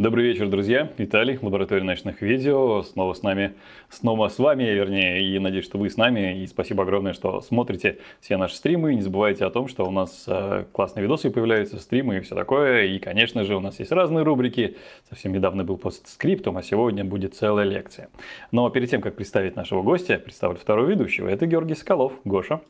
[0.00, 0.90] Добрый вечер, друзья.
[0.96, 2.82] Виталий, лаборатория ночных видео.
[2.84, 3.52] Снова с нами,
[3.90, 6.40] снова с вами, вернее, и надеюсь, что вы с нами.
[6.40, 8.94] И спасибо огромное, что смотрите все наши стримы.
[8.94, 12.86] Не забывайте о том, что у нас э, классные видосы появляются, стримы и все такое.
[12.86, 14.78] И, конечно же, у нас есть разные рубрики.
[15.10, 18.08] Совсем недавно был постскриптум, а сегодня будет целая лекция.
[18.52, 21.28] Но перед тем, как представить нашего гостя, представлю второго ведущего.
[21.28, 22.14] Это Георгий Соколов.
[22.24, 22.62] Гоша.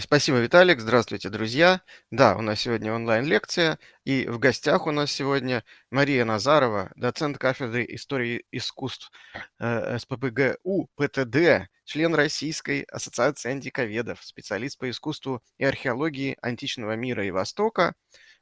[0.00, 0.80] Спасибо, Виталик.
[0.80, 1.80] Здравствуйте, друзья.
[2.10, 7.86] Да, у нас сегодня онлайн-лекция, и в гостях у нас сегодня Мария Назарова, доцент кафедры
[7.88, 9.10] истории искусств
[9.58, 17.30] э, СПБГУ ПТД, член Российской ассоциации антиковедов, специалист по искусству и археологии античного мира и
[17.30, 17.94] Востока,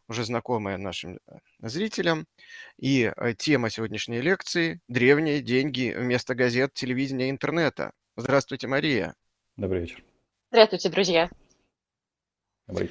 [0.09, 2.27] уже знакомая нашим э, зрителям.
[2.77, 7.93] И э, тема сегодняшней лекции– древние деньги вместо газет, телевидения и интернета.
[8.17, 9.15] Здравствуйте, Мария.
[9.57, 10.03] Добрый вечер.
[10.51, 11.31] Здравствуйте, друзья.
[12.67, 12.91] Добрый.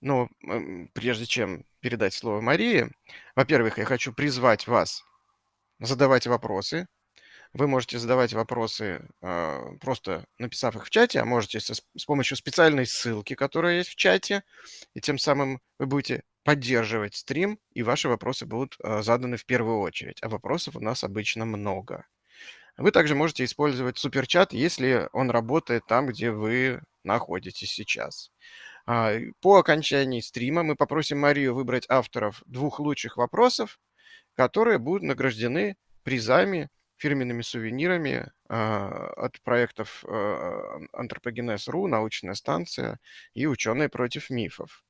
[0.00, 0.28] Ну,
[0.92, 2.88] прежде чем передать слово Марии,
[3.34, 5.02] во-первых, я хочу призвать вас
[5.80, 6.86] задавать вопросы.
[7.52, 12.86] Вы можете задавать вопросы, э, просто написав их в чате, а можете с, помощью специальной
[12.86, 14.44] ссылки, которая есть в чате,
[14.94, 19.80] и тем самым вы будете поддерживать стрим, и ваши вопросы будут э, заданы в первую
[19.80, 20.22] очередь.
[20.22, 22.06] А вопросов у нас обычно много.
[22.76, 28.30] Вы также можете использовать суперчат, если он работает там, где вы находитесь сейчас.
[28.90, 33.78] А, по окончании стрима мы попросим Марию выбрать авторов двух лучших вопросов,
[34.34, 42.98] которые будут награждены призами, фирменными сувенирами а, от проектов а, Антропогенез.ру, научная станция
[43.34, 44.82] и ученые против мифов.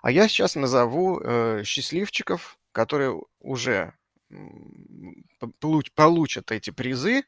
[0.00, 3.94] А я сейчас назову э, счастливчиков, которые уже
[5.94, 7.22] получат эти призы.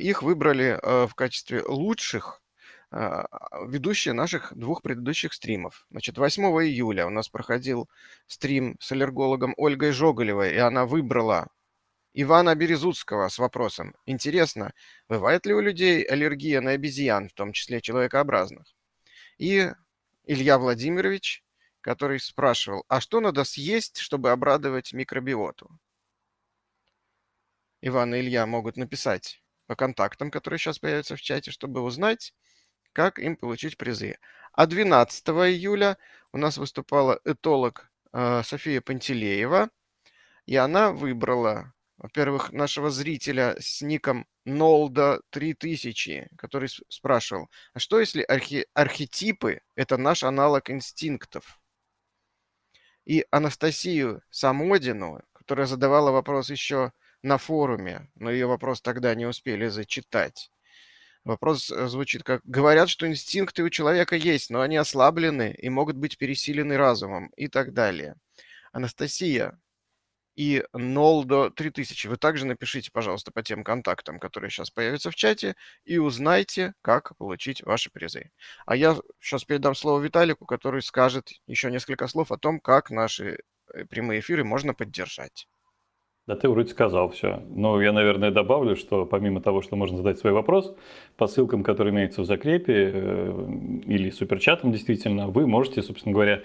[0.00, 2.41] Их выбрали э, в качестве лучших
[2.92, 5.86] ведущие наших двух предыдущих стримов.
[5.90, 7.88] Значит, 8 июля у нас проходил
[8.26, 11.48] стрим с аллергологом Ольгой Жоголевой, и она выбрала
[12.12, 14.74] Ивана Березутского с вопросом «Интересно,
[15.08, 18.66] бывает ли у людей аллергия на обезьян, в том числе человекообразных?»
[19.38, 19.72] И
[20.24, 21.42] Илья Владимирович,
[21.80, 25.70] который спрашивал «А что надо съесть, чтобы обрадовать микробиоту?»
[27.80, 32.34] Иван и Илья могут написать по контактам, которые сейчас появятся в чате, чтобы узнать,
[32.92, 34.18] как им получить призы.
[34.52, 35.98] А 12 июля
[36.32, 39.70] у нас выступала этолог э, София Пантелеева,
[40.46, 48.24] и она выбрала, во-первых, нашего зрителя с ником Нолда 3000, который спрашивал, а что если
[48.24, 51.60] архи- архетипы– это наш аналог инстинктов?
[53.04, 56.92] И Анастасию Самодину, которая задавала вопрос еще
[57.22, 60.50] на форуме, но ее вопрос тогда не успели зачитать.
[61.24, 65.96] Вопрос э, звучит как «Говорят, что инстинкты у человека есть, но они ослаблены и могут
[65.96, 68.16] быть пересилены разумом» и так далее.
[68.72, 69.58] Анастасия
[70.34, 72.08] и Нолдо 3000.
[72.08, 77.16] Вы также напишите, пожалуйста, по тем контактам, которые сейчас появятся в чате, и узнайте, как
[77.18, 78.30] получить ваши призы.
[78.66, 83.38] А я сейчас передам слово Виталику, который скажет еще несколько слов о том, как наши
[83.74, 85.46] э, прямые эфиры можно поддержать.
[86.28, 87.42] Да ты вроде сказал все.
[87.50, 90.72] Но я, наверное, добавлю, что помимо того, что можно задать свой вопрос,
[91.16, 93.46] по ссылкам, которые имеются в закрепе э,
[93.86, 96.42] или суперчатом, действительно, вы можете, собственно говоря,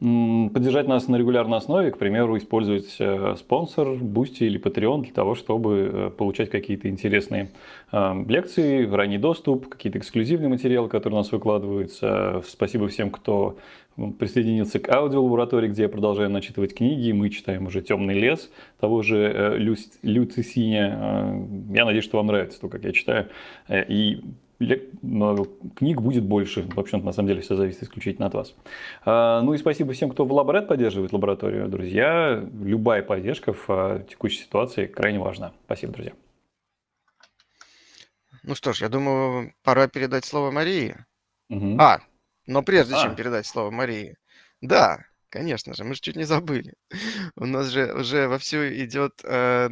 [0.00, 5.34] поддержать нас на регулярной основе, к примеру, использовать э, спонсор, Boosty или Patreon для того,
[5.34, 7.50] чтобы э, получать какие-то интересные
[7.92, 12.40] лекции, ранний доступ, какие-то эксклюзивные материалы, которые у нас выкладываются.
[12.46, 13.56] Спасибо всем, кто
[14.18, 17.12] присоединился к аудиолаборатории, где я продолжаю начитывать книги.
[17.12, 19.74] Мы читаем уже «Темный лес» того же э, Лю.
[19.74, 21.40] Э,
[21.74, 23.28] я надеюсь, что вам нравится то, как я читаю.
[23.68, 24.22] Э, и
[24.60, 26.62] книг будет больше.
[26.62, 28.54] В общем на самом деле, все зависит исключительно от вас.
[29.06, 31.68] Ну и спасибо всем, кто в Лаборет поддерживает лабораторию.
[31.68, 35.52] Друзья, любая поддержка в текущей ситуации крайне важна.
[35.64, 36.12] Спасибо, друзья.
[38.42, 40.96] Ну что ж, я думаю, пора передать слово Марии.
[41.50, 41.76] Угу.
[41.78, 42.00] А,
[42.46, 43.02] но прежде а.
[43.02, 44.16] чем передать слово Марии,
[44.60, 46.74] да, конечно же, мы же чуть не забыли.
[47.36, 49.68] У нас же уже вовсю идет э,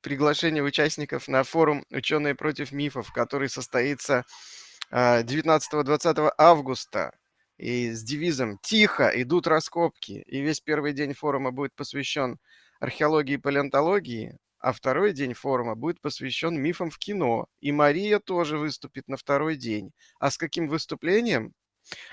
[0.00, 4.24] приглашение участников на форум «Ученые против мифов», который состоится
[4.90, 7.12] э, 19-20 августа.
[7.58, 10.22] И с девизом «Тихо, идут раскопки».
[10.26, 12.38] И весь первый день форума будет посвящен
[12.80, 17.46] археологии и палеонтологии, а второй день форума будет посвящен мифам в кино.
[17.60, 19.92] И Мария тоже выступит на второй день.
[20.18, 21.54] А с каким выступлением?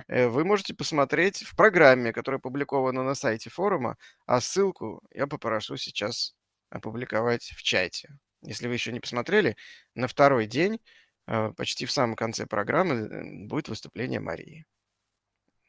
[0.08, 5.78] Э, вы можете посмотреть в программе, которая опубликована на сайте форума, а ссылку я попрошу
[5.78, 6.36] сейчас
[6.70, 8.10] опубликовать в чате.
[8.42, 9.56] Если вы еще не посмотрели,
[9.96, 10.80] на второй день,
[11.28, 14.66] э, почти в самом конце программы, э, будет выступление Марии.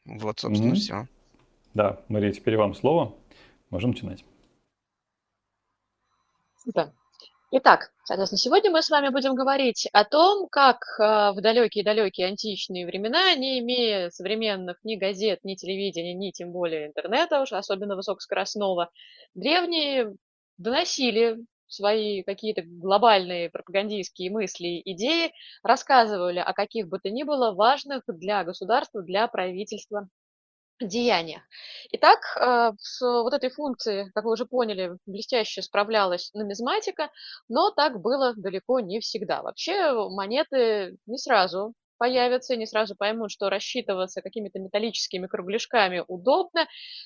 [0.05, 0.75] Вот, собственно, mm-hmm.
[0.75, 1.07] все.
[1.73, 3.15] Да, Мария, теперь вам слово.
[3.69, 4.23] Можем начинать.
[6.65, 6.93] Да.
[7.51, 12.85] Итак, соответственно, сегодня мы с вами будем говорить о том, как э, в далекие-далекие античные
[12.85, 18.91] времена, не имея современных ни газет, ни телевидения, ни тем более интернета, уж особенно высокоскоростного,
[19.33, 20.15] древние
[20.59, 25.31] доносили свои какие-то глобальные пропагандистские мысли, идеи,
[25.63, 30.09] рассказывали о каких бы то ни было важных для государства, для правительства
[30.81, 31.41] деяниях.
[31.91, 37.09] Итак, э, с вот этой функцией, как вы уже поняли, блестяще справлялась нумизматика,
[37.49, 39.41] но так было далеко не всегда.
[39.41, 46.65] Вообще монеты не сразу появятся, не сразу поймут, что рассчитываться какими-то металлическими кругляшками удобно.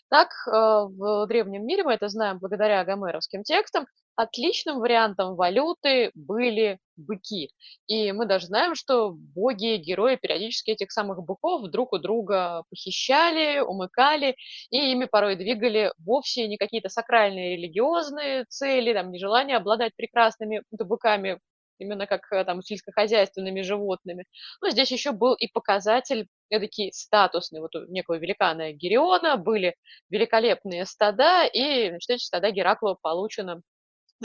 [0.09, 3.85] Так, э, в древнем мире, мы это знаем благодаря гомеровским текстам,
[4.15, 7.49] отличным вариантом валюты были быки.
[7.87, 13.59] И мы даже знаем, что боги, герои периодически этих самых быков друг у друга похищали,
[13.59, 14.35] умыкали,
[14.69, 21.39] и ими порой двигали вовсе не какие-то сакральные религиозные цели, там, нежелание обладать прекрасными быками,
[21.79, 24.25] именно как э, там сельскохозяйственными животными.
[24.61, 27.61] Но здесь еще был и показатель эдакий статусный.
[27.61, 29.75] Вот у некого великана Гериона были
[30.09, 33.61] великолепные стада, и значит, эти стада Геракла получено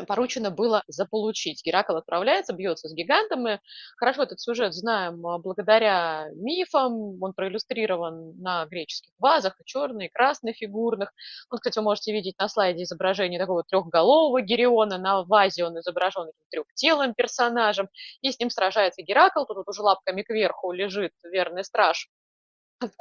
[0.06, 1.64] поручено было заполучить.
[1.64, 3.42] Геракл отправляется, бьется с гигантом.
[3.42, 3.60] Мы
[3.96, 7.22] хорошо этот сюжет знаем а, благодаря мифам.
[7.22, 11.12] Он проиллюстрирован на греческих вазах, и черный, и красный фигурных.
[11.50, 14.98] Вот, кстати, вы можете видеть на слайде изображение такого трехголового Гериона.
[14.98, 17.88] На вазе он изображен трехтелым персонажем.
[18.20, 19.44] И с ним сражается Геракл.
[19.44, 22.08] Тут вот уже лапками кверху лежит верный страж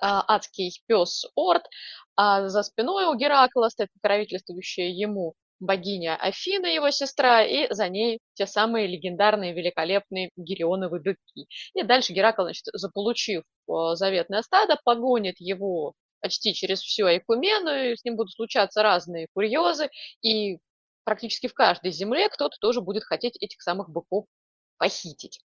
[0.02, 1.64] а, адский пес Орд,
[2.16, 8.20] а за спиной у Геракла стоит покровительствующая ему богиня Афина, его сестра, и за ней
[8.34, 11.48] те самые легендарные великолепные Герионовы быки.
[11.74, 17.96] И дальше Геракл, значит, заполучив э, заветное стадо, погонит его почти через всю Айкумену, и
[17.96, 19.90] с ним будут случаться разные курьезы,
[20.22, 20.58] и
[21.04, 24.26] практически в каждой земле кто-то тоже будет хотеть этих самых быков
[24.78, 25.40] похитить.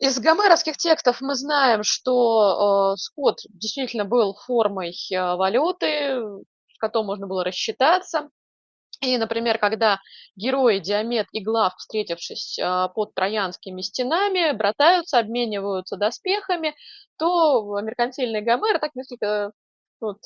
[0.00, 6.20] Из гомеровских текстов мы знаем, что э, скот действительно был формой э, валюты,
[6.72, 8.28] с котом можно было рассчитаться.
[9.00, 10.00] И, например, когда
[10.36, 16.74] герои Диамет и Глав, встретившись а, под троянскими стенами, братаются, обмениваются доспехами,
[17.18, 19.52] то меркантильный Гомер так несколько
[20.00, 20.18] вот,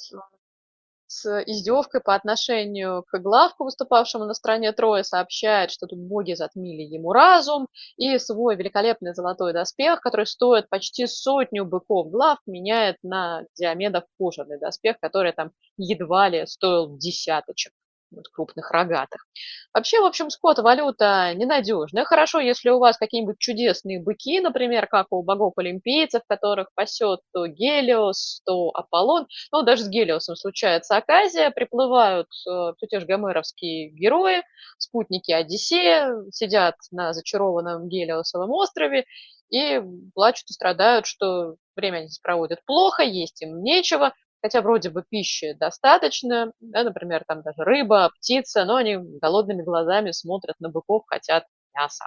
[1.08, 6.82] с издевкой по отношению к Главку, выступавшему на стороне Троя, сообщает, что тут боги затмили
[6.82, 12.10] ему разум, и свой великолепный золотой доспех, который стоит почти сотню быков.
[12.10, 17.72] Глав, меняет на Диамедов кожаный доспех, который там едва ли стоил десяточек
[18.10, 19.26] вот, крупных рогатых.
[19.74, 22.04] Вообще, в общем, скот валюта ненадежная.
[22.04, 28.42] Хорошо, если у вас какие-нибудь чудесные быки, например, как у богов-олимпийцев, которых пасет то Гелиос,
[28.44, 29.26] то Аполлон.
[29.52, 31.50] Ну, даже с Гелиосом случается оказия.
[31.50, 34.42] Приплывают э, все те же гомеровские герои,
[34.78, 39.04] спутники Одиссея, сидят на зачарованном Гелиосовом острове
[39.50, 39.80] и
[40.14, 44.12] плачут и страдают, что время они проводят плохо, есть им нечего,
[44.42, 50.10] хотя вроде бы пищи достаточно, да, например, там даже рыба, птица, но они голодными глазами
[50.12, 51.44] смотрят на быков, хотят
[51.74, 52.06] мяса.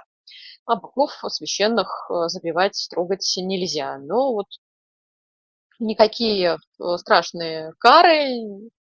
[0.66, 3.98] А быков священных э, забивать, трогать нельзя.
[3.98, 4.46] Но вот
[5.78, 8.38] никакие э, страшные кары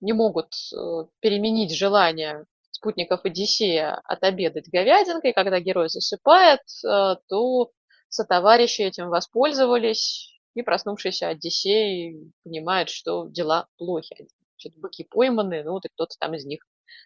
[0.00, 5.32] не могут э, переменить желание спутников Одиссея отобедать говядинкой.
[5.32, 7.70] Когда герой засыпает, то
[8.08, 14.28] сотоварищи этим воспользовались, и проснувшийся Одиссей понимает, что дела плохи.
[14.54, 16.60] Значит, быки пойманы, ну вот и кто-то там из них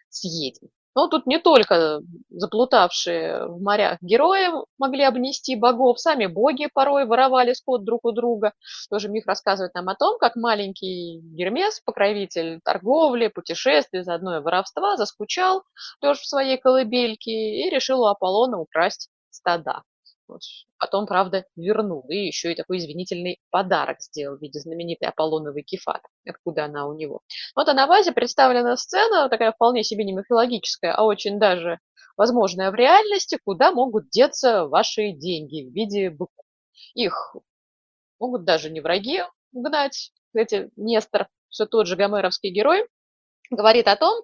[0.09, 0.69] съеден.
[0.93, 7.53] Но тут не только заплутавшие в морях герои могли обнести богов, сами боги порой воровали
[7.53, 8.53] скот друг у друга.
[8.89, 14.97] Тоже миф рассказывает нам о том, как маленький Гермес, покровитель торговли, путешествий, заодно и воровства,
[14.97, 15.63] заскучал,
[16.01, 19.83] лежа в своей колыбельке, и решил у Аполлона украсть стада.
[20.77, 22.05] Потом, правда, вернул.
[22.09, 26.07] И еще и такой извинительный подарок сделал в виде знаменитой Аполлоновой кефаты.
[26.27, 27.21] Откуда она у него.
[27.55, 31.79] Вот а на вазе представлена сцена, такая вполне себе не мифологическая, а очень даже
[32.17, 36.45] возможная в реальности, куда могут деться ваши деньги в виде быков.
[36.93, 37.35] Их
[38.19, 40.11] могут даже не враги гнать.
[40.33, 42.87] Эти Нестор, все тот же гомеровский герой,
[43.49, 44.23] говорит о том,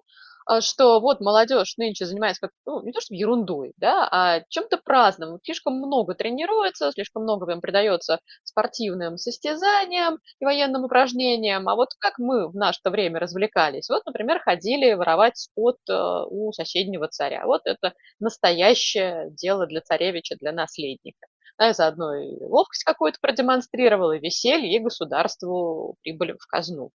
[0.60, 5.38] что вот молодежь нынче занимается как, ну, не то что ерундой, да, а чем-то праздным.
[5.44, 11.68] Слишком много тренируется, слишком много им придается спортивным состязаниям и военным упражнениям.
[11.68, 13.88] А вот как мы в наше-то время развлекались?
[13.88, 17.44] Вот, например, ходили воровать скот э, у соседнего царя.
[17.46, 21.26] Вот это настоящее дело для царевича, для наследника.
[21.58, 26.90] Да, заодно и ловкость какую-то продемонстрировал, и веселье, и государству прибыли в казну.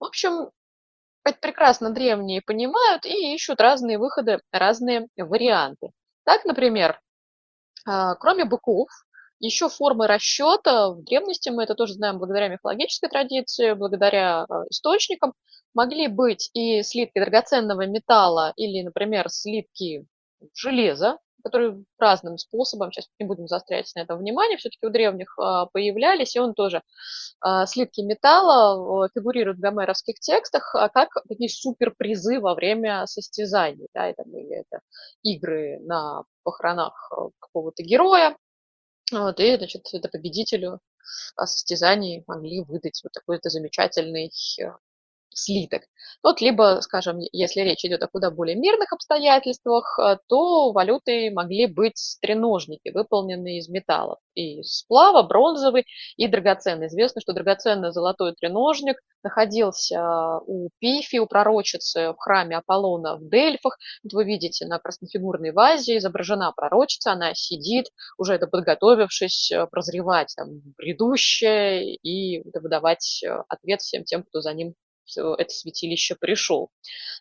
[0.00, 0.50] В общем,
[1.32, 5.90] прекрасно древние понимают и ищут разные выходы, разные варианты.
[6.24, 7.00] Так, например,
[7.86, 8.88] а, кроме быков,
[9.40, 10.90] еще формы расчета.
[10.90, 15.32] В древности, мы это тоже знаем благодаря мифологической традиции, благодаря а, источникам,
[15.74, 20.06] могли быть и слитки драгоценного металла или, например, слитки
[20.54, 25.66] железа, которые разным способом, сейчас не будем заострять на этом внимание, все-таки у древних а,
[25.66, 26.82] появлялись, и он тоже,
[27.40, 34.08] а, слитки металла фигурируют в гомеровских текстах а, как такие суперпризы во время состязаний, да,
[34.08, 34.80] это, или это
[35.22, 38.36] игры на похоронах какого-то героя,
[39.12, 40.80] вот, и, значит, это победителю
[41.36, 44.30] состязаний могли выдать вот такой-то замечательный
[45.32, 45.82] слиток.
[46.22, 51.66] Вот либо, скажем, если речь идет о куда более мирных обстоятельствах, э, то валютой могли
[51.66, 54.18] быть треножники, выполненные из металлов.
[54.34, 56.88] И сплава, бронзовый и драгоценный.
[56.88, 63.78] Известно, что драгоценный золотой треножник находился у Пифи, у пророчицы в храме Аполлона в Дельфах.
[64.02, 67.86] Вот вы видите, на краснофигурной вазе изображена пророчица, она сидит,
[68.18, 74.52] уже это подготовившись, э, прозревать там, грядущее и выдавать э, ответ всем тем, кто за
[74.52, 74.74] ним
[75.16, 76.70] это святилище пришел.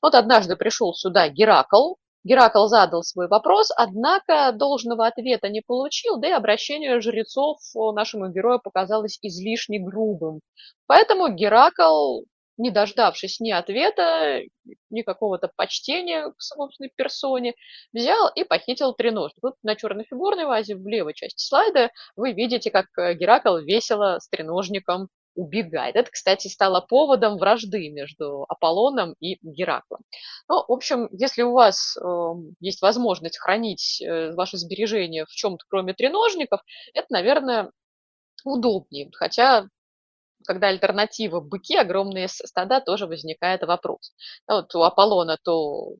[0.01, 6.27] Вот однажды пришел сюда Геракл, Геракл задал свой вопрос, однако должного ответа не получил, да
[6.27, 10.41] и обращение жрецов нашему герою показалось излишне грубым.
[10.85, 12.23] Поэтому Геракл,
[12.57, 14.41] не дождавшись ни ответа,
[14.89, 17.53] ни какого-то почтения к собственной персоне,
[17.93, 19.39] взял и похитил треножник.
[19.41, 25.07] Тут на черно-фигурной вазе в левой части слайда вы видите, как Геракл весело с треножником
[25.39, 25.95] убегает.
[25.95, 30.01] Это, кстати, стало поводом вражды между Аполлоном и Гераклом.
[30.49, 32.07] Ну, в общем, если у вас э,
[32.59, 36.61] есть возможность хранить э, ваши сбережения в чем-то, кроме треножников,
[36.93, 37.71] это, наверное,
[38.43, 39.09] удобнее.
[39.13, 39.67] Хотя
[40.45, 44.13] когда альтернатива быки, огромные стада, тоже возникает вопрос.
[44.47, 45.95] Ну, вот у Аполлона то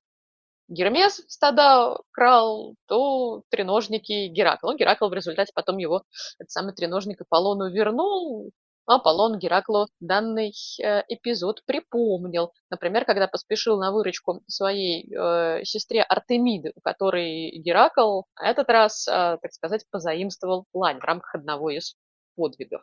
[0.67, 4.67] Гермес стада крал, то треножники Геракл.
[4.67, 6.03] Ну, Геракл в результате потом его,
[6.39, 8.51] этот самый треножник Аполлону вернул,
[8.89, 12.51] Аполлон Гераклу данный э, эпизод припомнил.
[12.72, 19.38] Например, когда поспешил на выручку своей э, сестре Артемиды, у которой Геракл этот раз, э,
[19.39, 21.96] так сказать, позаимствовал лань в рамках одного из
[22.36, 22.81] подвигов.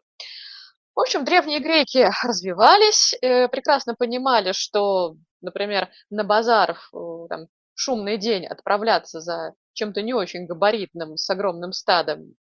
[0.94, 9.20] В общем, древние греки развивались, прекрасно понимали, что, например, на базар там, шумный день отправляться
[9.20, 12.36] за чем-то не очень габаритным с огромным стадом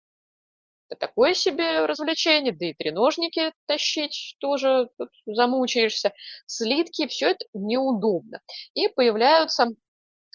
[0.95, 4.89] такое себе развлечение, да и треножники тащить тоже
[5.25, 6.13] замучаешься.
[6.45, 8.41] Слитки, все это неудобно.
[8.73, 9.67] И появляются,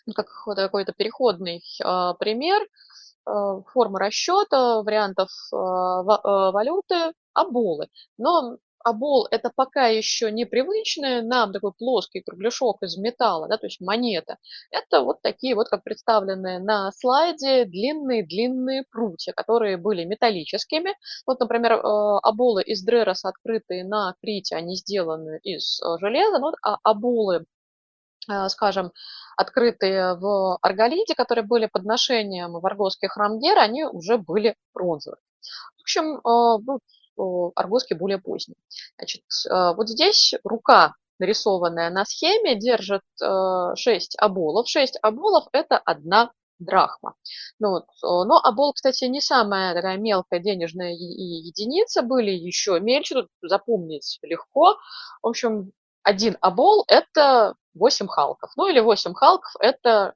[0.06, 3.30] ну, как какой-то переходный э, пример, э,
[3.72, 7.88] формы расчета, вариантов э, валюты, оболы.
[8.16, 13.80] Но обол– это пока еще непривычный нам такой плоский кругляшок из металла, да, то есть
[13.80, 14.38] монета.
[14.70, 20.94] Это вот такие вот, как представленные на слайде, длинные-длинные прутья, которые были металлическими.
[21.26, 21.78] Вот, например, э,
[22.22, 27.44] оболы из Дрерос, открытые на Крите, они сделаны из э, железа, ну, а оболы
[28.30, 28.92] э, скажем,
[29.36, 35.20] открытые в Арголиде, которые были подношением в Аргосский храм Гера, они уже были бронзовые.
[35.76, 36.20] В общем,
[37.54, 38.56] аргоски более поздние.
[38.96, 44.68] Значит, э, вот здесь рука, нарисованная на схеме, держит 6 э, оболов.
[44.68, 47.14] 6 оболов– это одна драхма.
[47.58, 47.86] Ну, вот.
[48.02, 54.76] Но обол, кстати, не самая такая мелкая денежная единица, были еще мельче, тут запомнить легко.
[55.22, 55.72] В общем,
[56.02, 58.50] один обол– это 8 халков.
[58.56, 60.14] Ну или 8 халков– это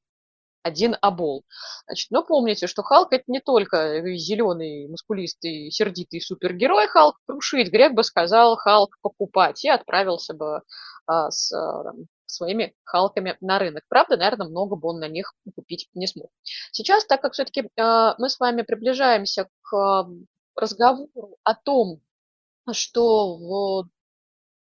[0.63, 1.45] один обол.
[1.87, 7.71] Значит, но помните, что Халк это не только зеленый, мускулистый, сердитый супергерой Халк крушить.
[7.71, 10.63] Грек бы сказал Халк покупать и отправился бы
[11.07, 13.85] а, с а, там, своими Халками на рынок.
[13.89, 16.31] Правда, наверное, много бы он на них купить не смог.
[16.73, 20.09] Сейчас, так как все-таки а, мы с вами приближаемся к а,
[20.57, 22.01] разговору о том,
[22.73, 23.89] что в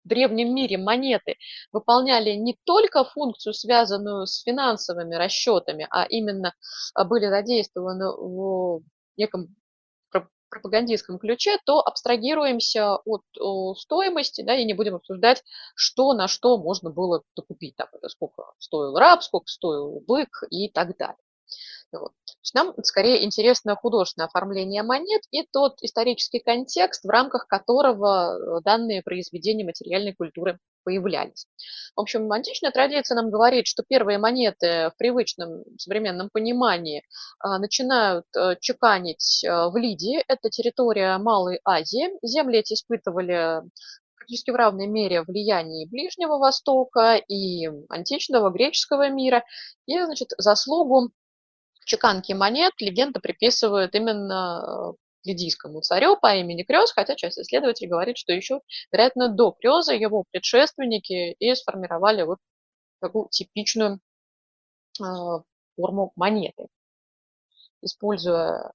[0.09, 1.37] древнем мире монеты
[1.71, 6.53] выполняли не только функцию, связанную с финансовыми расчетами, а именно
[6.93, 8.81] а, были задействованы в
[9.15, 9.55] неком
[10.49, 13.21] пропагандистском ключе, то абстрагируемся от
[13.77, 15.43] стоимости, да, и не будем обсуждать,
[15.75, 20.97] что на что можно было докупить, там, сколько стоил раб, сколько стоил бык и так
[20.97, 21.17] далее.
[21.91, 22.11] Вот.
[22.53, 29.01] Нам скорее интересно художественное оформление монет и тот исторический контекст, в рамках которого э, данные
[29.01, 31.47] произведения материальной культуры появлялись.
[31.95, 37.03] В общем, античная традиция нам говорит, что первые монеты в привычном современном понимании
[37.39, 40.23] а, начинают э, чеканить э, в Лидии.
[40.27, 42.09] Это территория Малой Азии.
[42.21, 43.61] Земли эти испытывали
[44.15, 49.43] практически в равной мере влияние Ближнего Востока и античного греческого мира.
[49.87, 51.11] И, значит, заслугу
[51.89, 54.93] чеканки монет легенда приписывает именно
[55.25, 60.23] лидийскому царю по имени Крёз, хотя часть исследователей говорит, что еще, вероятно, до Крёза его
[60.31, 62.37] предшественники и сформировали вот
[63.01, 63.99] такую типичную
[64.99, 65.03] э,
[65.75, 66.67] форму монеты,
[67.81, 68.71] используя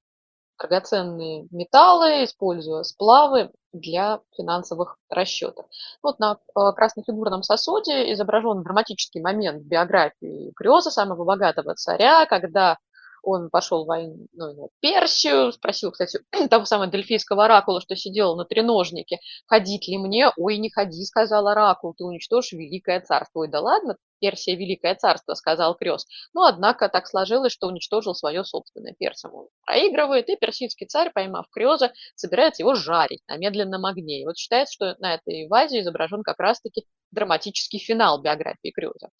[0.58, 5.66] драгоценные металлы, используя сплавы для финансовых расчетов.
[6.02, 12.78] Вот на э, краснофигурном сосуде изображен драматический момент биографии Крёза, самого богатого царя, когда
[13.24, 18.36] он пошел в войну ну, в Персию, спросил, кстати, того самого дельфийского оракула, что сидел
[18.36, 20.30] на треножнике, ходить ли мне?
[20.36, 23.40] Ой, не ходи, сказал оракул, ты уничтожишь великое царство.
[23.40, 26.06] Ой, да ладно, Персия великое царство, сказал Крёс.
[26.32, 28.94] Но, однако, так сложилось, что уничтожил свое собственное.
[28.98, 34.22] Персам он проигрывает, и персидский царь, поймав Крёза, собирается его жарить на медленном огне.
[34.22, 39.10] И вот считается, что на этой вазе изображен как раз-таки драматический финал биографии Крёза.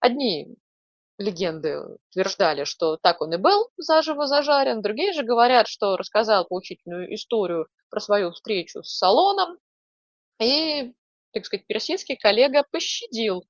[0.00, 0.56] Одни
[1.18, 1.80] легенды
[2.10, 4.82] утверждали, что так он и был заживо зажарен.
[4.82, 9.58] Другие же говорят, что рассказал поучительную историю про свою встречу с салоном.
[10.40, 10.92] И,
[11.32, 13.44] так сказать, персидский коллега пощадил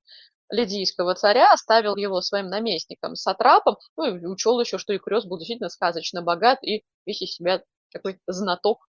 [0.51, 5.39] лидийского царя, оставил его своим наместником, сатрапом, ну и учел еще, что и Крёс был
[5.39, 8.87] действительно сказочно богат и весь из себя такой знаток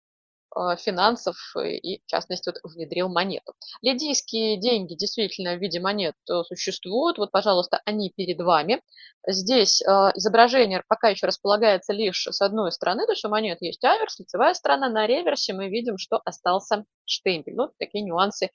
[0.78, 3.54] финансов и, в частности, вот, внедрил монету.
[3.82, 7.18] Лидийские деньги действительно в виде монет э, существуют.
[7.18, 8.82] Вот, пожалуйста, они перед вами.
[9.28, 13.84] Здесь э, изображение пока еще располагается лишь с одной стороны, то есть у монет есть
[13.84, 14.90] аверс, лицевая сторона.
[14.90, 17.56] На реверсе мы видим, что остался штемпель.
[17.56, 18.50] Ну, такие нюансы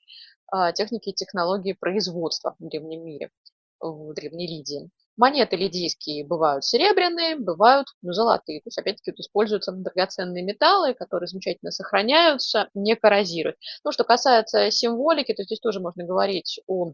[0.53, 3.31] э, техники и технологии производства в древнем мире,
[3.79, 4.89] в древней Лидии.
[5.17, 8.59] Монеты лидийские бывают серебряные, бывают ну, золотые.
[8.59, 13.57] То есть, опять-таки, тут используются драгоценные металлы, которые замечательно сохраняются, не коррозируют.
[13.83, 16.93] Ну, что касается символики, то здесь тоже можно говорить о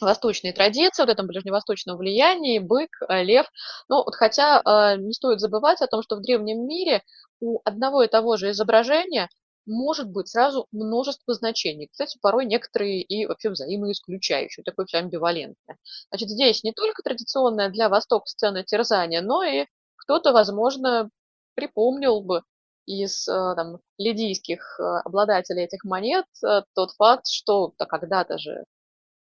[0.00, 3.46] восточной традиции, вот этом ближневосточном влиянии, бык, э, лев.
[3.88, 7.02] Но вот хотя э, не стоит забывать о том, что в древнем мире
[7.40, 9.28] у одного и того же изображения
[9.66, 11.88] может быть сразу множество значений.
[11.90, 15.78] Кстати, порой некоторые и вообще взаимоисключающие, такое все амбивалентное.
[16.10, 21.10] Значит, здесь не только традиционная для Востока сцена терзания, но и кто-то, возможно,
[21.54, 22.42] припомнил бы
[22.86, 28.64] из э, там, лидийских э, обладателей этих монет э, тот факт, что да, когда-то же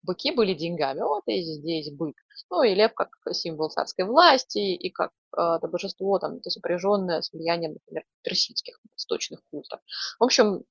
[0.08, 2.16] быки были деньгами, вот и здесь бык.
[2.50, 7.22] Ну и лев как символ царской власти и как э, это божество, там, это сопряженное
[7.22, 9.82] с влиянием, например, персидских восточных культов.
[10.20, 10.64] В общем,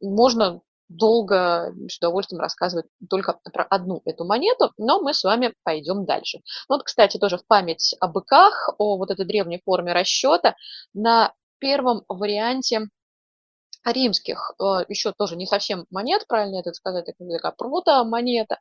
[0.00, 6.04] можно долго с удовольствием рассказывать только про одну эту монету, но мы с вами пойдем
[6.04, 6.40] дальше.
[6.68, 10.56] Вот, кстати, тоже в память о быках, о вот этой древней форме расчета,
[10.92, 12.88] на первом варианте
[13.84, 18.58] римских э, еще тоже не совсем монет, правильно это сказать, это такая прото-монета.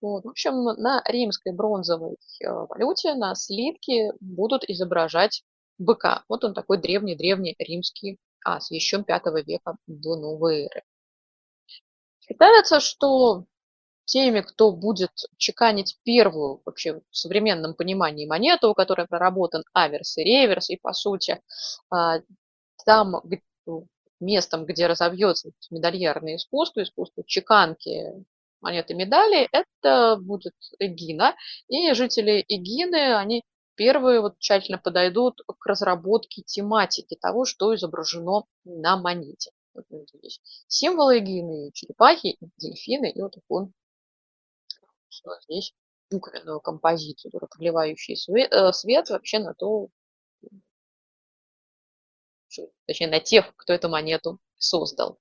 [0.00, 0.24] Вот.
[0.24, 5.42] В общем, на римской бронзовой э, валюте, на слитке будут изображать
[5.78, 6.24] быка.
[6.28, 10.82] Вот он такой древний-древний римский ас, еще 5 века до новой эры.
[12.20, 13.44] Считается, что
[14.04, 20.24] теми, кто будет чеканить первую вообще в современном понимании монету, у которой проработан аверс и
[20.24, 21.40] реверс, и по сути
[21.90, 22.20] а,
[22.84, 23.22] там
[24.20, 28.24] местом, где разовьется медальерное искусство, искусство чеканки
[28.60, 31.36] монеты медали, это будет Эгина.
[31.68, 33.42] И жители Эгины, они
[33.76, 39.50] первые вот тщательно подойдут к разработке тематики того, что изображено на монете.
[39.74, 43.68] Вот здесь символы Эгины, черепахи, дельфины, и вот такой
[45.42, 45.72] здесь
[46.10, 49.88] буквенную композицию, проливающий свет, э, свет вообще на то,
[52.86, 55.18] точнее, на тех, кто эту монету создал.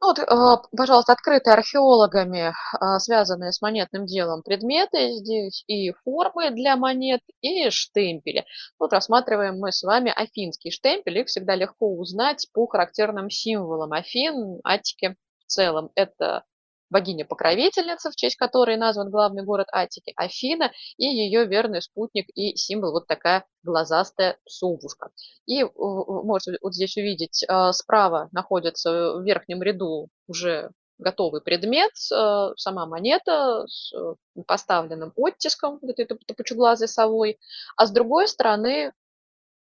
[0.00, 6.50] Ну вот, а, пожалуйста, открытые археологами, а, связанные с монетным делом предметы здесь и формы
[6.50, 8.44] для монет, и штемпели.
[8.78, 11.18] Вот рассматриваем мы с вами афинский штемпель.
[11.18, 15.90] Их всегда легко узнать по характерным символам Афин, Атики в целом.
[15.94, 16.44] Это
[16.90, 22.92] богиня-покровительница, в честь которой назван главный город Атики, Афина, и ее верный спутник и символ
[22.92, 25.10] вот такая глазастая совушка.
[25.46, 32.54] И можете вот здесь увидеть, а, справа находится в верхнем ряду уже готовый предмет, а,
[32.56, 34.14] сама монета с э,
[34.46, 37.38] поставленным оттиском вот этой топочеглазой совой,
[37.76, 38.92] а с другой стороны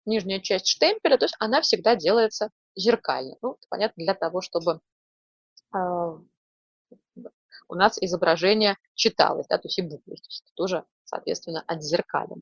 [0.05, 3.35] нижняя часть штемпеля, то есть она всегда делается зеркально.
[3.41, 4.81] Ну, понятно, для того, чтобы
[5.71, 6.17] а,
[7.67, 12.41] у нас изображение читалось, да, то есть и буквы, то есть тоже, соответственно, отзеркалено.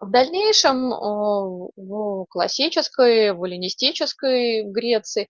[0.00, 5.28] В дальнейшем в классической, в эллинистической Греции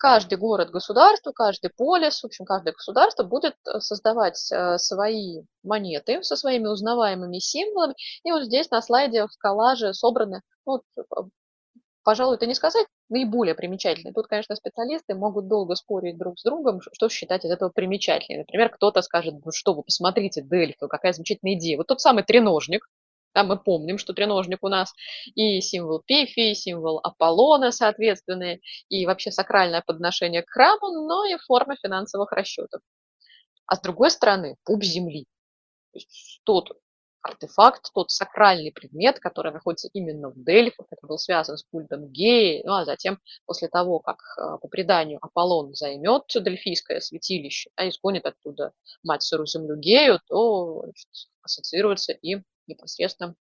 [0.00, 6.36] каждый город-государство, каждый полис, в общем, каждое государство будет э, создавать э, свои монеты со
[6.36, 7.94] своими узнаваемыми символами.
[8.24, 10.82] И вот здесь на слайде в коллаже собраны, ну,
[12.04, 14.12] пожалуй, это не сказать, наиболее примечательные.
[14.12, 18.40] Тут, конечно, специалисты могут долго спорить друг с другом, что считать из этого примечательнее.
[18.40, 21.76] Например, кто-то скажет, ну что вы, посмотрите, Дельфы, какая замечательная идея.
[21.76, 22.86] Вот тот самый треножник,
[23.34, 24.92] да, мы помним, что треножник у нас
[25.34, 28.58] и символ Пифи, и символ Аполлона, соответственно,
[28.88, 32.80] и вообще сакральное подношение к храму, но и форма финансовых расчетов.
[33.66, 35.26] А с другой стороны, пуп земли.
[35.92, 36.72] То есть тот
[37.22, 42.62] артефакт, тот сакральный предмет, который находится именно в Дельфах, это был связан с культом Геи,
[42.64, 48.26] ну а затем, после того, как а, по преданию Аполлон займет Дельфийское святилище, а изгонит
[48.26, 51.08] оттуда мать сырую землю Гею, то значит,
[51.42, 53.34] ассоциируется и непосредственно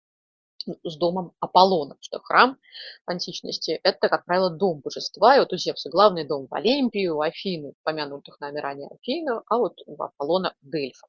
[0.83, 2.57] с домом Аполлона, что храм
[3.05, 7.21] античности– это, как правило, дом божества, и вот у Зевса главный дом в Олимпии, у
[7.21, 11.07] Афины, помянутых нами ранее Афину, а вот у Аполлона– Дельфа.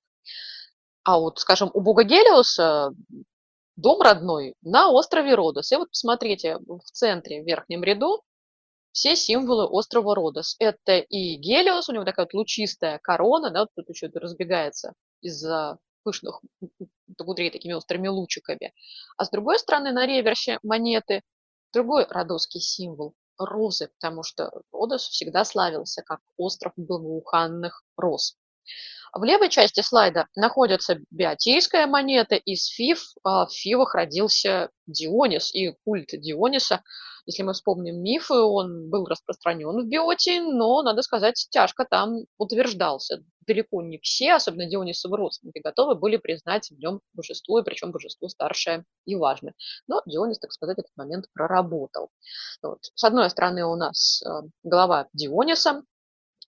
[1.08, 2.92] А вот, скажем, у бога Гелиоса
[3.76, 5.72] дом родной на острове Родос.
[5.72, 8.20] И вот посмотрите, в центре, в верхнем ряду,
[8.92, 10.56] все символы острова Родос.
[10.58, 14.92] Это и Гелиос, у него такая вот лучистая корона, да, вот тут еще это разбегается
[15.22, 16.42] из-за пышных
[17.16, 18.74] кудрей такими острыми лучиками.
[19.16, 21.22] А с другой стороны, на реверсе монеты
[21.72, 28.36] другой родосский символ– розы, потому что Родос всегда славился как остров благоуханных роз.
[29.12, 33.02] В левой части слайда находится биотийская монета из Фив.
[33.24, 36.82] А в Фивах родился Дионис и культ Диониса.
[37.26, 43.22] Если мы вспомним мифы, он был распространен в биотии, но, надо сказать, тяжко там утверждался.
[43.46, 48.28] Далеко не все, особенно Дионисовы родственники, готовы были признать в нем божество, и причем божество
[48.28, 49.52] старшее и важное.
[49.86, 52.08] Но Дионис, так сказать, этот момент проработал.
[52.62, 52.78] Вот.
[52.94, 54.28] С одной стороны у нас э,
[54.62, 55.82] голова Диониса,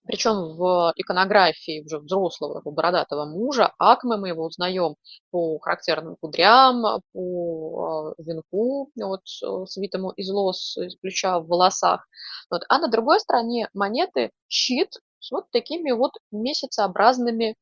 [0.03, 4.95] причем в иконографии уже взрослого бородатого мужа Акмы мы его узнаем
[5.29, 12.07] по характерным кудрям, по а, венку, вот, э, свитому из лос, из плеча в волосах.
[12.49, 12.63] Вот.
[12.67, 17.55] А на другой стороне монеты щит с вот такими вот месяцеобразными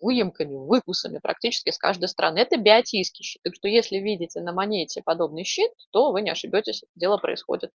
[0.00, 2.38] выемками, выкусами практически с каждой стороны.
[2.38, 3.42] Это биотийский щит.
[3.42, 7.70] Так что если видите на монете подобный щит, то вы не ошибетесь, дело происходит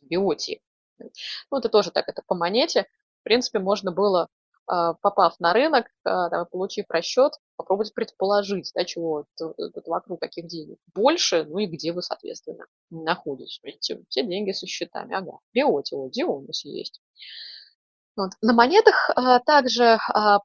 [0.00, 0.62] в биотии.
[0.98, 2.86] Ну, это тоже так, это по монете
[3.24, 4.28] в принципе, можно было,
[4.66, 9.56] а, попав на рынок, а, получив расчет, попробовать предположить, да, чего тут
[9.86, 13.60] вокруг каких денег больше, ну и где вы, соответственно, находитесь.
[13.62, 15.14] Видите, все деньги со счетами.
[15.14, 17.00] Ага, биоти, о, Дионис есть.
[18.14, 18.32] Вот.
[18.42, 19.98] На монетах а, также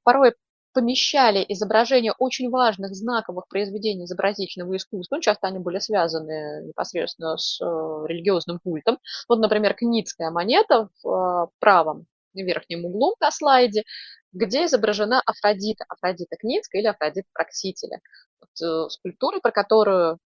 [0.05, 0.33] порой
[0.73, 5.17] помещали изображения очень важных знаковых произведений изобразительного искусства.
[5.17, 7.65] Ну, часто они были связаны непосредственно с э,
[8.07, 8.99] религиозным культом.
[9.27, 12.05] Вот, например, кницкая монета в правом
[12.45, 13.83] верхнем углу на слайде,
[14.31, 17.99] где изображена Афродита, Афродита Кницкая или Афродита Проксителя.
[18.39, 20.19] Вот, э, скульптура, про которую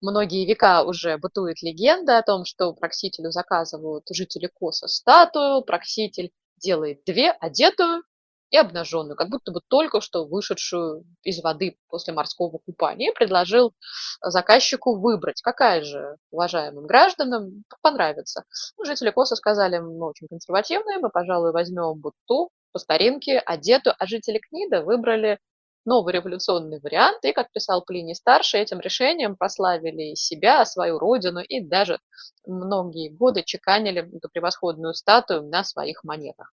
[0.00, 7.02] многие века уже бытует легенда о том, что Проксителю заказывают жители Коса статую, Прокситель делает
[7.04, 8.02] две, одетую
[8.50, 13.74] и обнаженную, как будто бы только что вышедшую из воды после морского купания, предложил
[14.22, 18.44] заказчику выбрать, какая же уважаемым гражданам понравится.
[18.76, 23.94] Ну, жители Коса сказали, мы очень консервативные, мы, пожалуй, возьмем вот ту по старинке, одетую,
[23.98, 25.38] а жители Книда выбрали
[25.86, 31.60] новый революционный вариант, и, как писал Плиний Старший, этим решением прославили себя, свою родину, и
[31.60, 32.00] даже
[32.44, 36.52] многие годы чеканили эту превосходную статую на своих монетах.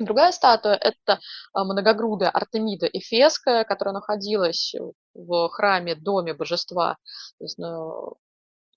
[0.00, 1.20] Другая статуя– это
[1.52, 4.74] а, многогрудая Артемида Эфесская, которая находилась
[5.12, 6.96] в храме, доме божества,
[7.38, 8.16] то есть, ну,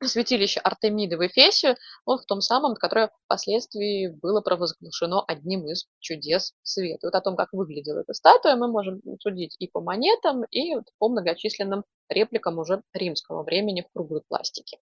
[0.04, 6.56] святилище Артемиды в Эфесе, он в том самом, которое впоследствии было провозглашено одним из чудес
[6.62, 7.08] света.
[7.08, 11.08] Вот о том, как выглядела эта статуя, мы можем судить и по монетам, и по
[11.08, 14.78] многочисленным репликам уже римского времени в круглой пластике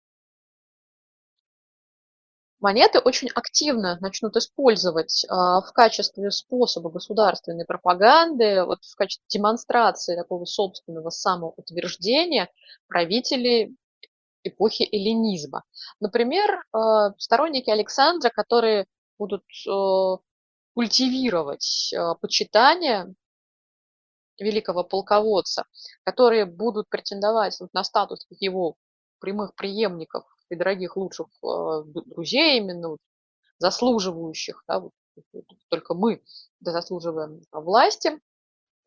[2.59, 10.15] монеты очень активно начнут использовать а, в качестве способа государственной пропаганды, вот в качестве демонстрации
[10.15, 12.49] такого собственного самоутверждения
[12.87, 13.75] правители
[14.43, 15.63] эпохи эллинизма.
[15.99, 18.85] Например, а, сторонники Александра, которые
[19.17, 20.17] будут а,
[20.73, 23.13] культивировать почитание
[24.39, 25.65] великого полководца,
[26.03, 28.75] которые будут претендовать на статус его
[29.19, 32.97] прямых преемников и дорогих лучших а, друзей, именно
[33.57, 34.91] заслуживающих, да, вот,
[35.69, 36.21] только мы
[36.61, 38.19] заслуживаем власти,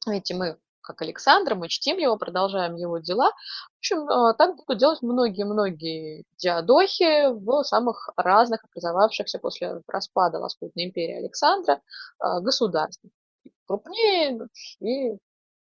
[0.06, 3.30] эти мы как Александр, мы чтим его, продолжаем его дела.
[3.30, 10.84] В общем, а, так будут делать многие-многие диадохи в самых разных образовавшихся после распада Лоскутной
[10.84, 11.80] империи Александра
[12.18, 13.12] а, государствах.
[13.66, 14.48] Крупнее
[14.80, 15.16] и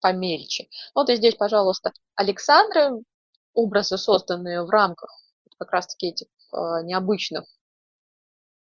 [0.01, 0.67] помельче.
[0.93, 3.01] Вот и здесь, пожалуйста, Александры,
[3.53, 5.09] образы, созданные в рамках
[5.57, 7.45] как раз-таки этих необычных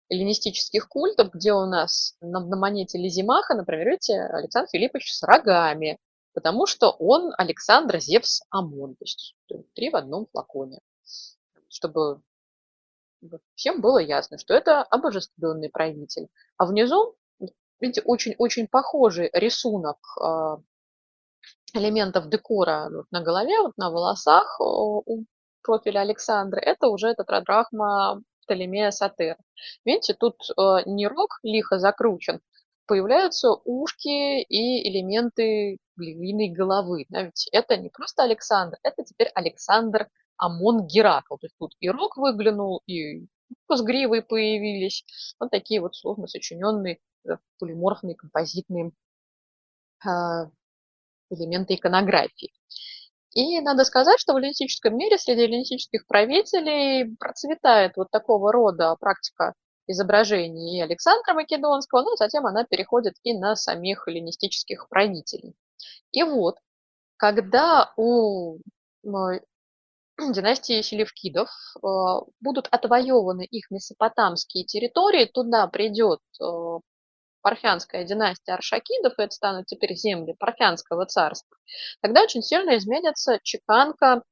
[0.09, 5.99] эллинистических культов, где у нас на, на монете Лизимаха, например, видите, Александр Филиппович с рогами,
[6.33, 9.35] потому что он Александр Зевс Амон, то есть
[9.75, 10.81] три в одном флаконе,
[11.69, 12.23] чтобы
[13.55, 16.29] всем было ясно, что это обожествленный правитель.
[16.57, 17.17] А внизу,
[17.81, 20.59] видите, очень-очень похожий рисунок а,
[21.75, 25.25] элементов декора на голове, вот на волосах у
[25.69, 26.59] профиля Александра.
[26.61, 29.37] Это уже этот Радрахма Птолемея Сатера.
[29.85, 32.41] Видите, тут э, не рог лихо закручен,
[32.87, 37.05] появляются ушки и элементы львиной головы.
[37.11, 41.37] Да, ведь это не просто Александр, это теперь Александр Амон Геракл.
[41.37, 43.27] То есть тут и рог выглянул, и
[43.71, 43.83] с
[44.23, 45.05] появились.
[45.39, 48.93] Вот такие вот сложно сочиненные э, полиморфные композитные
[50.07, 50.09] э,
[51.29, 52.53] элементы иконографии.
[53.39, 59.55] И надо сказать, что в эллинистическом мире среди эллинистических правителей процветает вот такого рода практика
[59.87, 65.55] изображений Александра Македонского, но затем она переходит и на самих эллинистических правителей.
[66.11, 66.57] И вот,
[67.17, 68.59] когда у
[70.19, 71.87] династии Селевкидов э,
[72.41, 76.45] будут отвоеваны их месопотамские территории, туда придет э,
[77.49, 81.57] парфянская династия Аршакидов, и это станут теперь земли Парфянского царства,
[82.03, 84.23] тогда очень сильно изменится чеканка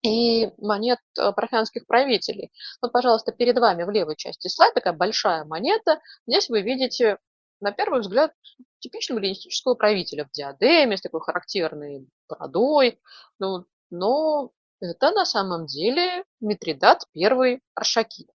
[0.00, 2.50] и монет э, парфянских правителей.
[2.80, 6.00] Вот, пожалуйста, перед вами в левой части слайда такая большая монета.
[6.26, 7.18] Здесь вы видите,
[7.60, 8.32] на первый взгляд,
[8.78, 12.98] типичного эллинистического правителя в диадеме, с такой характерной бородой.
[13.38, 18.30] Ну, но это на самом деле Митридат I Аршакид.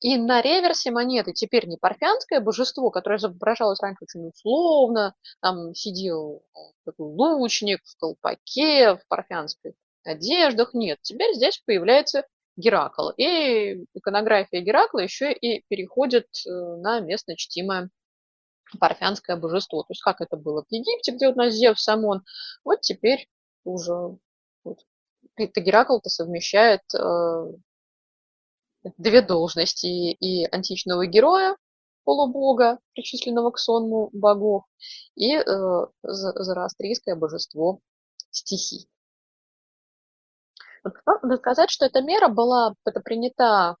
[0.00, 6.42] И на реверсе монеты теперь не парфянское божество, которое изображалось раньше очень условно, там сидел
[6.54, 10.74] э, такой лучник в колпаке, в парфянской одеждах.
[10.74, 13.10] Нет, теперь здесь появляется Геракл.
[13.16, 17.90] И иконография Геракла еще и переходит э, на местно чтимое
[18.78, 19.82] парфянское божество.
[19.82, 22.22] То есть как это было в Египте, где у нас Зевс Самон,
[22.64, 23.28] вот теперь
[23.64, 24.18] уже
[24.64, 24.78] вот,
[25.38, 27.52] Геракл-то совмещает э,
[28.98, 31.56] две должности и античного героя,
[32.04, 34.64] полубога, причисленного к сонму богов,
[35.14, 37.80] и э, зороастрийское божество
[38.30, 38.88] стихий.
[41.06, 43.76] Надо сказать, что эта мера была это принята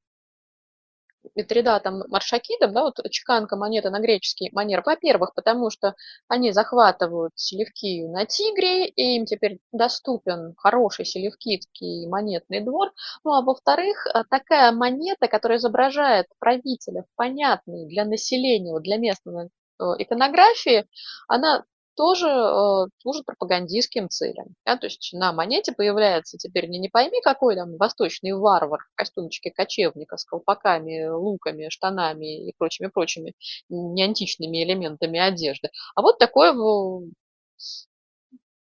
[1.34, 5.94] Митридатом Маршакидом, да, вот чеканка монеты на греческий манер, во-первых, потому что
[6.28, 12.92] они захватывают Селевкию на Тигре, и им теперь доступен хороший селевкидский монетный двор,
[13.24, 19.46] ну а во-вторых, э, такая монета, которая изображает правителя в понятной для населения, для местной
[19.46, 20.86] э, иконографии,
[21.28, 24.48] она тоже э, служит пропагандистским целям.
[24.64, 24.76] Да?
[24.76, 29.50] То есть на монете появляется теперь не, не пойми какой там восточный варвар в костюмчике
[29.50, 33.34] кочевника с колпаками, луками, штанами и прочими-прочими
[33.68, 36.52] неантичными элементами одежды, а вот такой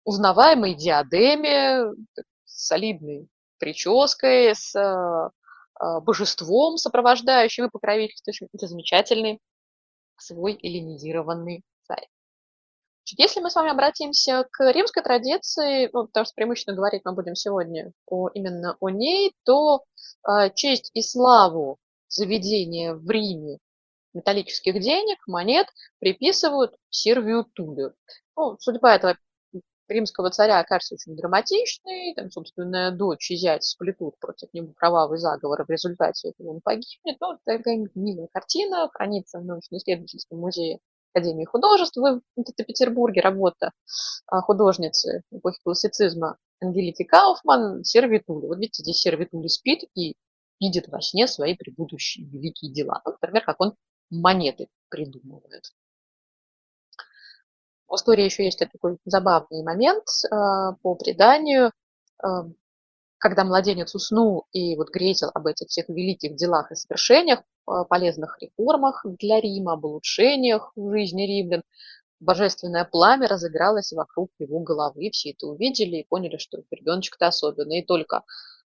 [0.04, 1.92] узнаваемой диадеме,
[2.44, 5.30] солидной прической, с э,
[6.00, 8.48] божеством сопровождающим и покровительствующим.
[8.52, 9.40] Это замечательный
[10.18, 11.62] свой эллинизированный.
[13.16, 17.34] Если мы с вами обратимся к римской традиции, ну, потому что преимущественно говорить мы будем
[17.34, 19.84] сегодня о, именно о ней, то
[20.28, 23.58] э, честь и славу заведения в Риме
[24.12, 25.68] металлических денег, монет
[26.00, 27.94] приписывают Сервию Тулию.
[28.36, 29.16] Ну, судьба этого
[29.88, 35.64] римского царя окажется очень драматичной, там, собственная дочь и зять сплетут против него кровавый заговор,
[35.64, 37.18] в результате этого он погибнет.
[37.20, 40.80] Ну, такая милая картина, хранится в научно-исследовательском музее
[41.16, 43.72] Академии художеств в Петербурге, работа
[44.26, 48.46] а, художницы эпохи классицизма Ангелики Кауфман «Сервитули».
[48.46, 50.14] Вот видите, здесь Сервитули спит и
[50.60, 53.00] видит во сне свои предыдущие великие дела.
[53.04, 53.74] Ну, например, как он
[54.10, 55.72] монеты придумывает.
[57.88, 61.72] В истории еще есть такой забавный момент а, по преданию.
[63.26, 67.40] Когда младенец уснул и вот грезил об этих всех великих делах и совершениях,
[67.88, 71.64] полезных реформах для Рима, об улучшениях в жизни римлян,
[72.20, 75.10] божественное пламя разыгралось вокруг его головы.
[75.10, 77.80] Все это увидели и поняли, что ребеночек-то особенный.
[77.80, 78.22] И только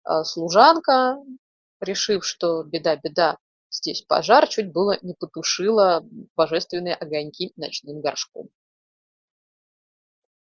[0.05, 1.19] а, служанка,
[1.83, 3.37] решив, что беда-беда,
[3.71, 6.03] здесь пожар, чуть было не потушила
[6.35, 8.49] божественные огоньки ночным горшком.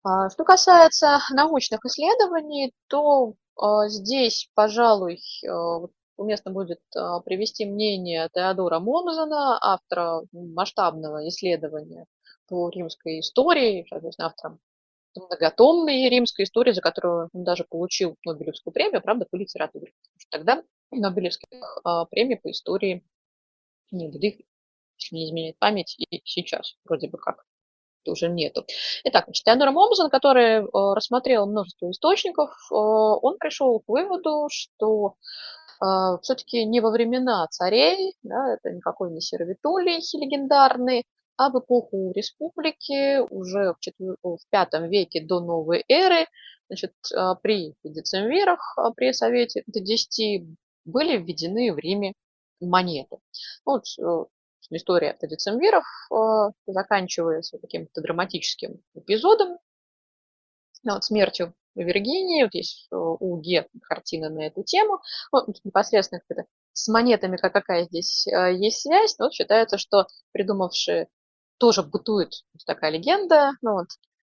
[0.05, 3.35] А, что касается научных исследований, то
[3.89, 6.81] здесь, пожалуй, а, уместно будет
[7.25, 12.07] привести мнение Теодора Момзена, автора масштабного исследования
[12.49, 14.61] по римской истории, соответственно, автором
[15.15, 19.93] многотомной римской истории, за которую он даже получил Нобелевскую премию, правда, по литературе.
[20.31, 21.79] Тогда Нобелевских
[22.11, 23.05] премий по истории
[23.91, 24.45] не было, если
[25.11, 27.45] не изменяет память, и сейчас вроде бы как
[28.11, 28.65] уже нету.
[29.05, 35.15] Итак, значит, Теодор Момзен, который э, рассмотрел множество источников, э, он пришел к выводу, что
[35.83, 41.05] э, все-таки не во времена царей, да, это никакой не Сервитулий легендарный,
[41.37, 44.17] а в эпоху республики уже в, четвер...
[44.23, 46.27] в V веке до новой эры,
[46.69, 46.93] значит,
[47.43, 50.47] при децемвирах, при Совете до 10
[50.87, 52.15] были введены в Риме
[52.61, 53.19] монеты.
[53.67, 53.85] Вот
[54.71, 59.59] история децемвиров э, заканчивается каким-то драматическим эпизодом,
[60.83, 62.45] ну, вот, смертью Виргинии.
[62.45, 65.01] Вот есть э, у Ге картина на эту тему.
[65.33, 66.23] Ну, непосредственно
[66.73, 69.19] с монетами как какая здесь э, есть связь.
[69.19, 71.09] Но вот считается, что придумавшие
[71.59, 72.33] тоже бытует
[72.67, 73.53] такая легенда.
[73.63, 73.89] Ну, вот,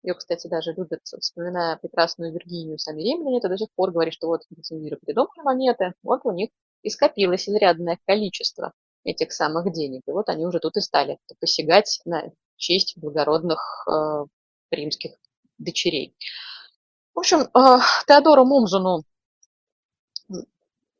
[0.04, 4.28] ее, кстати, даже любят, вспоминая прекрасную Виргинию, сами римляне, это до сих пор говорит, что
[4.28, 6.50] вот децемвиры придумали монеты, вот у них
[6.82, 10.04] и скопилось изрядное количество этих самых денег.
[10.08, 14.26] И вот они уже тут и стали посягать на честь благородных э,
[14.72, 15.12] римских
[15.58, 16.16] дочерей.
[17.14, 19.04] В общем, э, Теодору Мумзуну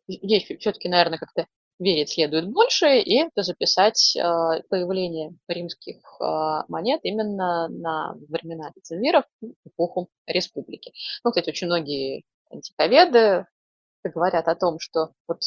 [0.08, 1.46] здесь все-таки, наверное, как-то
[1.80, 4.22] верить следует больше, и это записать э,
[4.70, 9.26] появление римских э, монет именно на времена децимвиров,
[9.66, 10.94] эпоху республики.
[11.24, 13.48] Ну, кстати, очень многие антиковеды
[14.10, 15.44] говорят о том, что вот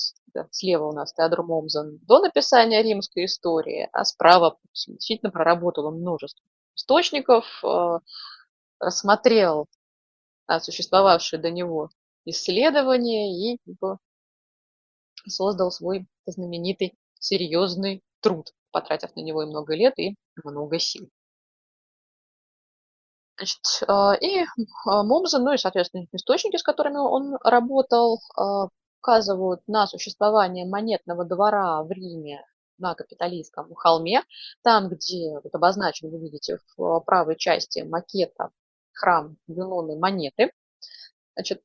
[0.51, 6.45] слева у нас Теодор Момзен до написания римской истории, а справа действительно проработал множество
[6.77, 7.99] источников, э,
[8.81, 9.67] рассмотрел
[10.61, 11.91] существовавшие до него
[12.27, 13.59] исследования и
[15.27, 21.09] создал свой знаменитый серьезный труд, потратив на него и много лет, и много сил.
[23.37, 24.45] Значит, а, и
[24.87, 28.69] а, Момзен, ну и, соответственно, источники, с которыми он работал, а,
[29.01, 32.45] указывают на существование монетного двора в Риме
[32.79, 34.23] на Капитолийском холме,
[34.63, 38.51] там, где вот обозначен, вы видите, в правой части макета
[38.93, 40.53] храм Юноны монеты.
[41.37, 41.63] Значит,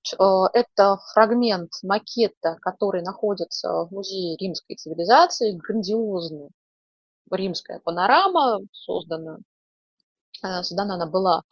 [0.53, 6.49] это фрагмент макета, который находится в музее римской цивилизации, грандиозная
[7.31, 9.37] римская панорама, создана
[10.63, 11.43] создана она была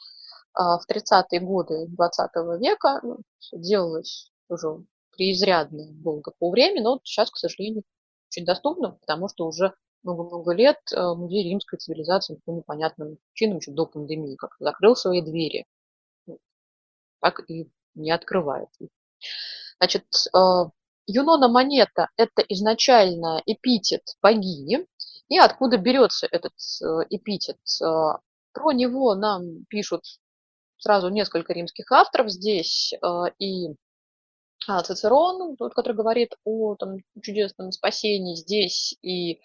[0.54, 3.20] а, в 30-е годы 20 века, ну,
[3.54, 7.84] делалось уже преизрядно долго по времени, но сейчас, к сожалению,
[8.32, 9.74] очень доступно, потому что уже
[10.04, 15.22] много-много лет э, музей римской цивилизации по непонятным причинам еще до пандемии как закрыл свои
[15.22, 15.66] двери,
[16.26, 16.40] ну,
[17.20, 18.70] так и не открывает
[19.80, 20.40] Значит, э,
[21.08, 24.86] Юнона монета– это изначально эпитет богини.
[25.30, 26.54] И откуда берется этот
[27.10, 27.58] эпитет?
[28.58, 30.02] Про него нам пишут
[30.78, 33.76] сразу несколько римских авторов здесь, э, и
[34.68, 39.40] а, Цицерон, тот, который говорит о там, чудесном спасении здесь, и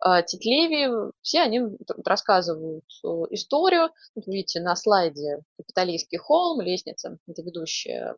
[0.00, 1.60] а, Титлеви, все они
[2.06, 3.90] рассказывают э, историю.
[4.14, 8.16] Вот видите, на слайде Капитолийский холм, лестница, это ведущая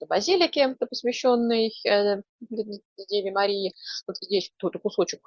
[0.00, 3.74] до базилики, посвященной э, Деве Марии.
[4.06, 5.20] Вот здесь тут кусочек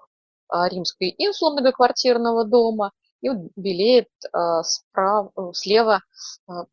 [0.48, 6.02] а, римской инсулы многоквартирного дома– и вот белеет а, э, слева
[6.48, 6.66] а,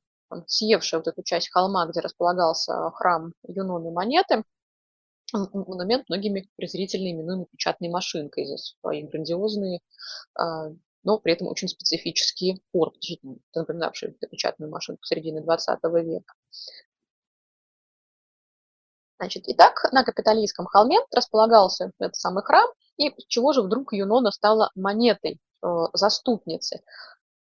[0.46, 4.44] съевшая вот эту часть холма, где располагался храм Юноны монеты,
[5.32, 9.80] монумент многими презрительно именуемый печатной машинкой за свои грандиозные,
[10.34, 10.70] а,
[11.02, 12.96] но при этом очень специфические формы,
[13.54, 16.34] напоминавшие печатную машинку середины 20 века.
[19.18, 24.70] Значит, итак, на Капитолийском холме располагался этот самый храм, и чего же вдруг Юнона стала
[24.74, 25.45] монетой Э,
[25.92, 26.82] заступницы.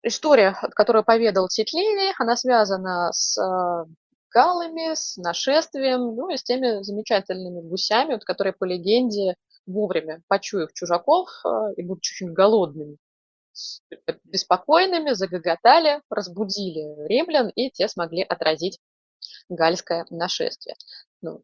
[0.02, 3.86] История, которую поведал Титлини, она связана с э,
[4.30, 9.36] галами, с нашествием, ну и с теми замечательными гусями, вот, которые по легенде
[9.66, 12.98] вовремя, почуяв чужаков э, и будучи очень голодными,
[14.24, 18.78] беспокойными, загоготали, разбудили римлян, и те смогли отразить
[19.48, 20.76] гальское нашествие.
[21.22, 21.42] Ну,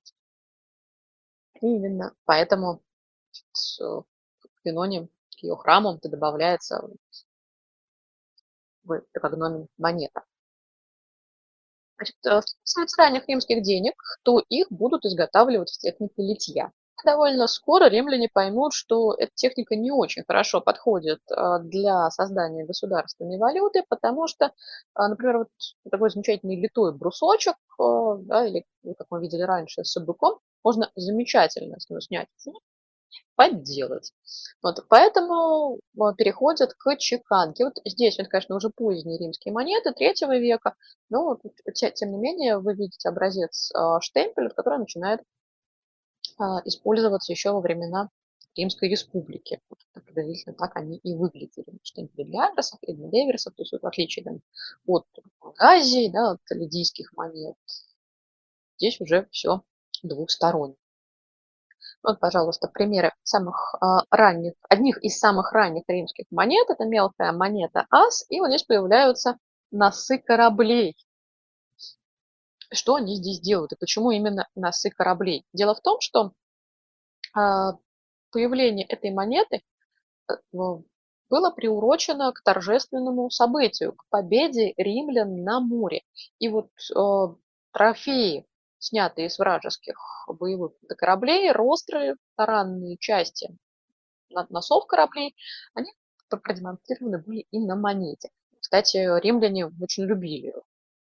[1.63, 2.83] именно поэтому
[3.53, 4.05] в
[5.41, 6.89] Пиноне ее храмом, то добавляется
[8.85, 10.25] в экогномен монета.
[11.97, 16.73] Значит, что э, касается ранних римских денег, то их будут изготавливать в технике литья.
[17.05, 23.39] довольно скоро римляне поймут, что эта техника не очень хорошо подходит а, для создания государственной
[23.39, 24.53] валюты, потому что,
[24.95, 25.49] а, например, вот
[25.91, 28.65] такой замечательный литой брусочек, а, да, или,
[28.99, 32.29] как мы видели раньше, с быком, можно замечательно с него снять
[33.37, 34.13] подделать.
[34.63, 35.81] Вот, поэтому
[36.17, 37.65] переходят к чеканке.
[37.65, 40.75] Вот здесь, вот, конечно, уже поздние римские монеты третьего века,
[41.09, 41.39] но
[41.75, 45.21] тем не менее вы видите образец штемпеля, который начинает
[46.39, 48.09] а, использоваться еще во времена
[48.57, 49.61] Римской Республики.
[49.69, 51.79] Вот, приблизительно так они и выглядели.
[51.83, 54.41] Штемпели для адресов и для реверсов, то есть вот, в отличие там,
[54.87, 55.07] от
[55.59, 57.57] Азии, да, от лидийских монет,
[58.79, 59.63] здесь уже все
[60.03, 60.77] двухсторонне.
[62.03, 66.71] Вот, пожалуйста, примеры самых а, ранних, одних из самых ранних римских монет.
[66.71, 69.37] Это мелкая монета ас, и вот здесь появляются
[69.71, 70.97] носы кораблей
[72.73, 75.45] что они здесь делают и почему именно носы кораблей.
[75.53, 76.33] Дело в том, что
[77.35, 77.73] а,
[78.31, 79.63] появление этой монеты
[80.29, 86.03] э, было приурочено к торжественному событию, к победе римлян на море.
[86.39, 87.35] И вот э,
[87.73, 88.47] трофеи,
[88.81, 93.57] снятые из вражеских боевых кораблей, ростры, таранные части
[94.49, 95.37] носов кораблей,
[95.75, 95.93] они
[96.29, 98.31] продемонстрированы были и на монете.
[98.61, 100.53] Кстати, римляне очень любили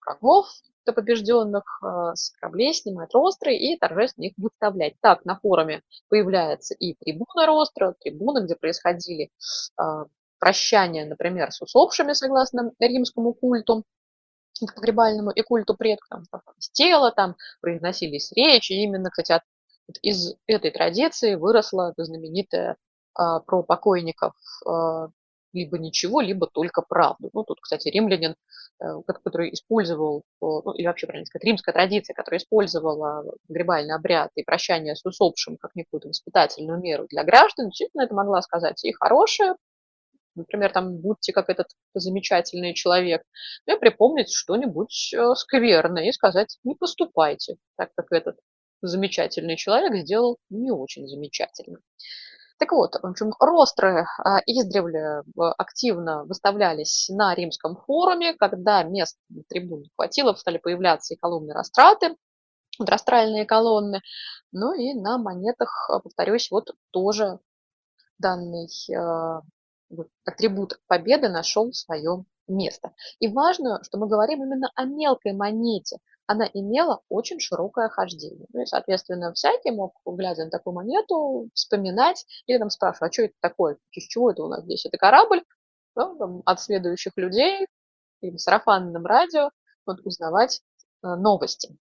[0.04, 0.48] врагов,
[0.92, 4.94] побежденных э, с кораблей снимать ростры и торжественно их выставлять.
[5.00, 9.30] Так, на форуме появляется и трибуна ростра, трибуна, где происходили
[9.80, 9.82] э,
[10.38, 13.84] прощания, например, с усопшими, согласно римскому культу,
[14.74, 18.72] погребальному и культу предков, там, с тела, там произносились речи.
[18.72, 19.42] Именно, от,
[20.02, 22.76] из этой традиции выросла знаменитая
[23.14, 24.34] а, про покойников
[24.66, 25.09] а,
[25.57, 27.30] либо ничего, либо только правду.
[27.32, 28.36] Ну, тут, кстати, римлянин,
[28.80, 34.42] э, который использовал, ну, или вообще, правильно сказать, римская традиция, которая использовала погребальный обряд и
[34.42, 39.54] прощание с усопшим как некую воспитательную меру для граждан, действительно это могла сказать и хорошее,
[40.37, 43.22] например, там, будьте как этот замечательный человек,
[43.66, 48.37] ну, и припомнить что-нибудь э, скверное и сказать, не поступайте, так как этот
[48.82, 51.78] замечательный человек сделал не очень замечательно.
[52.59, 55.22] Так вот, в общем, ростры а, издревле
[55.59, 62.16] активно выставлялись на римском форуме, когда мест на трибуне хватило, стали появляться и колонны растраты,
[62.78, 64.01] растральные колонны,
[64.53, 67.41] ну и на монетах, а, повторюсь, вот тоже
[68.18, 68.68] данный
[70.24, 72.93] атрибут победы нашел свое место.
[73.18, 78.47] И важно, что мы говорим именно о мелкой монете, она имела очень широкое хождение.
[78.53, 83.22] Ну и, соответственно, всякий мог, глядя на такую монету, вспоминать или там спрашивать, а что
[83.22, 84.87] это такое, из чего это у нас здесь?
[84.87, 85.45] Это корабль?
[85.95, 87.66] Ну, там, от следующих людей,
[88.20, 89.51] или сарафанным радио,
[89.87, 90.62] вот, узнавать
[91.03, 91.76] э, новости.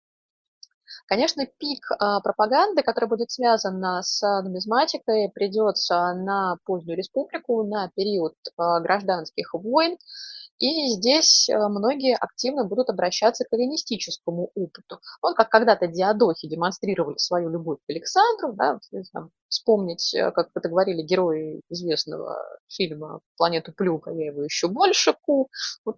[1.07, 8.33] Конечно, пик а, пропаганды, который будет связан с нумизматикой, придется на позднюю республику, на период
[8.57, 9.97] а, гражданских войн.
[10.57, 14.99] И здесь многие активно будут обращаться к эллинистическому опыту.
[15.21, 18.79] Вот как когда-то диадохи демонстрировали свою любовь к Александру, да,
[19.11, 22.37] там, вспомнить, как это говорили герои известного
[22.69, 25.49] фильма «Планету Плюка», я его еще больше ку,
[25.83, 25.97] вот,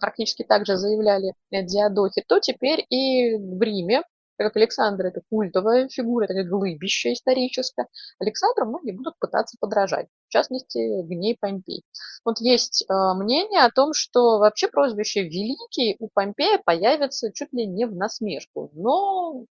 [0.00, 4.02] практически так же заявляли диадохи, то теперь и в Риме
[4.36, 7.86] так как Александр– это культовая фигура, это глыбище историческое,
[8.18, 11.84] Александру многие будут пытаться подражать, в частности, Гней Помпей.
[12.24, 17.66] Вот есть э, мнение о том, что вообще прозвище «Великий» у Помпея появится чуть ли
[17.66, 19.44] не в насмешку, но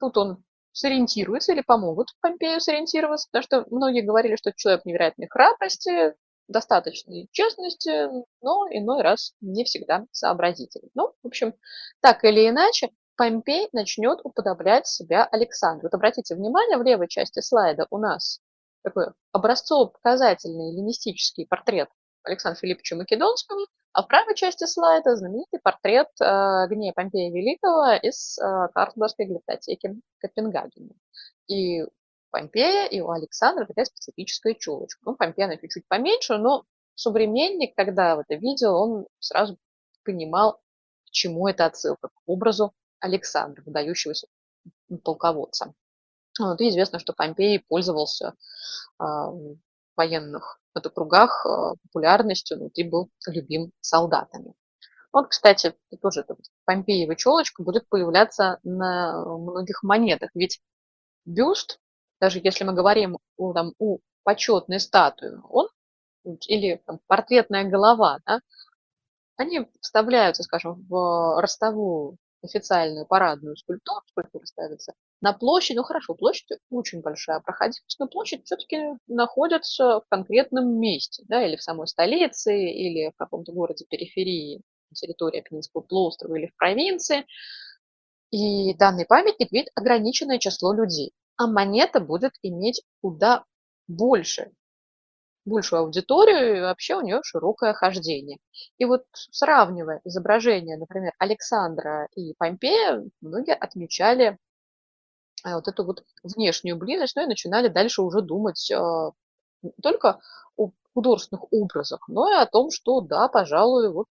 [0.00, 6.14] тут он сориентируется или помогут Помпею сориентироваться, потому что многие говорили, что человек невероятной храбрости,
[6.48, 8.08] достаточной честности,
[8.42, 10.90] но иной раз не всегда сообразительный.
[10.94, 11.54] Ну, в общем,
[12.00, 15.86] так или иначе, Помпей начнет уподоблять себя Александру.
[15.86, 18.40] Вот обратите внимание, в левой части слайда у нас
[18.82, 21.88] такой образцово-показательный эллинистический портрет
[22.24, 28.38] Александра Филипповича Македонского, а в правой части слайда знаменитый портрет э, Гнея Помпея Великого из
[28.38, 30.94] э, Карлсбергской библиотеки Копенгагена.
[31.46, 31.84] И
[32.34, 35.00] Помпея и у Александра такая специфическая челочка.
[35.06, 36.64] Ну, Помпея, она чуть-чуть поменьше, но
[36.96, 39.56] современник, когда это видел, он сразу
[40.04, 40.54] понимал,
[41.06, 44.26] к чему это отсылка, к образу Александра, выдающегося
[45.04, 45.74] полководца.
[46.40, 48.34] Вот, и известно, что Помпей пользовался
[48.98, 49.04] э,
[49.94, 54.54] военных это, кругах э, популярностью, ну, и был любим солдатами.
[55.12, 60.60] Вот, кстати, тоже эта Помпеева челочка будет появляться на многих монетах, ведь
[61.24, 61.78] бюст
[62.20, 65.68] даже если мы говорим там, о почетной статуе, он
[66.46, 68.40] или там, портретная голова, да,
[69.36, 76.46] они вставляются, скажем, в ростовую официальную парадную скульптуру, скульптура ставится на площадь, ну хорошо, площадь
[76.70, 82.54] очень большая, проходимость, но площадь все-таки находится в конкретном месте, да, или в самой столице,
[82.54, 84.62] или в каком-то городе периферии,
[84.92, 87.26] территории Апеннинского полуострова или в провинции.
[88.30, 93.44] И данный памятник видит ограниченное число людей, а монета будет иметь куда
[93.86, 94.52] больше
[95.44, 98.38] большую аудиторию, и вообще у нее широкое хождение.
[98.78, 104.38] И вот сравнивая изображения, например, Александра и Помпея, многие отмечали
[105.44, 109.10] э, вот эту вот внешнюю близость, ну и начинали дальше уже думать э,
[109.62, 110.20] не только
[110.56, 114.06] о художественных образах, но и о том, что да, пожалуй, вот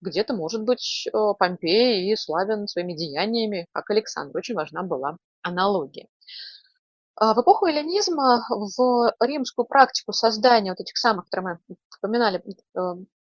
[0.00, 4.38] где-то, может быть, э, Помпей и славен своими деяниями, как Александр.
[4.38, 6.08] Очень важна была аналогия.
[7.20, 12.80] А, в эпоху эллинизма в римскую практику создания вот этих самых, которые мы упоминали, э,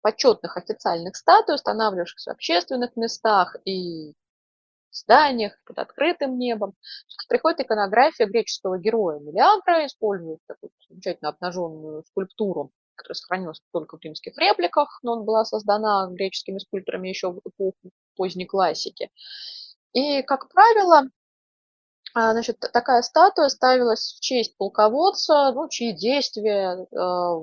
[0.01, 4.15] почетных официальных статуй, устанавливавшихся в общественных местах и
[4.91, 6.73] зданиях под открытым небом,
[7.29, 14.35] приходит иконография греческого героя Мелиагра, использует такую замечательно обнаженную скульптуру, которая сохранилась только в римских
[14.39, 19.11] репликах, но она была создана греческими скульпторами еще в эпоху поздней классики.
[19.93, 21.03] И, как правило,
[22.15, 27.41] значит, такая статуя ставилась в честь полководца, ну, чьи действия а,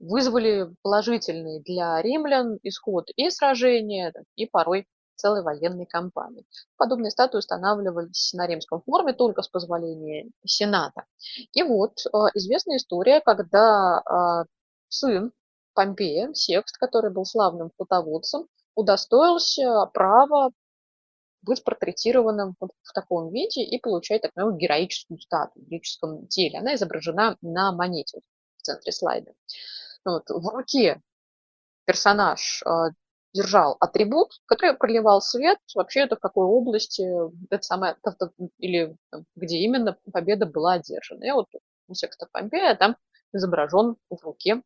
[0.00, 6.44] вызвали положительный для римлян исход и сражения, и порой целой военной кампании.
[6.76, 11.04] Подобные статуи устанавливались на римском форуме только с позволения Сената.
[11.52, 14.44] И вот а, известная история, когда
[14.88, 15.32] сын
[15.74, 20.50] Помпея, Секст, который был славным флотоводцем, удостоился права
[21.42, 26.58] быть портретированным вот в таком виде и получать так называемую героическую статую в героическом теле.
[26.58, 28.20] Она изображена на монете
[28.58, 29.32] в центре слайда.
[30.04, 30.24] Вот.
[30.28, 31.00] В руке
[31.84, 32.70] персонаж э,
[33.32, 37.04] держал атрибут, который проливал свет вообще это в какой области
[37.50, 37.96] это самое,
[38.58, 38.96] или
[39.36, 41.24] где именно победа была одержана.
[41.24, 41.48] И вот
[41.88, 42.96] у Секста Помпея там
[43.32, 44.62] изображен в руке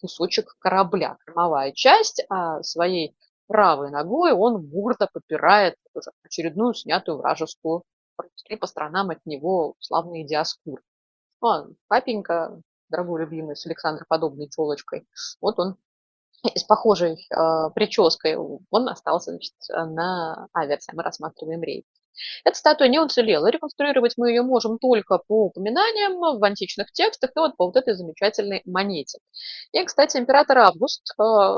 [0.00, 3.16] кусочек корабля, кормовая часть, а своей
[3.46, 5.76] правой ногой он гордо попирает
[6.24, 7.82] очередную снятую вражескую
[8.48, 10.82] и по сторонам от него славные диаскуры.
[11.40, 15.06] Ну, а папенька, дорогой любимый, с Александроподобной челочкой,
[15.40, 15.76] вот он
[16.54, 20.92] с похожей э, прической, он остался значит, на аверсе.
[20.94, 21.84] Мы рассматриваем рейд.
[22.44, 23.50] Эта статуя не уцелела.
[23.50, 27.94] Реконструировать мы ее можем только по упоминаниям в античных текстах и вот по вот этой
[27.94, 29.18] замечательной монете.
[29.72, 31.56] И, кстати, император Август э,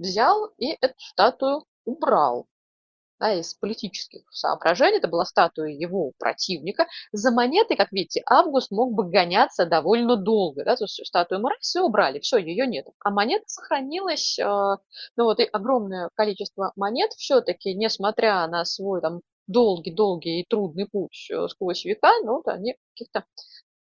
[0.00, 2.46] взял и эту статую убрал
[3.20, 4.96] да, из политических соображений.
[4.96, 6.86] Это была статуя его противника.
[7.12, 10.64] За монетой, как видите, Август мог бы гоняться довольно долго.
[10.64, 12.86] Да, то есть статую мы все убрали, все, ее нет.
[13.04, 19.20] А монета сохранилась, э, ну вот и огромное количество монет все-таки, несмотря на свой там
[19.46, 23.24] долгий-долгий и трудный путь э, сквозь века, ну, вот они каких-то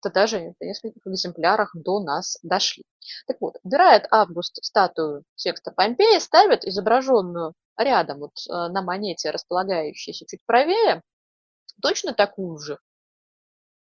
[0.06, 2.84] то даже в нескольких экземплярах до нас дошли.
[3.26, 10.24] Так вот, убирает Август статую секста Помпея, ставит изображенную рядом вот э, на монете, располагающейся
[10.26, 11.02] чуть правее,
[11.82, 12.78] точно такую же,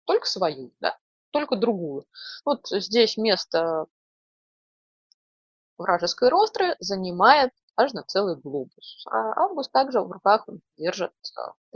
[0.04, 0.98] только свою, да,
[1.30, 2.04] только другую.
[2.44, 3.86] Вот здесь место
[5.78, 9.06] вражеской ростры занимает аж на целый глобус.
[9.06, 10.46] А Август также в руках
[10.76, 11.12] держит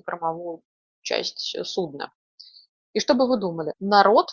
[0.05, 0.63] кормовую
[1.01, 2.13] часть судна.
[2.95, 3.75] И что бы вы думали?
[3.81, 4.29] Народ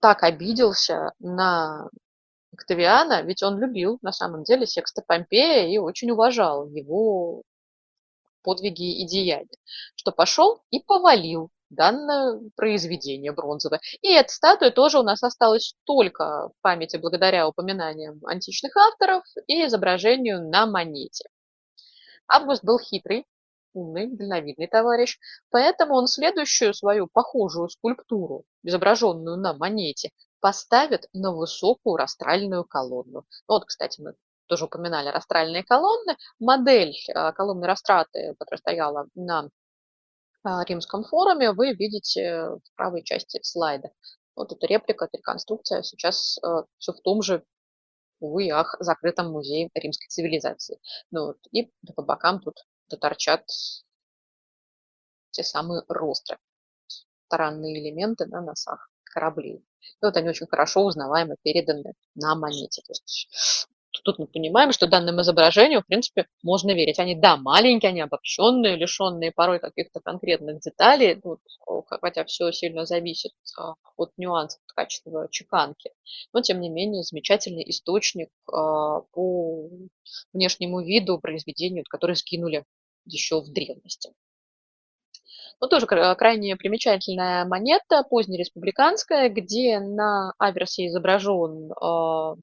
[0.00, 1.88] так обиделся на
[2.52, 7.42] Октавиана, ведь он любил на самом деле Секста Помпея и очень уважал его
[8.42, 9.48] подвиги и деяния,
[9.94, 13.80] что пошел и повалил данное произведение бронзовое.
[14.00, 19.66] И эта статуя тоже у нас осталась только в памяти благодаря упоминаниям античных авторов и
[19.66, 21.28] изображению на монете.
[22.26, 23.26] Август был хитрый,
[23.78, 25.18] умный, дальновидный товарищ,
[25.50, 30.10] поэтому он следующую свою похожую скульптуру, изображенную на монете,
[30.40, 33.24] поставит на высокую растральную колонну.
[33.48, 34.14] Ну вот, кстати, мы
[34.46, 36.16] тоже упоминали растральные колонны.
[36.38, 39.50] Модель а, колонны растраты, которая стояла на
[40.42, 43.90] а, римском форуме, вы видите в правой части слайда.
[44.34, 47.44] Вот эта реплика, эта реконструкция сейчас а, все в том же,
[48.20, 50.80] увы ах, закрытом музее римской цивилизации.
[51.10, 52.56] Ну, вот, и по бокам тут
[52.96, 53.44] торчат
[55.30, 56.38] те самые ростры,
[57.28, 59.64] таранные элементы на носах кораблей.
[59.80, 62.82] И вот они очень хорошо узнаваемо переданы на монете.
[62.82, 66.98] То есть тут мы понимаем, что данным изображению, в принципе, можно верить.
[66.98, 71.40] Они, да, маленькие, они обобщенные, лишенные порой каких-то конкретных деталей, вот,
[71.86, 75.90] хотя все сильно зависит а, от нюансов качества чеканки.
[76.32, 79.70] Но, тем не менее, замечательный источник а, по
[80.32, 82.64] внешнему виду произведению, который скинули
[83.04, 84.12] еще в древности.
[85.60, 92.36] Ну, тоже крайне примечательная монета, позднереспубликанская, где на аверсе изображен э,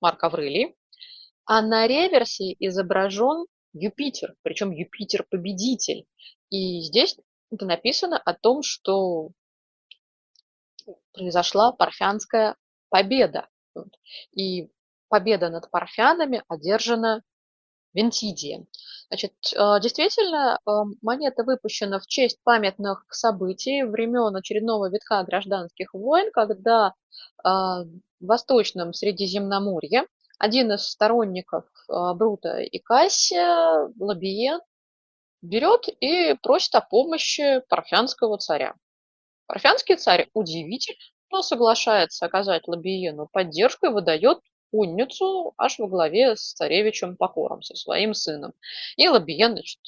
[0.00, 0.74] Марк Аврелий,
[1.44, 6.06] а на реверсе изображен Юпитер, причем Юпитер-победитель.
[6.50, 7.16] И здесь
[7.50, 9.30] это написано о том, что
[11.12, 12.56] произошла парфянская
[12.88, 13.48] победа.
[14.32, 14.70] И
[15.08, 17.22] победа над парфянами одержана
[17.94, 18.66] Вентидием.
[19.08, 20.70] Значит, э, действительно, э,
[21.02, 26.92] монета выпущена в честь памятных событий времен очередного витка гражданских войн, когда э,
[27.44, 30.06] в Восточном Средиземноморье
[30.42, 34.58] один из сторонников Брута и Кассия, Лабиен,
[35.40, 38.74] берет и просит о помощи парфянского царя.
[39.46, 44.38] Парфянский царь удивительно соглашается оказать Лабиену поддержку и выдает
[44.72, 48.52] конницу аж во главе с царевичем Покором, со своим сыном.
[48.96, 49.78] И Лабиен, значит,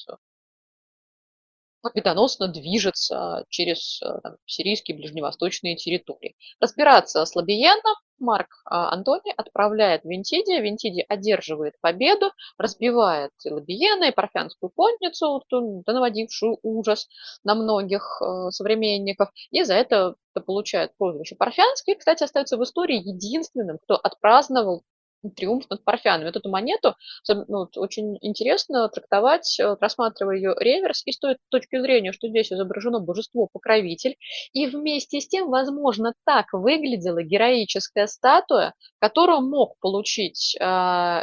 [1.85, 6.35] победоносно движется через э, там, сирийские ближневосточные территории.
[6.59, 14.71] Разбираться с Лабиеном Марк а, Антоний отправляет Вентиди, Вентиди одерживает победу, разбивает Лабиена, и парфянскую
[14.75, 15.43] конницу,
[15.85, 17.07] наводившую ужас
[17.43, 20.15] на многих э, современников, и за это
[20.45, 21.95] получает прозвище Парфянский.
[21.95, 24.83] Кстати, остается в истории единственным, кто отпраздновал
[25.31, 26.27] триумф над парфянами.
[26.27, 26.95] Вот эту монету
[27.27, 32.51] ну, очень интересно трактовать, э, рассматривая ее реверс, и с той точки зрения, что здесь
[32.51, 34.17] изображено божество-покровитель,
[34.53, 40.63] и вместе с тем, возможно, так выглядела героическая статуя, которую мог получить э,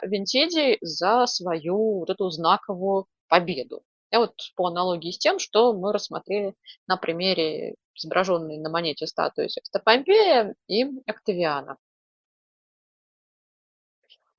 [0.02, 3.82] Винтедий за свою вот эту знаковую победу.
[4.10, 6.54] Я вот по аналогии с тем, что мы рассмотрели
[6.86, 11.78] на примере изображенной на монете статуи Секста Помпея и Октавиана.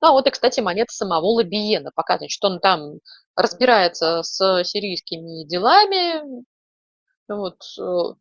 [0.04, 2.98] Ну, а вот и, кстати, монета самого Лабиена показывает, что он там
[3.36, 6.44] разбирается с сирийскими делами,
[7.26, 8.14] вот, э,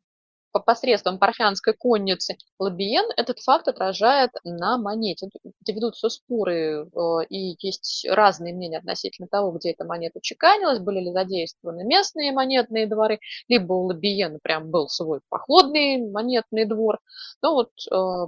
[0.54, 5.28] по посредством парфянской конницы Лабиен этот факт отражает на монете.
[5.60, 11.02] Где ведутся споры, э, и есть разные мнения относительно того, где эта монета чеканилась, были
[11.02, 13.20] ли задействованы местные монетные дворы,
[13.50, 17.00] либо у Лабиена прям был свой походный монетный двор.
[17.42, 18.28] Но вот э,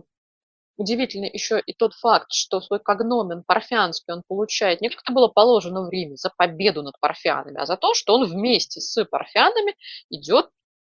[0.78, 5.30] Удивительно еще и тот факт, что свой когномен парфянский он получает не как это было
[5.30, 9.76] положено в Риме за победу над парфянами, а за то, что он вместе с парфянами
[10.10, 10.50] идет э,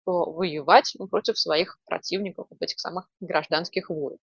[0.06, 4.18] воевать ну, против своих противников, вот этих самых гражданских войн.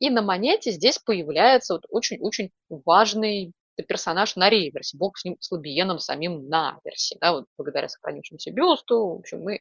[0.00, 3.52] И на монете здесь появляется вот очень-очень важный
[3.82, 8.50] персонаж на реверсе, бог с ним, с Лабиеном самим на версе, да, вот благодаря сохранившемуся
[8.50, 9.60] бюсту, в общем, мы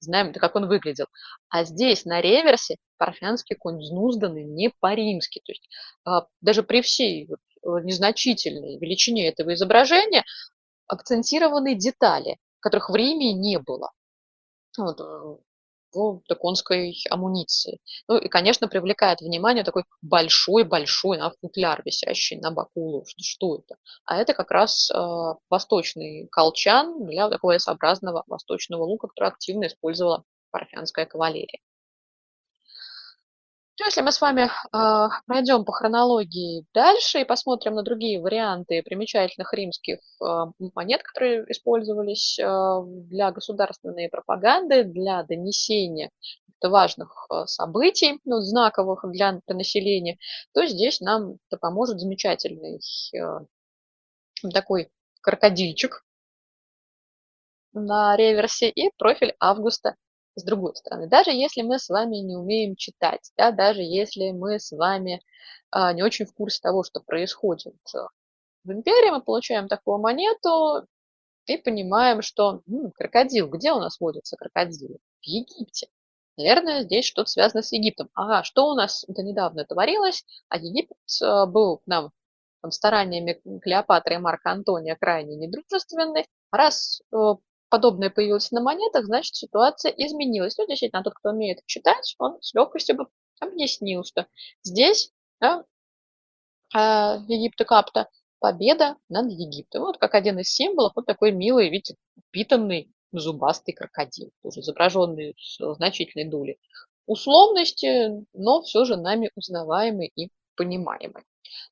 [0.00, 1.06] знаем, как он выглядел.
[1.48, 5.40] А здесь на реверсе парфянский конь взнузданный не по-римски.
[5.44, 5.68] То есть
[6.04, 10.24] а, даже при всей э, незначительной величине этого изображения
[10.86, 13.92] акцентированы детали, которых в Риме не было.
[14.78, 15.00] Вот,
[15.96, 17.80] э, по конской амуниции.
[18.08, 23.22] Ну и, конечно, привлекает внимание такой большой-большой на футляр, висящий на лошади.
[23.22, 23.76] Что это?
[24.04, 24.96] А это как раз э,
[25.50, 31.60] восточный колчан для такого S-образного восточного лука, который активно использовала парфянская кавалерия.
[33.78, 39.52] Если мы с вами э, пройдем по хронологии дальше и посмотрим на другие варианты примечательных
[39.52, 40.24] римских э,
[40.74, 42.44] монет, которые использовались э,
[43.08, 46.10] для государственной пропаганды, для донесения
[46.62, 50.16] важных э, событий, ну, знаковых для, для населения,
[50.54, 52.80] то здесь нам это поможет замечательный
[53.14, 53.40] э,
[54.54, 56.02] такой крокодильчик
[57.74, 59.96] на реверсе и профиль Августа
[60.36, 64.60] с другой стороны, даже если мы с вами не умеем читать, да, даже если мы
[64.60, 65.22] с вами
[65.70, 67.98] а, не очень в курсе того, что происходит э,
[68.64, 70.86] в империи, мы получаем такую монету
[71.46, 74.98] и понимаем, что м, крокодил, где у нас водятся крокодилы?
[75.22, 75.88] В Египте.
[76.36, 78.10] Наверное, здесь что-то связано с Египтом.
[78.14, 82.12] Ага, что у нас это недавно творилось, а Египет э, был к нам
[82.60, 86.26] там, стараниями Клеопатры и Марка Антония крайне недружественный.
[86.50, 87.16] Раз э,
[87.68, 90.56] подобное появилось на монетах, значит ситуация изменилась.
[90.58, 93.06] Ну, действительно, тот, кто умеет читать, он с легкостью бы
[93.40, 94.26] объяснил, что
[94.62, 95.64] здесь да,
[96.74, 96.78] э,
[97.28, 98.08] Египта Капта
[98.38, 99.82] победа над Египтом.
[99.82, 105.74] Вот как один из символов, вот такой милый, видите, упитанный зубастый крокодил, тоже изображенный с
[105.74, 106.58] значительной долей
[107.06, 111.22] условности, но все же нами узнаваемый и понимаемый.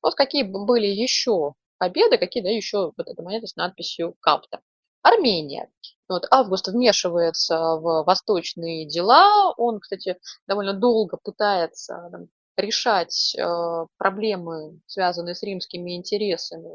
[0.01, 4.61] Вот какие были еще победы, какие, да, еще вот эта монета с надписью «Капта».
[5.05, 5.69] Армения.
[6.09, 9.53] Вот, Август вмешивается в восточные дела.
[9.55, 12.27] Он, кстати, довольно долго пытается там,
[12.57, 16.71] решать э, проблемы, связанные с римскими интересами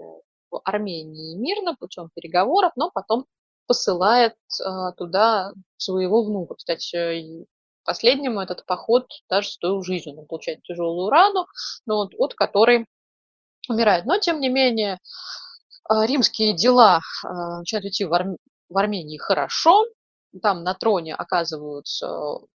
[0.51, 3.27] в Армении мирно путем переговоров, но потом
[3.67, 4.65] посылает э,
[4.97, 6.55] туда своего внука.
[6.55, 7.47] Кстати,
[7.85, 10.17] последнему этот поход даже стоил жизнь.
[10.17, 11.47] Он получает тяжелую рану,
[11.85, 12.87] но вот, от которой
[13.69, 14.05] умирает.
[14.07, 15.01] Но, тем не менее,
[15.89, 18.27] римские дела э, начинают идти в, Ар...
[18.69, 19.87] в Армении хорошо.
[20.43, 22.09] Там на троне оказываются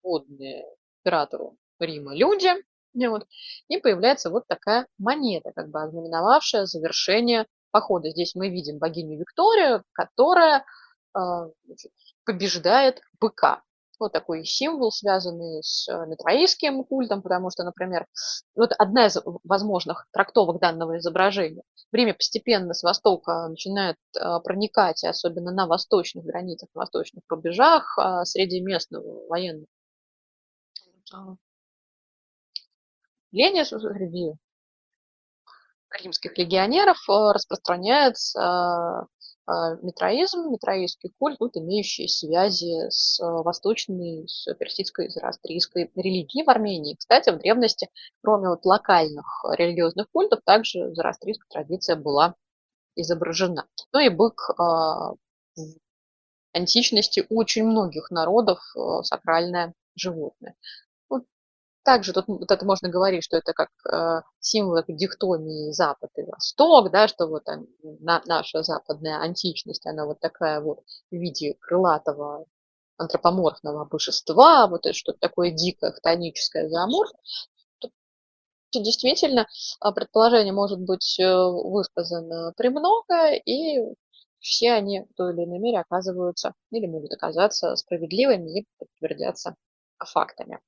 [0.03, 0.65] водные
[0.99, 2.51] императору Рима люди.
[2.93, 3.25] Вот.
[3.69, 8.09] И появляется вот такая монета, как бы ознаменовавшая завершение похода.
[8.09, 10.65] Здесь мы видим богиню Викторию, которая
[11.15, 11.19] э,
[12.25, 13.61] побеждает быка
[14.01, 18.07] вот такой символ, связанный с э, митроистским культом, потому что, например,
[18.55, 21.63] вот одна из возможных трактовок данного изображения.
[21.91, 28.25] Время постепенно с востока начинает э, проникать, особенно на восточных границах, на восточных рубежах, а,
[28.25, 29.67] среди местного военного
[33.31, 34.33] явления, среди
[35.99, 39.07] римских легионеров э, распространяется
[39.51, 46.49] а, митроизм, митроистский культ, вот, имеющие связи с а, восточной, с персидской, зороастрийской религией в
[46.49, 46.95] Армении.
[46.95, 47.89] Кстати, в древности,
[48.21, 52.35] кроме вот локальных религиозных культов, также зороастрийская традиция была
[52.95, 53.67] изображена.
[53.91, 55.15] Ну и бык а, в
[56.53, 58.59] античности у очень многих народов
[59.03, 60.55] сакральное животное.
[61.83, 66.91] Также тут вот это можно говорить, что это как э, символ дихтомии Запад и Восток,
[66.91, 72.45] да, что вот там, на, наша западная античность, она вот такая вот в виде крылатого
[72.97, 77.11] антропоморфного божества, вот это что-то такое дикое, хтоническое, зооморф.
[78.73, 79.47] Действительно,
[79.81, 83.79] а, предположение может быть э, высказано премного, и
[84.39, 89.55] все они в той или иной мере оказываются или могут оказаться справедливыми и подтвердятся
[89.99, 90.59] фактами.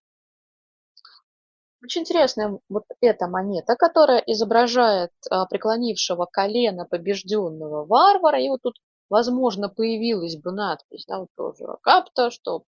[1.84, 8.40] Очень интересная вот эта монета, которая изображает а, преклонившего колено побежденного варвара.
[8.40, 8.76] И вот тут,
[9.10, 12.64] возможно, появилась бы надпись, да, вот тоже капта, что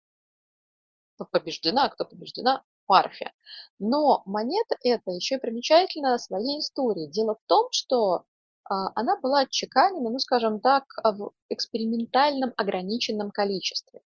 [1.32, 3.34] побеждена, кто побеждена, Парфия.
[3.80, 7.10] Но монета эта еще и примечательна своей историей.
[7.10, 8.24] Дело в том, что
[8.64, 14.02] а, она была отчеканена, ну, скажем так, в экспериментальном ограниченном количестве.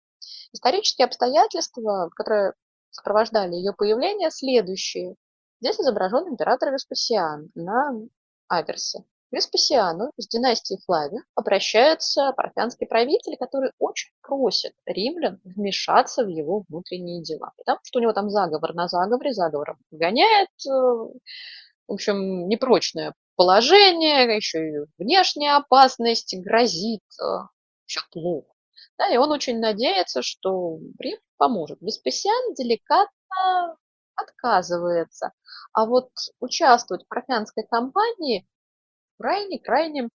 [0.52, 2.52] Исторические обстоятельства, которые
[2.90, 5.16] сопровождали ее появление следующие.
[5.60, 7.92] Здесь изображен император Веспасиан на
[8.48, 9.04] аверсе.
[9.30, 17.22] Веспасиану из династии Флавия обращается парфянский правитель, который очень просит римлян вмешаться в его внутренние
[17.22, 17.52] дела.
[17.56, 24.34] Потому что у него там заговор на заговоре, заговором гоняет, э, в общем, непрочное положение,
[24.34, 27.04] еще и внешняя опасность грозит,
[27.86, 28.49] все э, плохо.
[29.00, 31.80] Да, и он очень надеется, что Рим поможет.
[31.80, 33.78] Веспасиан деликатно
[34.14, 35.32] отказывается.
[35.72, 38.46] А вот участвовать в парфянской кампании
[39.18, 40.10] крайне-крайне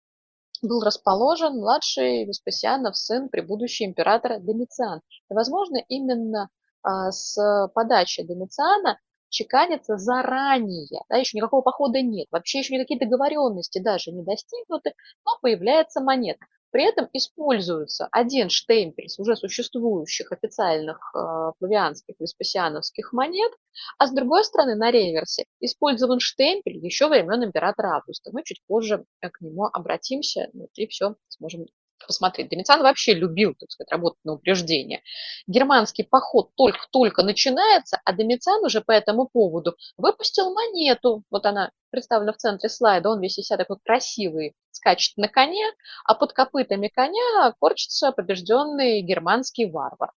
[0.60, 5.00] был расположен младший Веспасианов сын, прибудущий императора Домициан.
[5.30, 6.50] И, возможно, именно
[6.82, 13.78] а, с подачи Домициана чеканится заранее, да, еще никакого похода нет, вообще еще никакие договоренности
[13.78, 14.92] даже не достигнуты,
[15.24, 16.44] но появляется монета.
[16.74, 23.52] При этом используется один штемпель с уже существующих официальных э, плавианских веспасиановских монет,
[23.96, 28.30] а с другой стороны на реверсе использован штемпель еще времен императора Августа.
[28.32, 31.66] Мы чуть позже э, к нему обратимся ну, и все сможем
[32.06, 32.48] посмотреть.
[32.48, 35.02] Домициан вообще любил, так сказать, работать на упреждение.
[35.46, 41.24] Германский поход только-только начинается, а Домициан уже по этому поводу выпустил монету.
[41.30, 43.10] Вот она представлена в центре слайда.
[43.10, 45.64] Он весь из себя такой красивый, скачет на коне,
[46.04, 50.12] а под копытами коня корчится побежденный германский варвар.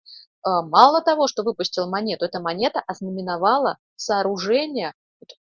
[0.43, 4.93] А, мало того, что выпустил монету, эта монета ознаменовала сооружение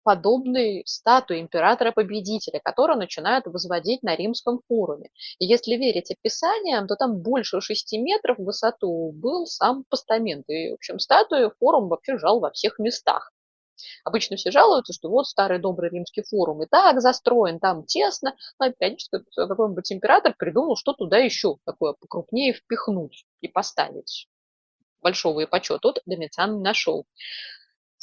[0.02, 5.10] подобной статуи императора-победителя, которую начинают возводить на римском форуме.
[5.38, 10.44] И если верить описаниям, то там больше 6 метров в высоту был сам постамент.
[10.48, 13.32] И, в общем, статую форум вообще жал во всех местах.
[14.04, 18.70] Обычно все жалуются, что вот старый добрый римский форум и так застроен, там тесно, но
[18.70, 24.28] периодически какой-нибудь император придумал, что туда еще такое покрупнее впихнуть и поставить
[25.00, 25.80] большого и почета.
[25.80, 27.06] Тут Домициан нашел.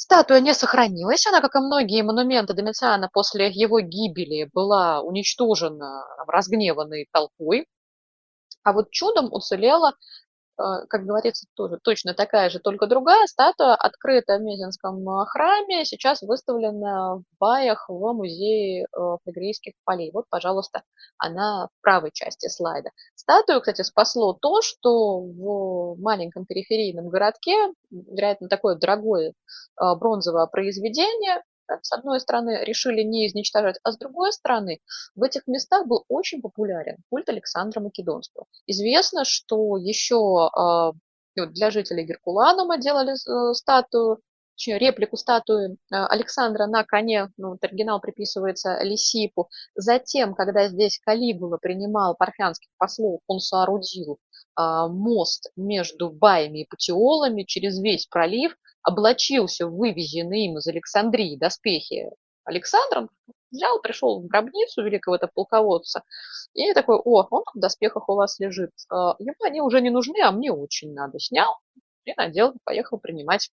[0.02, 7.06] Статуя не сохранилась, она, как и многие монументы Домициана после его гибели, была уничтожена разгневанной
[7.12, 7.66] толпой.
[8.62, 9.92] А вот чудом уцелела
[10.88, 16.22] как говорится, тоже точно такая же, только другая статуя открыта в Мезенском э, храме, сейчас
[16.22, 18.86] выставлена в Баях в музее
[19.24, 20.10] флегрейских полей.
[20.12, 20.82] Вот, пожалуйста,
[21.18, 22.90] она в правой части слайда.
[23.14, 27.56] Статую, кстати, спасло то, что в маленьком периферийном городке,
[27.90, 29.32] вероятно, такое дорогое
[29.76, 31.42] бронзовое произведение,
[31.82, 34.80] с одной стороны, решили не изничтожать, а с другой стороны,
[35.14, 38.46] в этих местах был очень популярен культ Александра Македонского.
[38.66, 40.92] Известно, что еще а,
[41.36, 44.20] для жителей Геркуланума делали э, статую,
[44.66, 49.48] реплику статуи а, Александра на коне, ну, вот оригинал приписывается Лисипу.
[49.74, 54.18] Затем, когда здесь Калигула принимал парфянских послов, он соорудил
[54.54, 61.36] а, мост между Баями и Патиолами через весь пролив, облачился в вывезенные им из Александрии
[61.36, 62.10] доспехи
[62.44, 63.10] Александром,
[63.50, 66.02] взял, пришел в гробницу великого этого полководца,
[66.54, 68.70] и такой, о, он в доспехах у вас лежит.
[68.90, 71.18] А, ему они уже не нужны, а мне очень надо.
[71.18, 71.58] Снял
[72.04, 73.50] и надел, поехал принимать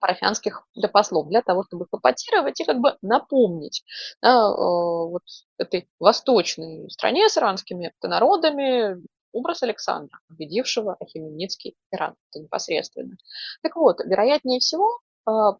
[0.00, 3.84] парафианских для послов, для того, чтобы попотировать и как бы напомнить
[4.20, 5.22] да, вот
[5.56, 9.02] этой восточной стране с иранскими народами
[9.34, 13.16] образ Александра, победившего Ахименицкий Иран это непосредственно.
[13.62, 15.58] Так вот, вероятнее всего, а,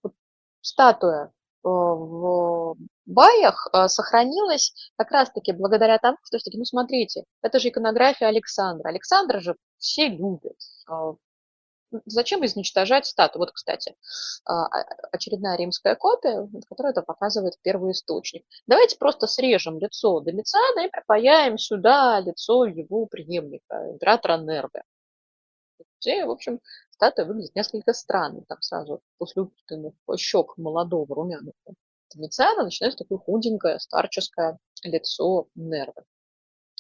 [0.63, 7.59] статуя а, в Баях а, сохранилась как раз-таки благодаря тому, что все-таки, ну смотрите, это
[7.59, 8.89] же иконография Александра.
[8.89, 10.57] Александра же все любят.
[12.07, 13.41] Зачем изничтожать статую?
[13.41, 13.95] Вот, кстати,
[14.45, 18.45] а, а, очередная римская копия, которая это показывает первый источник.
[18.67, 24.83] Давайте просто срежем лицо Домициана и припаяем сюда лицо его преемника, императора Нервы.
[26.05, 28.43] И, в общем, статуя выглядит несколько странно.
[28.49, 31.55] Там сразу после упитанных щек молодого румяного
[32.15, 36.05] Домициана начинается такое худенькое, старческое лицо Нервы.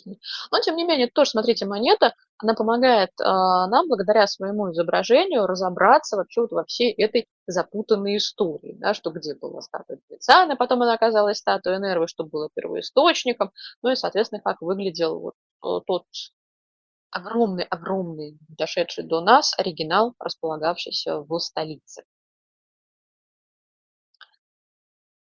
[0.05, 6.17] Но, тем не менее, тоже, смотрите, монета, она помогает э, нам, благодаря своему изображению, разобраться
[6.17, 10.95] вообще вот во всей этой запутанной истории, да, что где была статуя Дорициана, потом она
[10.95, 13.53] оказалась статуей Нервы, что было первоисточником,
[13.83, 15.35] ну и, соответственно, как выглядел вот
[15.65, 16.05] э, тот
[17.11, 22.05] огромный-огромный, дошедший до нас оригинал, располагавшийся в столице.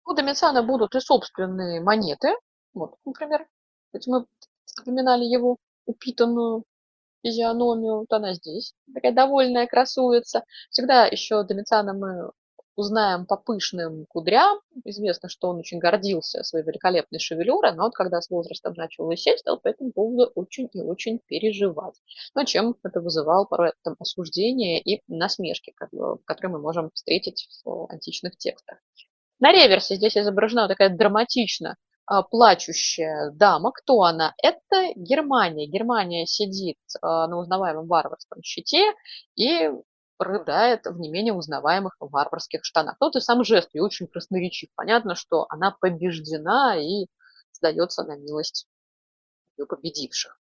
[0.06, 2.36] У Домициана будут и собственные монеты,
[2.74, 3.48] вот, например,
[4.06, 4.26] мы
[4.76, 6.64] вспоминали его упитанную
[7.24, 10.44] физиономию, вот она здесь, такая довольная, красуется.
[10.70, 12.32] Всегда еще Домициана мы
[12.76, 14.60] узнаем по пышным кудрям.
[14.86, 19.40] Известно, что он очень гордился своей великолепной шевелюрой, но вот когда с возрастом начал лысеть,
[19.40, 21.96] стал по этому поводу очень и очень переживать.
[22.36, 25.74] Но чем это вызывало порой там, осуждение и насмешки,
[26.26, 28.78] которые мы можем встретить в античных текстах.
[29.40, 31.76] На реверсе здесь изображена такая драматично
[32.32, 33.72] плачущая дама.
[33.72, 34.34] Кто она?
[34.42, 35.68] Это Германия.
[35.68, 38.94] Германия сидит а, на узнаваемом варварском щите
[39.36, 39.70] и
[40.18, 42.98] рыдает в не менее узнаваемых варварских штанах.
[43.00, 44.70] Тот и сам жест и очень красноречив.
[44.76, 47.08] Понятно, что она побеждена и
[47.54, 48.68] сдается на милость
[49.58, 50.39] ее победивших.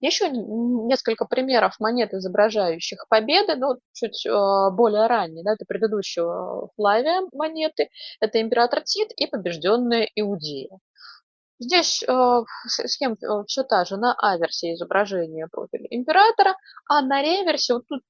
[0.00, 4.30] Еще несколько примеров монет, изображающих победы, но чуть э,
[4.72, 7.88] более ранние, да, это предыдущего Флавия монеты,
[8.20, 10.78] это император Тит и побежденная Иудея.
[11.58, 17.74] Здесь э, схема э, все та же, на аверсе изображение профиля императора, а на реверсе
[17.74, 18.02] вот тут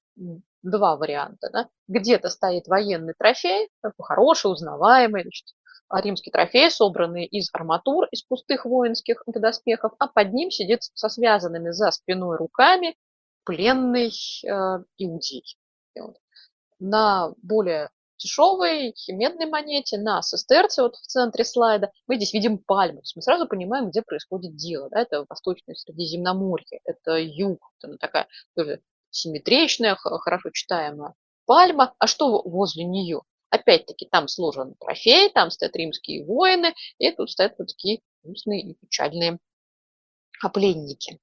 [0.62, 1.50] два варианта.
[1.52, 1.68] Да?
[1.88, 5.55] Где-то стоит военный трофей, такой хороший, узнаваемый, значит, а,
[5.90, 11.70] римский трофей, собранный из арматур, из пустых воинских доспехов, а под ним сидит со связанными
[11.70, 12.96] за спиной руками
[13.44, 14.10] пленный
[14.44, 15.56] э, иудей.
[15.98, 16.16] Вот.
[16.78, 22.98] На более дешевой медной монете, на сестерце вот в центре слайда, мы здесь видим пальму.
[22.98, 24.88] То есть мы сразу понимаем, где происходит дело.
[24.90, 25.00] Да?
[25.00, 28.80] Это Восточное Средиземноморье, это юг, это такая тоже
[29.10, 31.14] симметричная, хорошо читаемая
[31.46, 31.94] пальма.
[31.98, 33.22] А что возле нее?
[33.50, 38.74] Опять-таки, там сложен трофей, там стоят римские воины, и тут стоят вот такие грустные и
[38.74, 39.38] печальные
[40.52, 41.18] пленники.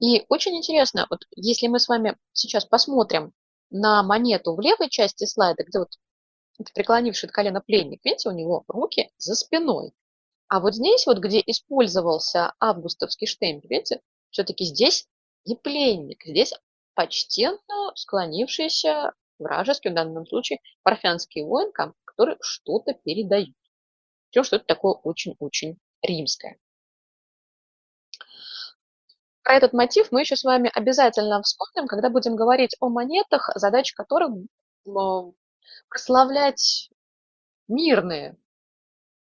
[0.00, 3.32] И очень интересно, вот если мы с вами сейчас посмотрим
[3.70, 5.90] на монету в левой части слайда, где вот
[6.74, 9.92] преклонивший колено пленник, видите, у него руки за спиной.
[10.48, 14.00] А вот здесь вот, где использовался августовский штемпель, видите,
[14.30, 15.06] все-таки здесь
[15.44, 16.52] не пленник, здесь
[16.94, 23.54] почтенно склонившийся вражеский, в данном случае парфянский воин, который что-то передает.
[24.30, 26.58] Все, что это такое очень-очень римское.
[29.42, 33.96] Про этот мотив мы еще с вами обязательно вспомним, когда будем говорить о монетах, задача
[33.96, 34.32] которых
[35.88, 36.90] прославлять
[37.66, 38.36] мирные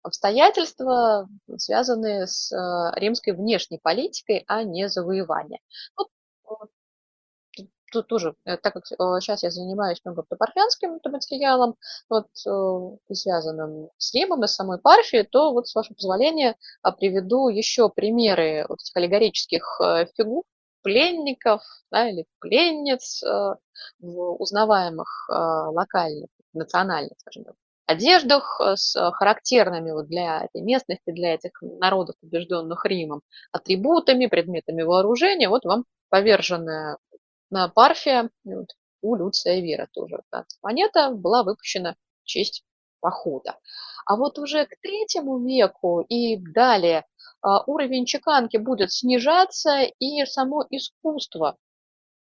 [0.03, 5.59] обстоятельства, связанные с э, римской внешней политикой, а не завоеванием.
[5.97, 6.07] Вот
[7.91, 11.75] тут тоже, э, так как сейчас я занимаюсь много парфянским материалом,
[12.09, 12.27] вот,
[13.11, 16.55] связанным с Римом и самой Парфией, то вот, с вашего позволения,
[16.99, 19.81] приведу еще примеры вот этих аллегорических
[20.15, 20.43] фигур,
[20.83, 21.61] пленников
[21.91, 23.23] да, или пленниц
[23.99, 27.55] узнаваемых локальных, национальных, скажем так,
[27.88, 33.21] одеждах э, с э, характерными вот для этой местности, для этих народов, побежденных Римом,
[33.51, 35.49] атрибутами, предметами вооружения.
[35.49, 37.07] Вот вам поверженная на
[37.75, 38.69] Парфия вот,
[39.01, 40.21] у Люция Вера тоже.
[40.31, 42.63] Да, монета была выпущена в честь
[42.99, 43.57] похода.
[44.05, 47.05] А вот уже к третьему веку и далее
[47.41, 51.57] а, уровень чеканки будет снижаться, и само искусство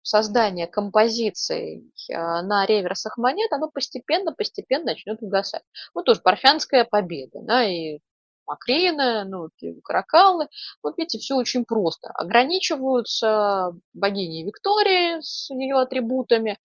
[0.03, 5.63] создание композиций а, на реверсах монет, оно постепенно-постепенно начнет угасать.
[5.95, 8.01] Вот тоже парфянская победа, да, и
[8.47, 10.49] Макрина, ну, и Каракаллы.
[10.83, 12.09] Вот видите, все очень просто.
[12.11, 16.59] Ограничиваются богиней Виктории с ее атрибутами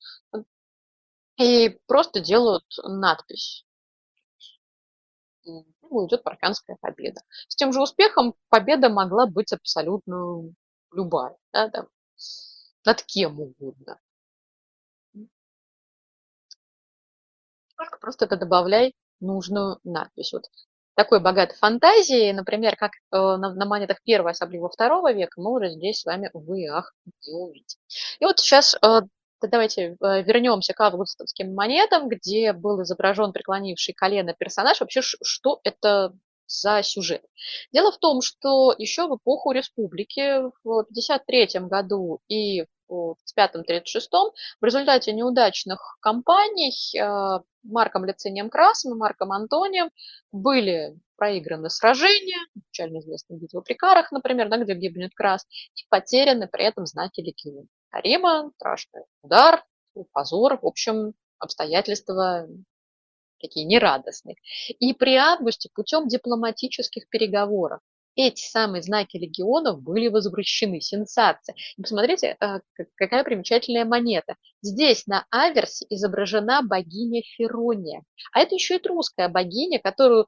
[1.37, 3.65] и просто делают надпись.
[5.45, 7.21] Ну, идет парфянская победа.
[7.47, 10.53] С тем же успехом победа могла быть абсолютно
[10.91, 11.35] любая.
[11.51, 11.87] Да, там,
[12.85, 13.99] над кем угодно.
[17.77, 20.33] Только просто это добавляй нужную надпись.
[20.33, 20.43] Вот
[20.99, 25.69] такой богатой фантазии, например, как э, на, на монетах первого, особливо второго века, мы уже
[25.69, 26.93] здесь с вами в ах
[27.25, 27.79] не увидим.
[28.19, 28.99] И вот сейчас э,
[29.41, 34.81] давайте э, вернемся к августовским монетам, где был изображен преклонивший колено персонаж.
[34.81, 36.11] Вообще, что это
[36.47, 37.23] за сюжет.
[37.71, 44.65] Дело в том, что еще в эпоху республики в 1953 году и в 1935-1936 в
[44.65, 49.91] результате неудачных кампаний э, Марком Лицинием Красом и Марком Антонием
[50.31, 52.39] были проиграны сражения,
[52.71, 57.21] печально известная битва при Карах, например, да, где гибнет Крас, и потеряны при этом знаки
[57.21, 57.67] легиона.
[57.91, 59.63] Арима, страшный удар,
[60.11, 62.47] позор, в общем, обстоятельства
[63.39, 64.35] такие нерадостные.
[64.79, 67.79] И при августе путем дипломатических переговоров
[68.27, 70.81] эти самые знаки легионов были возвращены.
[70.81, 71.55] Сенсация.
[71.77, 72.59] И посмотрите, э,
[72.95, 74.35] какая примечательная монета.
[74.61, 78.03] Здесь на аверсе изображена богиня Ферония.
[78.33, 80.27] А это еще и русская богиня, которую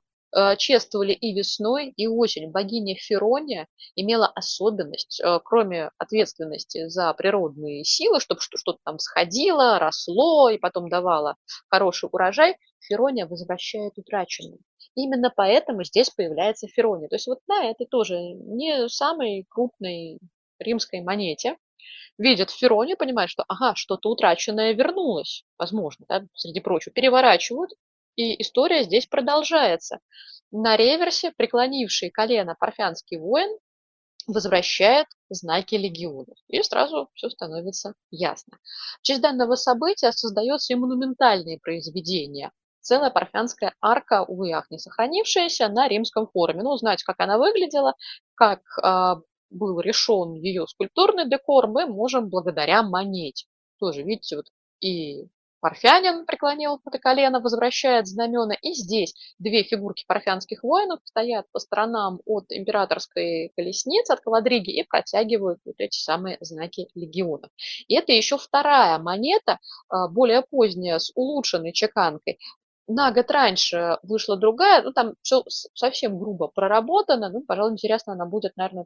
[0.57, 2.51] чествовали и весной, и осенью.
[2.51, 10.49] Богиня Ферония имела особенность, э, кроме ответственности за природные силы, чтобы что-то там сходило, росло
[10.49, 11.35] и потом давало
[11.69, 14.59] хороший урожай, Ферония возвращает утраченное.
[14.95, 17.07] Именно поэтому здесь появляется Ферония.
[17.07, 20.19] То есть вот на этой тоже не самой крупной
[20.59, 21.57] римской монете
[22.17, 27.71] видят Феронию, понимают, что ага, что-то утраченное вернулось, возможно, да, среди прочего, переворачивают,
[28.15, 29.99] и история здесь продолжается.
[30.51, 33.57] На реверсе преклонивший колено парфянский воин
[34.27, 36.37] возвращает знаки легионов.
[36.47, 38.57] И сразу все становится ясно.
[38.99, 42.51] В честь данного события создается и монументальные произведения
[42.81, 46.63] целая парфянская арка, увы, ах, не сохранившаяся, на римском форуме.
[46.63, 47.95] Ну, узнать, как она выглядела,
[48.35, 53.45] как э, был решен ее скульптурный декор, мы можем благодаря монете.
[53.79, 54.45] Тоже, видите, вот
[54.81, 55.27] и
[55.61, 58.55] Парфянин преклонил это колено, возвращает знамена.
[58.61, 64.83] И здесь две фигурки парфянских воинов стоят по сторонам от императорской колесницы, от квадриги, и
[64.83, 67.51] протягивают вот эти самые знаки легионов.
[67.87, 72.39] И это еще вторая монета, а, более поздняя, с улучшенной чеканкой,
[72.87, 78.25] на год раньше вышла другая, ну, там все совсем грубо проработано, ну, пожалуй, интересно она
[78.25, 78.85] будет, наверное,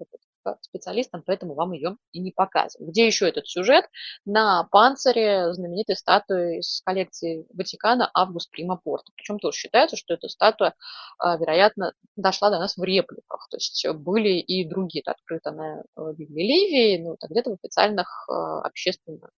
[0.61, 2.89] специалистам, поэтому вам ее и не показываю.
[2.91, 3.85] Где еще этот сюжет?
[4.25, 9.11] На панцире знаменитой статуи из коллекции Ватикана Август Прима Порта.
[9.15, 10.75] Причем тоже считается, что эта статуя,
[11.17, 13.47] а, вероятно, дошла до нас в репликах.
[13.49, 18.25] То есть были и другие, это открыто на э, Библии Ливии, ну, где-то в официальных
[18.29, 19.31] а, общественных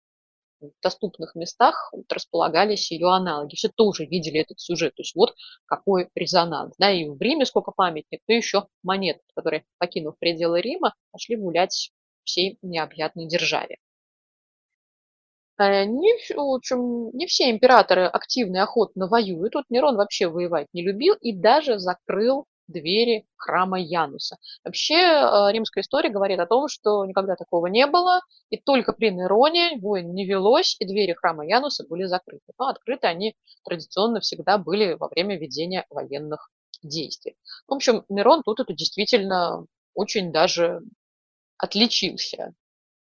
[0.82, 3.56] доступных местах вот располагались ее аналоги.
[3.56, 4.96] Все тоже видели этот сюжет.
[4.96, 5.36] То есть вот
[5.66, 6.76] какой резонанс.
[6.78, 11.92] Да, и в Риме сколько памятников, то еще монет, которые, покинув пределы Рима, пошли гулять
[12.24, 13.78] всей необъятной державе.
[15.60, 19.54] Э, не, в общем, не все императоры активно и охотно воюют.
[19.54, 24.38] Тут Нерон вообще воевать не любил и даже закрыл двери храма Януса.
[24.64, 29.10] Вообще э, римская история говорит о том, что никогда такого не было, и только при
[29.12, 32.44] Нероне войн не велось, и двери храма Януса были закрыты.
[32.58, 36.50] Но открыты они традиционно всегда были во время ведения военных
[36.84, 37.36] действий.
[37.68, 40.82] В общем, Нерон тут это действительно очень даже
[41.58, 42.54] отличился,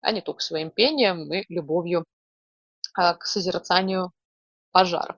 [0.01, 2.05] а не только своим пением и любовью
[2.95, 4.13] а, к созерцанию
[4.73, 5.17] пожаров.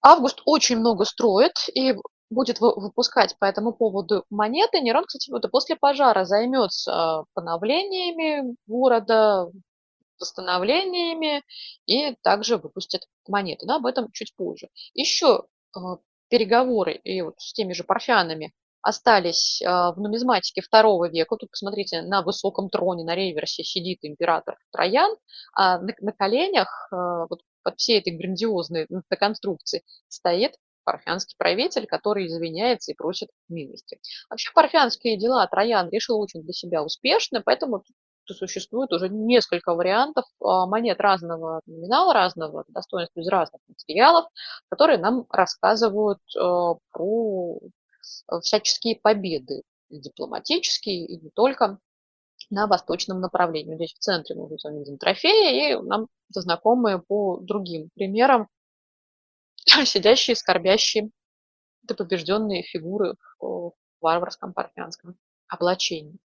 [0.00, 1.94] Август очень много строит, и
[2.32, 4.80] будет выпускать по этому поводу монеты.
[4.80, 9.50] Нерон, кстати, вот после пожара займется поновлениями города,
[10.18, 11.42] постановлениями
[11.86, 13.66] и также выпустят монеты.
[13.66, 14.68] Но об этом чуть позже.
[14.94, 15.44] Еще
[15.76, 15.80] э,
[16.28, 18.52] переговоры и вот с теми же парфянами
[18.84, 21.36] остались в нумизматике второго века.
[21.36, 25.14] Тут посмотрите, на высоком троне, на реверсе сидит император Троян,
[25.54, 32.92] а на, на коленях вот под всей этой грандиозной конструкции стоит парфянский правитель, который извиняется
[32.92, 34.00] и просит милости.
[34.30, 37.82] Вообще парфянские дела Троян решил очень для себя успешно, поэтому
[38.26, 44.26] существует уже несколько вариантов а, монет разного номинала, разного достоинства из разных материалов,
[44.68, 47.58] которые нам рассказывают а, про
[48.40, 51.78] всяческие победы дипломатические и не только
[52.50, 53.76] на восточном направлении.
[53.76, 58.48] Здесь в центре мы видим трофеи, и нам знакомые по другим примерам
[59.86, 61.10] сидящие, скорбящие,
[61.84, 65.16] это побежденные фигуры в варварском парфянском
[65.48, 66.18] облачении.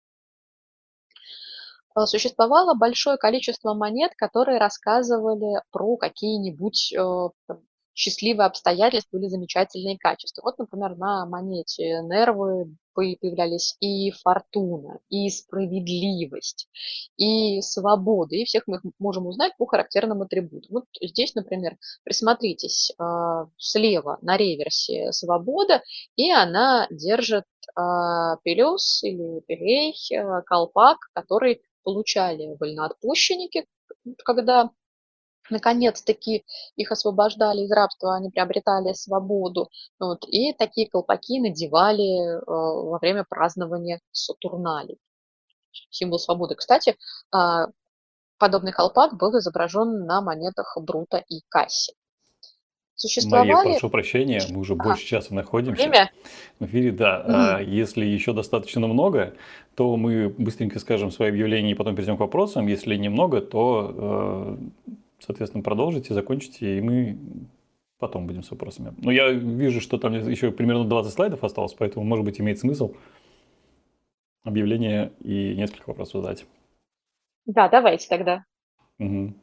[1.96, 7.28] Э, существовало большое количество монет, которые рассказывали про какие-нибудь э,
[7.96, 10.42] счастливые обстоятельства или замечательные качества.
[10.44, 16.68] Вот, например, на монете нервы появлялись и фортуна, и справедливость,
[17.16, 20.68] и свобода, и всех мы можем узнать по характерным атрибутам.
[20.70, 25.82] Вот здесь, например, присмотритесь, а, слева на реверсе свобода,
[26.16, 27.44] и она держит
[27.74, 33.66] а, пелес или пелей, а, колпак, который получали вольноотпущенники,
[34.24, 34.70] когда
[35.50, 36.44] наконец-таки
[36.76, 39.70] их освобождали из рабства, они приобретали свободу.
[39.98, 44.98] Вот, и такие колпаки надевали э, во время празднования Сатурналей.
[45.90, 46.54] Символ свободы.
[46.54, 46.96] Кстати,
[47.34, 47.66] э,
[48.38, 51.92] подобный колпак был изображен на монетах Брута и Касси.
[52.96, 53.52] Существовали...
[53.52, 55.82] Мария, прошу прощения, мы уже а, больше часа находимся.
[55.82, 56.10] Время?
[56.58, 57.20] В эфире, да.
[57.20, 57.32] Угу.
[57.32, 59.34] А, если еще достаточно много,
[59.74, 62.66] то мы быстренько скажем свои объявления и потом перейдем к вопросам.
[62.66, 67.18] Если немного, то э, соответственно, продолжите, закончите, и мы
[67.98, 68.94] потом будем с вопросами.
[68.98, 72.94] Но я вижу, что там еще примерно 20 слайдов осталось, поэтому, может быть, имеет смысл
[74.44, 76.46] объявление и несколько вопросов задать.
[77.46, 78.44] Да, давайте тогда.
[78.98, 79.34] Угу.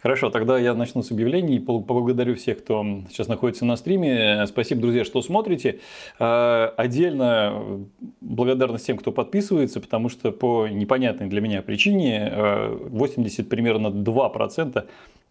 [0.00, 1.58] Хорошо, тогда я начну с объявлений.
[1.58, 4.46] Поблагодарю всех, кто сейчас находится на стриме.
[4.46, 5.80] Спасибо, друзья, что смотрите.
[6.20, 7.84] А, отдельно
[8.20, 14.86] благодарность тем, кто подписывается, потому что по непонятной для меня причине 80 а, примерно 2%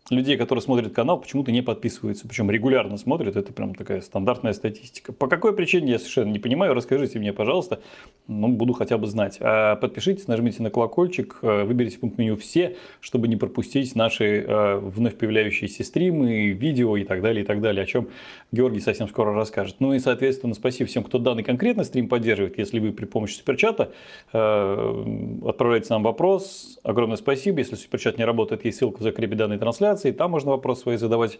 [0.10, 2.28] людей, которые смотрят канал, почему-то не подписываются.
[2.28, 3.36] Причем регулярно смотрят.
[3.36, 5.14] Это прям такая стандартная статистика.
[5.14, 6.74] По какой причине, я совершенно не понимаю.
[6.74, 7.82] Расскажите мне, пожалуйста.
[8.28, 9.38] Ну, буду хотя бы знать.
[9.42, 14.46] А подпишитесь, нажмите на колокольчик, э, выберите пункт меню «Все», чтобы не пропустить наши э,
[14.78, 18.10] вновь появляющиеся стримы, видео и так далее, и так далее, о чем
[18.52, 19.78] Георгий совсем скоро расскажет.
[19.80, 22.58] Ну и, соответственно, спасибо всем, кто данный конкретно стрим поддерживает.
[22.58, 23.92] Если вы при помощи суперчата
[24.34, 27.60] э, отправляете нам вопрос, огромное спасибо.
[27.60, 30.12] Если суперчат не работает, есть ссылка в закрепе данной трансляции.
[30.12, 31.40] Там можно вопрос свои задавать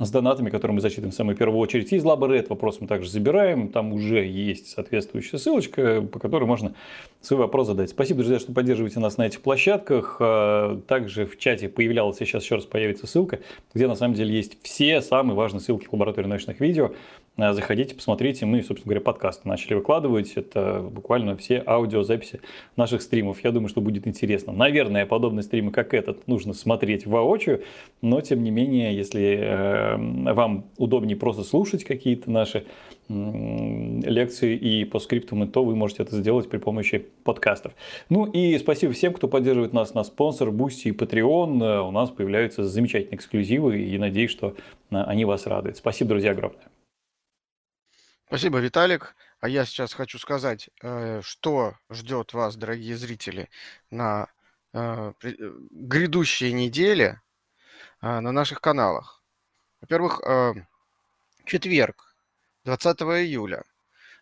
[0.00, 1.92] с донатами, которые мы зачитываем в самую первую очередь.
[1.92, 3.68] Из Лабы вопрос мы также забираем.
[3.68, 6.74] Там уже есть соответствующая ссылочка, по которой можно
[7.20, 7.90] свой вопрос задать.
[7.90, 10.18] Спасибо, друзья, что поддерживаете нас на этих площадках.
[10.20, 13.40] А, также в чате появлялась, сейчас еще раз появится ссылка,
[13.74, 16.92] где на самом деле есть все самые важные ссылки в лаборатории научных видео.
[17.40, 18.46] А, заходите, посмотрите.
[18.46, 20.32] Мы, собственно говоря, подкасты начали выкладывать.
[20.34, 22.40] Это буквально все аудиозаписи
[22.74, 23.44] наших стримов.
[23.44, 24.52] Я думаю, что будет интересно.
[24.52, 27.62] Наверное, подобные стримы, как этот, нужно смотреть воочию.
[28.02, 32.64] Но, тем не менее, если э, вам удобнее просто слушать какие-то наши
[33.08, 37.72] лекции и постскриптумы, то вы можете это сделать при помощи подкастов.
[38.10, 41.88] Ну и спасибо всем, кто поддерживает нас на Sponsr, Boosty и Patreon.
[41.88, 44.56] У нас появляются замечательные эксклюзивы и надеюсь, что
[44.90, 45.76] э, они вас радуют.
[45.76, 46.77] Спасибо, друзья, огромное.
[48.28, 49.16] Спасибо, Виталик.
[49.40, 53.48] А я сейчас хочу сказать, э, что ждет вас, дорогие зрители,
[53.90, 54.28] на
[54.74, 55.30] э, э,
[55.70, 57.22] грядущей неделе
[58.02, 59.22] на наших каналах.
[59.80, 60.20] Во-первых,
[61.46, 62.14] четверг,
[62.64, 63.64] 20 июля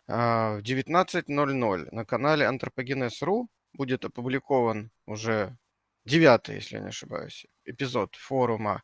[0.07, 5.57] в 19.00 на канале Антропогенез.ру будет опубликован уже
[6.05, 8.81] девятый, если не ошибаюсь, эпизод форума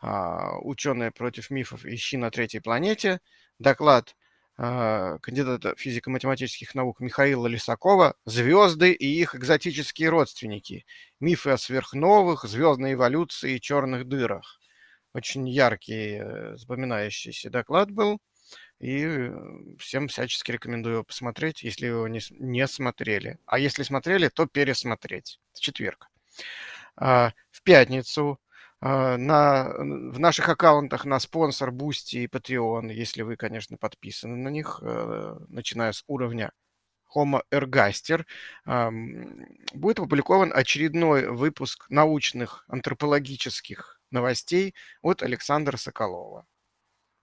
[0.00, 1.84] «Ученые против мифов.
[1.86, 3.20] Ищи на третьей планете».
[3.58, 4.14] Доклад
[4.56, 10.86] кандидата физико-математических наук Михаила Лисакова «Звезды и их экзотические родственники.
[11.20, 14.58] Мифы о сверхновых, звездной эволюции и черных дырах».
[15.12, 18.18] Очень яркий, э, запоминающийся доклад был.
[18.80, 19.32] И э,
[19.78, 23.38] всем всячески рекомендую его посмотреть, если его не, не смотрели.
[23.46, 25.40] А если смотрели, то пересмотреть.
[25.54, 26.08] В четверг.
[26.96, 28.45] А, в пятницу а,
[28.86, 34.80] на, в наших аккаунтах на Sponsr, Boosty и Patreon, если вы, конечно, подписаны на них,
[34.82, 36.52] э, начиная с уровня
[37.14, 38.24] Homo ergaster
[39.74, 46.46] будет опубликован очередной выпуск научных антропологических новостей от Александра Соколова.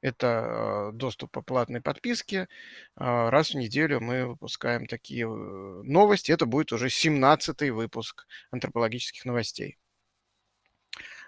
[0.02, 2.50] Это доступ по платной подписке.
[2.96, 6.30] А, раз в неделю мы выпускаем такие э, новости.
[6.34, 9.78] Это будет уже 17-й выпуск антропологических новостей.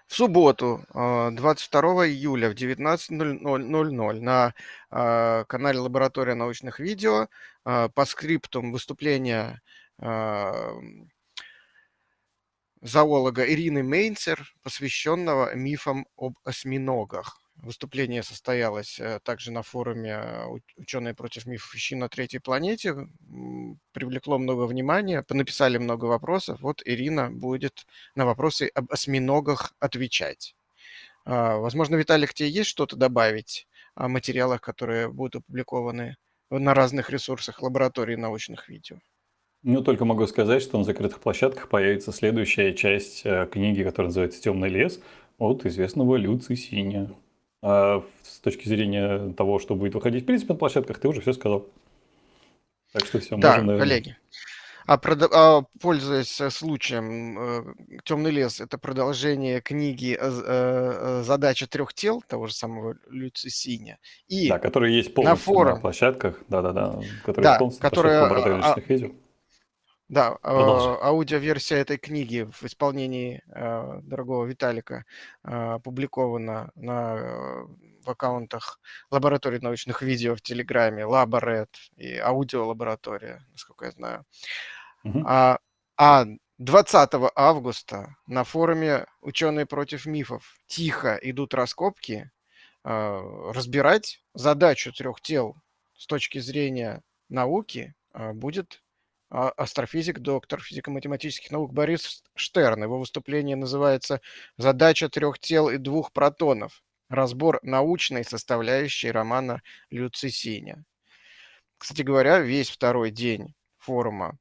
[0.06, 4.54] В субботу, 22 а, июля в 19.00 на
[4.90, 7.28] а, канале Лаборатория научных видео
[7.64, 9.60] по скриптум выступления
[12.80, 17.40] зоолога Ирины Мейнцер, посвященного мифам об осьминогах.
[17.62, 20.44] Выступление состоялось э, также на форуме э,
[20.76, 23.08] «Ученые против мифов ищи на третьей планете».
[23.92, 26.60] Привлекло много внимания, написали много вопросов.
[26.60, 30.54] Вот Ирина будет на вопросы об осьминогах отвечать.
[31.24, 36.16] А, возможно, Виталик, тебе есть что-то добавить о материалах, которые будут опубликованы
[36.50, 38.98] на разных ресурсах лаборатории научных видео?
[39.62, 44.40] Ну, только могу сказать, что на закрытых площадках появится следующая часть э, книги, которая называется
[44.40, 45.00] «Темный лес»
[45.38, 47.10] от известного Люци Синя.
[47.68, 51.32] А с точки зрения того, что будет выходить в принципе на площадках, ты уже все
[51.32, 51.66] сказал.
[52.92, 53.88] Так что все, да, можем, наверное...
[53.88, 54.16] коллеги.
[54.86, 55.28] А, прод...
[55.32, 57.64] а пользуясь э, случаем, э,
[58.04, 63.98] Темный лес это продолжение книги э, Задача трех тел того же самого Люци Синя.
[64.28, 65.74] И да, которые есть полностью на, форум...
[65.74, 68.20] на площадках, да, да, да, которые да, полностью которые...
[68.20, 69.10] на площадках а, видео.
[70.08, 75.04] Да, э, аудиоверсия этой книги в исполнении э, дорогого Виталика
[75.42, 77.66] э, опубликована на,
[78.04, 78.78] в аккаунтах
[79.10, 84.24] лаборатории научных видео в Телеграме, Лаборет и аудиолаборатория, насколько я знаю.
[85.02, 85.24] Угу.
[85.26, 85.58] А,
[85.96, 86.26] а
[86.58, 92.30] 20 августа на форуме «Ученые против мифов» тихо идут раскопки,
[92.84, 95.56] разбирать задачу трех тел
[95.96, 98.85] с точки зрения науки будет а,
[99.30, 102.84] астрофизик, доктор физико-математических наук Борис Штерн.
[102.84, 104.20] Его выступление называется
[104.56, 106.82] «Задача трех тел и двух протонов.
[107.08, 110.84] Разбор научной составляющей романа Люцисиня».
[111.78, 114.38] Кстати говоря, весь второй день форума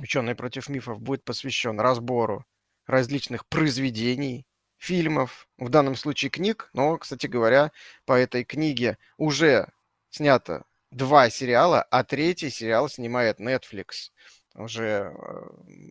[0.00, 2.44] «Ученые против мифов» будет посвящен разбору
[2.86, 4.46] различных произведений,
[4.78, 7.72] фильмов, в данном случае книг, но, кстати говоря,
[8.04, 9.72] по этой книге уже
[10.10, 10.64] снято
[10.96, 14.10] два сериала, а третий сериал снимает Netflix.
[14.54, 15.48] Уже э,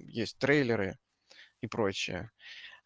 [0.08, 0.98] есть трейлеры
[1.62, 2.32] и прочее.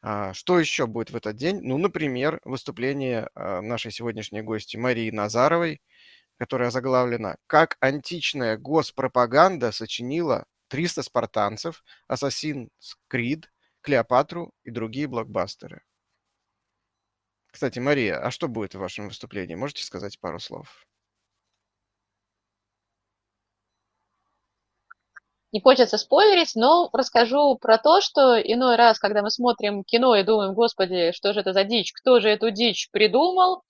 [0.01, 1.61] А, что еще будет в этот день?
[1.61, 5.81] Ну, например, выступление а, нашей сегодняшней гости Марии Назаровой,
[6.37, 12.69] которая заглавлена «Как античная госпропаганда сочинила 300 спартанцев, Assassin's
[13.11, 13.45] Creed,
[13.81, 15.83] Клеопатру и другие блокбастеры».
[17.51, 19.55] Кстати, Мария, а что будет в вашем выступлении?
[19.55, 20.88] Можете сказать пару слов?
[25.51, 30.23] Не хочется спойлерить, но расскажу про то, что иной раз, когда мы смотрим кино и
[30.23, 33.63] думаем, господи, что же это за дичь, кто же эту дичь придумал,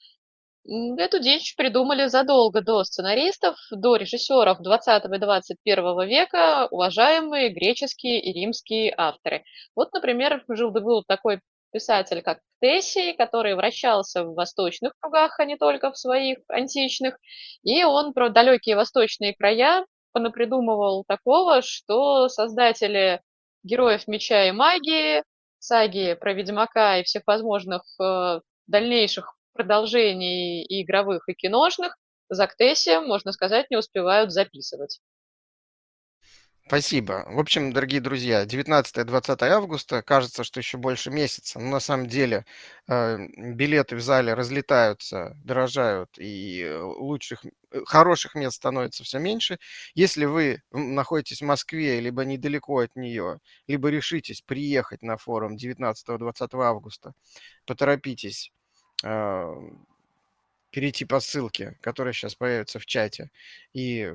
[0.98, 8.34] Эту дичь придумали задолго до сценаристов, до режиссеров 20 и 21 века, уважаемые греческие и
[8.34, 9.44] римские авторы.
[9.76, 11.42] Вот, например, жил был такой
[11.72, 17.18] писатель, как Тессий, который вращался в восточных кругах, а не только в своих античных,
[17.64, 19.86] и он про далекие восточные края
[20.20, 23.22] понапридумывал такого, что создатели
[23.64, 25.24] героев меча и магии,
[25.60, 31.98] саги про Ведьмака и всех возможных э, дальнейших продолжений и игровых, и киношных,
[32.30, 35.00] за Ктесси, можно сказать, не успевают записывать.
[36.70, 37.26] Спасибо.
[37.28, 42.46] В общем, дорогие друзья, 19-20 августа, кажется, что еще больше месяца, но на самом деле
[42.88, 49.58] э, билеты в зале разлетаются, дорожают, и э, лучших, э, хороших мест становится все меньше.
[49.96, 56.50] Если вы находитесь в Москве, либо недалеко от нее, либо решитесь приехать на форум 19-20
[56.64, 57.14] августа,
[57.66, 58.54] поторопитесь
[60.72, 63.32] перейти по ссылке, которая сейчас появится в чате,
[63.74, 64.14] и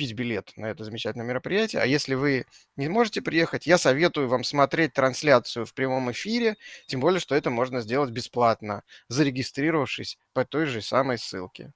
[0.00, 1.82] купить билет на это замечательное мероприятие.
[1.82, 2.46] А если вы
[2.76, 6.56] не можете приехать, я советую вам смотреть трансляцию в прямом эфире,
[6.86, 11.72] тем более, что это можно сделать бесплатно, зарегистрировавшись по той же самой ссылке.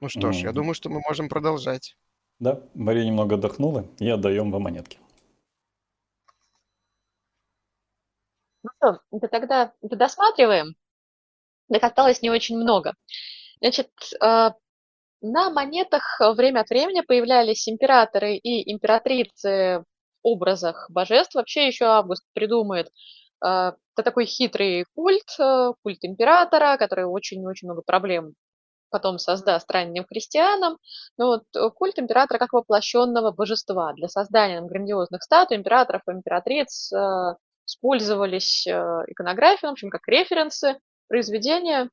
[0.00, 1.96] Ну что ж, я думаю, что мы можем продолжать.
[2.40, 4.98] Да, Мария немного отдохнула, и отдаем вам монетки.
[8.64, 10.74] Ну что, это тогда это досматриваем.
[11.72, 12.94] Их осталось не очень много.
[13.60, 13.90] Значит,
[14.20, 14.56] а,
[15.20, 19.84] на монетах э, время от времени появлялись императоры и императрицы
[20.22, 21.34] в образах божеств.
[21.34, 22.90] Вообще еще Август придумает
[23.44, 28.34] э, такой хитрый культ, э, культ императора, который очень-очень много проблем
[28.90, 30.78] потом создаст ранним христианам.
[31.16, 33.92] Но вот э, культ императора как воплощенного божества.
[33.94, 36.92] Для создания грандиозных статуй императоров и императриц
[37.70, 40.78] использовались э, иконографии, в общем, как референсы
[41.08, 41.88] произведения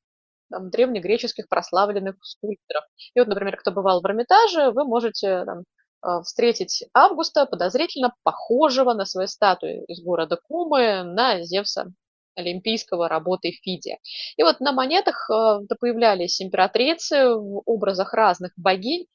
[0.49, 2.83] там, древнегреческих прославленных скульпторов.
[3.13, 5.63] И вот, например, кто бывал в Эрмитаже, вы можете там,
[6.05, 11.91] э, встретить Августа, подозрительно похожего на свою статую из города Кумы на Зевса
[12.35, 13.97] олимпийского работы Фидия.
[14.37, 19.07] И вот на монетах э, появлялись императрицы в образах разных богинь,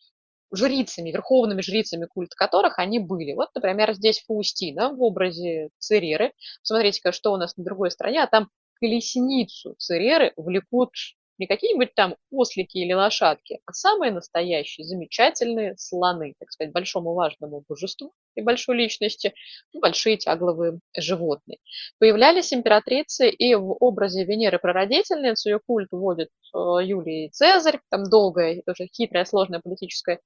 [0.55, 3.33] жрицами, верховными жрицами, культ которых они были.
[3.33, 6.33] Вот, например, здесь Фаустина в образе Цереры.
[6.63, 10.91] Посмотрите-ка, что у нас на другой стороне, а там колесницу Цереры влекут
[11.39, 17.65] не какие-нибудь там ослики или лошадки, а самые настоящие, замечательные слоны, так сказать, большому важному
[17.69, 19.35] божеству и большой личности,
[19.73, 21.59] ну, большие тягловые животные.
[21.99, 28.63] Появлялись императрицы и в образе Венеры прародительницы, ее культ вводит э, Юлий Цезарь, там долгая,
[28.65, 30.21] тоже хитрая, сложная политическая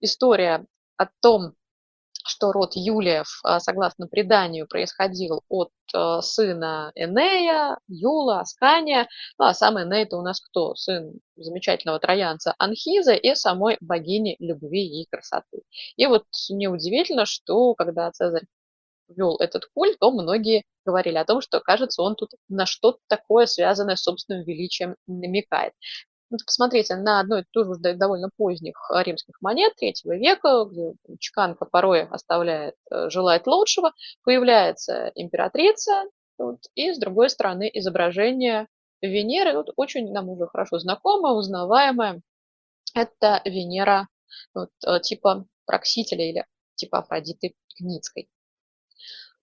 [0.00, 0.64] история
[0.96, 1.54] о том,
[2.28, 9.08] что род Юлиев, а, согласно преданию, происходил от а, сына Энея, Юла, Аскания.
[9.38, 10.74] Ну, а сам Эней это у нас кто?
[10.74, 15.62] Сын замечательного троянца Анхиза и самой богини любви и красоты.
[15.96, 18.46] И вот неудивительно, что когда Цезарь
[19.08, 23.46] вел этот культ, то многие говорили о том, что, кажется, он тут на что-то такое,
[23.46, 25.72] связанное с собственным величием, намекает.
[26.30, 30.92] Вот посмотрите на одной и ту же довольно поздних э, римских монет третьего века, где
[31.18, 33.92] чеканка порой оставляет э, желать лучшего,
[34.24, 36.04] появляется императрица,
[36.36, 38.68] вот, и с другой стороны изображение
[39.00, 42.20] Венеры, вот, очень нам уже хорошо знакомое, узнаваемое.
[42.94, 44.08] Это Венера
[44.54, 48.28] вот, э, типа Проксителя или типа Афродиты Гницкой.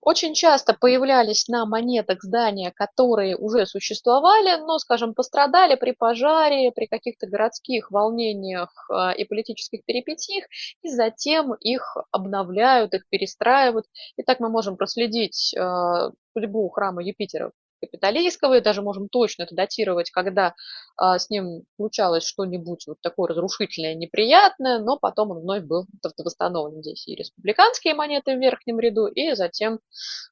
[0.05, 6.85] Очень часто появлялись на монетах здания, которые уже существовали, но, скажем, пострадали при пожаре, при
[6.85, 10.45] каких-то городских волнениях а, и политических перипетиях,
[10.83, 13.87] и затем их обновляют, их перестраивают.
[14.15, 17.51] И так мы можем проследить а, судьбу храма Юпитера
[17.85, 20.55] капиталистского, и даже можем точно это датировать, когда
[20.97, 25.85] а, с ним случалось что-нибудь вот такое разрушительное, неприятное, но потом он вновь был
[26.17, 26.81] восстановлен.
[26.81, 29.79] Здесь и республиканские монеты в верхнем ряду, и затем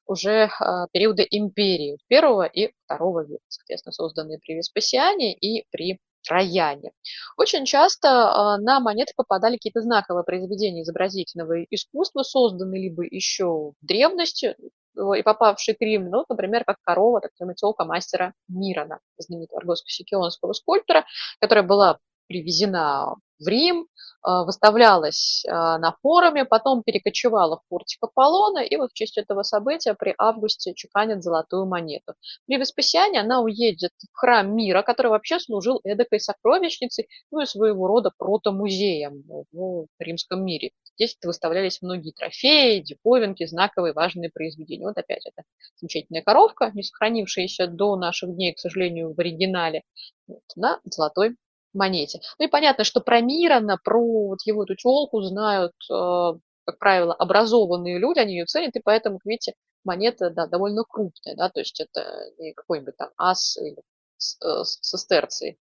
[0.06, 6.92] уже а, периоды империи первого и второго века, соответственно, созданные при Веспасиане и при Трояне.
[7.36, 13.74] Очень часто а, на монеты попадали какие-то знаковые произведения изобразительного искусства, созданные либо еще в
[13.82, 14.56] древности,
[14.96, 20.52] и попавший к Риму, ну, например, как корова, так называемая телка мастера Мирона, знаменитого аргоско-сикионского
[20.52, 21.04] скульптора,
[21.40, 23.88] которая была привезена в Рим,
[24.26, 29.42] а, выставлялась а, на форуме, потом перекочевала в портик Аполлона, и вот в честь этого
[29.42, 32.14] события при августе чеканят золотую монету.
[32.46, 37.86] При Веспасиане она уедет в храм мира, который вообще служил эдакой сокровищницей, ну и своего
[37.86, 40.70] рода протомузеем в римском мире.
[40.94, 44.86] Здесь выставлялись многие трофеи, диковинки, знаковые, важные произведения.
[44.86, 45.42] Вот опять это
[45.76, 49.82] замечательная коровка, не сохранившаяся до наших дней, к сожалению, в оригинале,
[50.26, 51.36] вот, на золотой
[51.74, 52.20] монете.
[52.38, 56.32] Ну и понятно, что про Мирона, про вот его эту челку знают, э,
[56.64, 61.50] как правило, образованные люди, они ее ценят, и поэтому, видите, монета да, довольно крупная, да,
[61.50, 65.58] то есть это не какой-нибудь там ас или э, сестерции,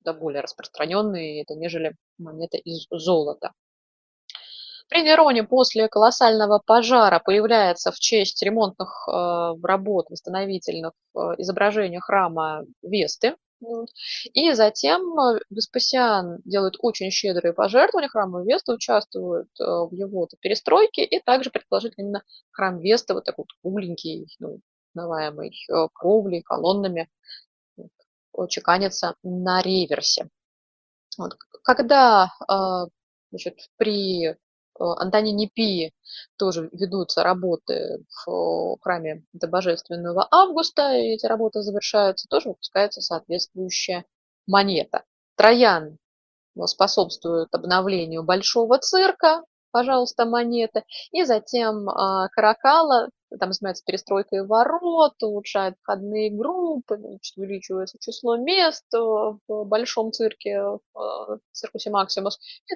[0.00, 3.52] да, более распространенные, это нежели монета из золота.
[4.92, 12.66] При Нероне после колоссального пожара появляется в честь ремонтных э, работ восстановительных э, изображение храма
[12.82, 13.36] Весты.
[14.32, 21.04] И затем э, Веспасиан делает очень щедрые пожертвования храму Весты, участвует э, в его перестройке,
[21.04, 24.60] и также, предположительно, именно храм Весты, вот такой вот кругленький, ну,
[24.94, 27.08] называемый э, кровлей, колоннами,
[28.48, 30.28] чеканится на реверсе.
[31.18, 31.36] Вот.
[31.62, 32.30] Когда
[33.30, 34.36] значит, при
[34.78, 35.92] Антонине Пии
[36.36, 44.04] тоже ведутся работы в храме до Божественного Августа, и эти работы завершаются, тоже выпускается соответствующая
[44.46, 45.04] монета.
[45.36, 45.98] Троян
[46.66, 50.84] способствует обновлению большого цирка, пожалуйста, монеты.
[51.10, 53.08] И затем э, Каракала,
[53.40, 60.60] там занимается перестройкой ворот, улучшает входные группы, значит, увеличивается число мест в большом цирке,
[60.92, 62.38] в циркусе Максимус.
[62.70, 62.74] И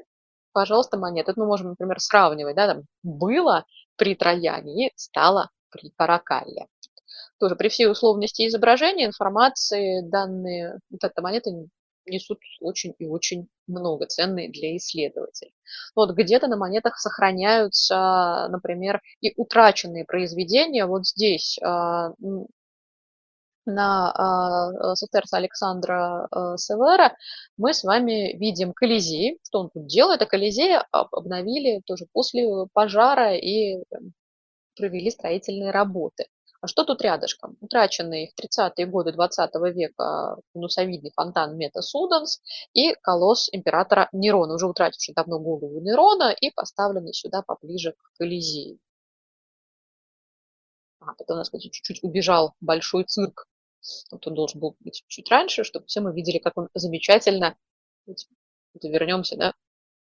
[0.57, 1.35] пожалуйста, монеты.
[1.37, 3.67] Мы можем, например, сравнивать, да, там было
[3.97, 6.67] при Трояне и стало при Каракалле.
[7.39, 11.51] Тоже при всей условности изображения, информации, данные, вот эта монета
[12.07, 15.53] несут очень и очень много, ценные для исследователей.
[15.95, 20.87] Вот где-то на монетах сохраняются, например, и утраченные произведения.
[20.87, 22.15] Вот здесь а,
[23.67, 27.17] на а, Сотерса Александра а, Севера
[27.57, 29.39] мы с вами видим Колизей.
[29.45, 30.23] Что он тут делает?
[30.23, 33.83] А Колизей обновили тоже после пожара и
[34.77, 36.27] провели строительные работы.
[36.61, 37.57] А что тут рядышком?
[37.61, 42.41] Утраченный в 30-е годы 20 века конусовидный фонтан Мета Суданс
[42.73, 48.79] и колосс императора Нерона, уже утративший давно голову Нерона и поставленный сюда поближе к Колизею.
[51.01, 53.47] А, это у нас чуть-чуть убежал большой цирк.
[54.11, 57.57] Вот он должен был быть чуть раньше, чтобы все мы видели, как он замечательно,
[58.07, 58.19] вот,
[58.83, 59.55] вернемся, да,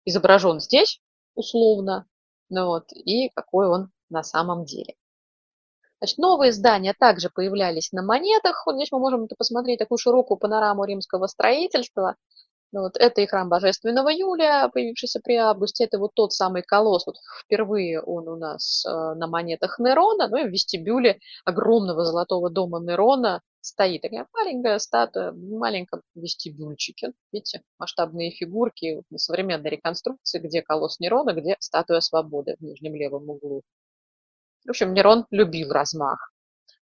[0.05, 1.01] изображен здесь,
[1.35, 2.07] условно,
[2.49, 4.95] ну вот, и какой он на самом деле.
[5.99, 8.65] Значит, новые здания также появлялись на монетах.
[8.67, 12.17] Вот здесь мы можем посмотреть такую широкую панораму римского строительства.
[12.73, 15.85] Ну, вот это и храм Божественного Юлия, появившийся при августе.
[15.85, 17.07] Это вот тот самый колосс.
[17.07, 20.29] Вот впервые он у нас э, на монетах Нерона.
[20.29, 27.13] Ну и в вестибюле огромного золотого дома Нерона стоит такая маленькая статуя в маленьком вестибюльчике.
[27.33, 33.31] Видите, масштабные фигурки на современной реконструкции, где колосс Нерона, где статуя свободы в нижнем левом
[33.31, 33.63] углу.
[34.65, 36.33] В общем, Нерон любил размах.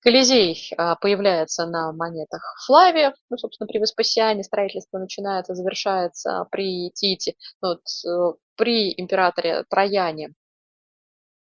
[0.05, 7.35] Колизей а, появляется на монетах Флавия, ну, собственно, при Веспасиане строительство начинается, завершается при Тите.
[7.63, 10.35] Вот, э, при императоре Трояне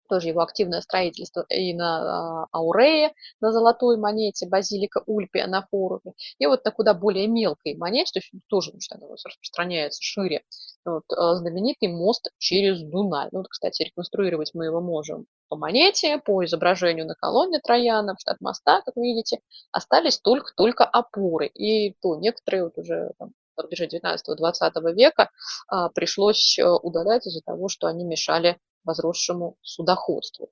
[0.09, 6.13] тоже его активное строительство и на а, Аурее, на золотой монете, базилика Ульпия на форуме,
[6.39, 10.43] и вот на куда более мелкой монете, то есть тоже она распространяется шире,
[10.83, 13.29] вот, а, знаменитый мост через Дунай.
[13.31, 18.41] Ну, вот, кстати, реконструировать мы его можем по монете, по изображению на колонне Трояна, штат
[18.41, 19.39] моста, как вы видите,
[19.71, 23.31] остались только-только опоры, и то некоторые вот уже там,
[23.61, 25.29] рубеже 19-20 века
[25.67, 28.57] а, пришлось э, удалять из-за того, что они мешали
[28.89, 30.49] возросшему судоходству.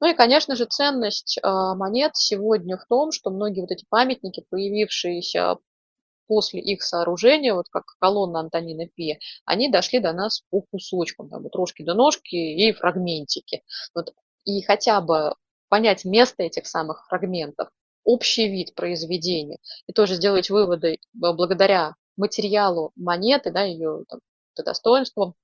[0.00, 4.46] Ну и, конечно же, ценность а, монет сегодня в том, что многие вот эти памятники,
[4.48, 5.58] появившиеся
[6.26, 11.42] после их сооружения, вот как колонна Антонина Пия, они дошли до нас по кусочкам, там,
[11.42, 13.62] вот рожки до ножки и фрагментики.
[13.94, 15.34] Вот, и хотя бы
[15.68, 17.68] понять место этих самых фрагментов,
[18.04, 24.20] общий вид произведения, и тоже сделать выводы благодаря материалу монеты, да, ее там,
[24.64, 25.34] достоинствам,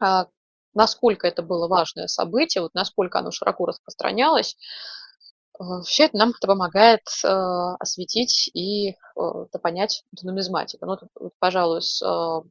[0.00, 0.28] а,
[0.74, 4.56] насколько это было важное событие, вот насколько оно широко распространялось,
[5.60, 7.28] э, все это нам помогает э,
[7.80, 8.94] осветить и э,
[9.62, 10.86] понять нумизматику.
[10.86, 12.48] Ну, вот, пожалуй, с э,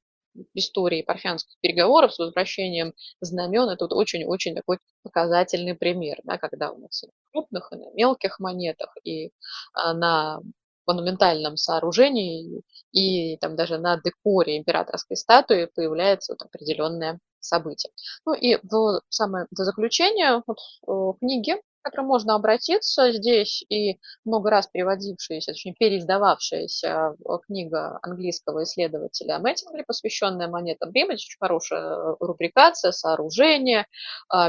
[0.54, 6.78] истории парфянских переговоров с возвращением знамен, это вот очень-очень такой показательный пример, да, когда у
[6.78, 9.32] нас и на крупных, и на мелких монетах, и
[9.74, 10.42] а, на
[10.86, 12.62] монументальном сооружении,
[12.92, 17.90] и там даже на декоре императорской статуи появляется вот определенная событий.
[18.26, 24.00] Ну и в самое до заключения вот, э, книги, к которым можно обратиться, здесь и
[24.26, 31.82] много раз переводившаяся, точнее переиздававшаяся э, книга английского исследователя Мэттингли, посвященная монетам Рима, очень хорошая
[31.82, 33.88] э, рубрикация, сооружения,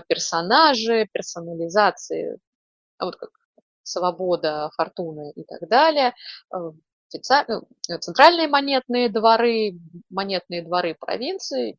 [0.09, 2.39] персонажи, персонализации,
[2.99, 3.31] а вот как
[3.83, 6.13] свобода, фортуна и так далее,
[7.09, 9.79] центральные монетные дворы,
[10.11, 11.79] монетные дворы провинции,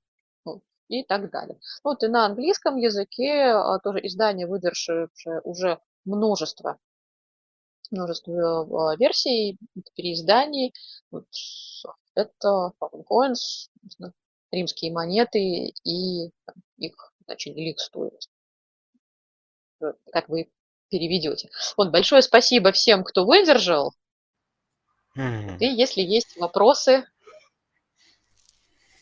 [0.90, 1.58] и так далее.
[1.84, 6.78] Вот и на английском языке а, тоже издание, выдержавшее уже множество
[7.92, 9.58] множество а, версий,
[9.96, 10.74] переизданий.
[11.12, 11.26] Вот
[12.16, 13.70] это Fallen Coins,
[14.52, 16.32] римские монеты и
[16.78, 18.30] их значение, или их стоимость.
[20.12, 20.52] Как вы
[20.90, 21.50] переведете.
[21.78, 23.94] Вот, большое спасибо всем, кто выдержал.
[25.18, 25.58] Mm-hmm.
[25.60, 27.06] И если есть вопросы,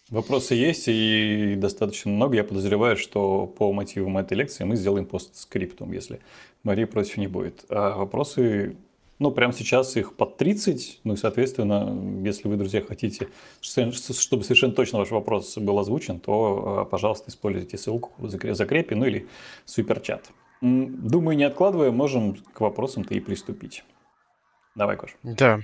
[0.09, 2.38] Вопросы есть и достаточно много.
[2.38, 6.21] Я подозреваю, что по мотивам этой лекции мы сделаем постскриптум, если
[6.63, 7.65] Мария против не будет.
[7.67, 8.77] А вопросы,
[9.19, 11.01] ну, прямо сейчас их под 30.
[11.03, 13.27] Ну и, соответственно, если вы, друзья, хотите,
[13.59, 13.91] чтобы
[14.43, 19.27] совершенно точно ваш вопрос был озвучен, то, а, пожалуйста, используйте ссылку в закрепе, ну или
[19.65, 20.31] суперчат.
[20.61, 23.84] Думаю, не откладывая, можем к вопросам-то и приступить.
[24.73, 25.17] Давай, Кош.
[25.21, 25.59] Да.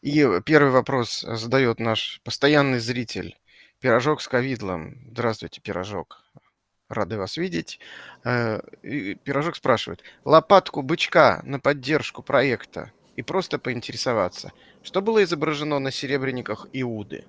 [0.00, 3.36] И первый вопрос задает наш постоянный зритель
[3.80, 4.98] Пирожок с ковидлом.
[5.10, 6.22] Здравствуйте, Пирожок.
[6.90, 7.80] Рады вас видеть.
[8.24, 10.02] Э, пирожок спрашивает.
[10.24, 12.92] Лопатку бычка на поддержку проекта.
[13.16, 14.52] И просто поинтересоваться.
[14.82, 17.26] Что было изображено на серебряниках Иуды?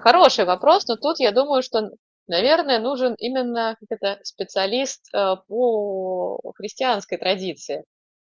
[0.00, 1.90] Хороший вопрос, но тут я думаю, что,
[2.28, 7.84] наверное, нужен именно это специалист э, по христианской традиции.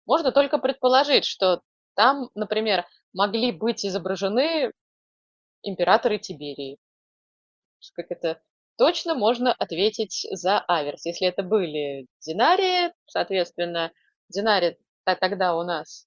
[0.06, 1.60] Можно только предположить, что
[1.94, 4.72] там, например, могли быть изображены
[5.64, 6.78] императоры Тиберии.
[7.94, 8.40] Как это
[8.76, 11.04] точно можно ответить за Аверс.
[11.04, 13.92] Если это были динарии, соответственно,
[14.28, 16.06] динарий тогда у нас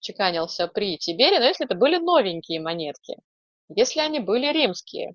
[0.00, 3.16] чеканился при Тибере, но если это были новенькие монетки,
[3.68, 5.14] если они были римские.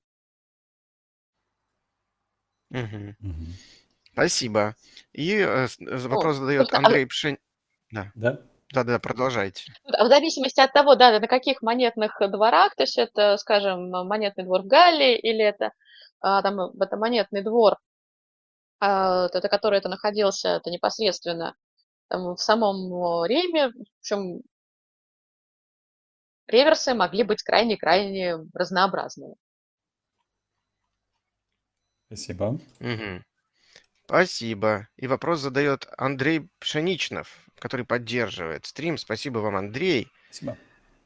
[2.69, 3.15] Мгм.
[4.11, 4.75] Спасибо.
[5.11, 7.37] И э, э, Ну, вопрос задает собственно, а Андрей Пшен...
[7.91, 8.41] Да, Да?
[8.83, 9.63] Да-да, продолжайте.
[9.83, 14.43] а в зависимости от того, да, на каких монетных дворах, то есть это, скажем, монетный
[14.43, 15.71] двор в Галлии или это,
[16.21, 17.77] а, там, э, это монетный двор,
[18.79, 21.55] а, это который это находился это непосредственно
[22.07, 24.41] там в самом Риме, в общем,
[26.47, 29.35] реверсы могли быть крайне-крайне разнообразные.
[32.07, 32.59] Спасибо.
[32.79, 33.23] Мгм.
[34.05, 34.87] Спасибо.
[34.97, 38.97] И вопрос задает Андрей Пшеничнов, который поддерживает стрим.
[38.97, 40.11] Спасибо вам, Андрей.
[40.29, 40.57] Спасибо.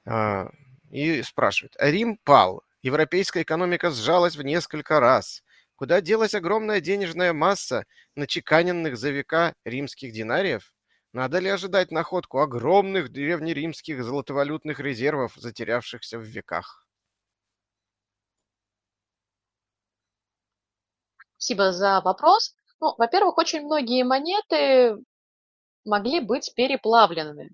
[0.05, 0.49] А,
[0.91, 1.75] И спрашивает.
[1.79, 2.63] Рим пал.
[2.81, 5.43] Европейская экономика сжалась в несколько раз.
[5.75, 7.85] Куда делась огромная денежная масса
[8.15, 10.73] начеканенных за века римских динариев?
[11.13, 16.85] Надо ли ожидать находку огромных древнеримских золотовалютных резервов, затерявшихся в веках?
[21.37, 22.55] Спасибо за вопрос.
[22.81, 24.97] Ну, во-первых, очень многие монеты
[25.85, 27.49] могли быть переплавленными.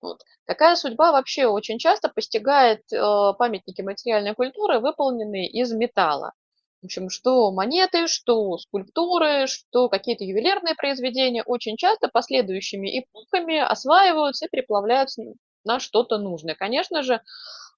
[0.00, 0.22] Вот.
[0.46, 6.32] Такая судьба вообще очень часто постигает э, памятники материальной культуры, выполненные из металла.
[6.80, 14.46] В общем, что монеты, что скульптуры, что какие-то ювелирные произведения очень часто последующими эпохами осваиваются
[14.46, 15.22] и переплавляются
[15.64, 16.54] на что-то нужное.
[16.54, 17.20] Конечно же,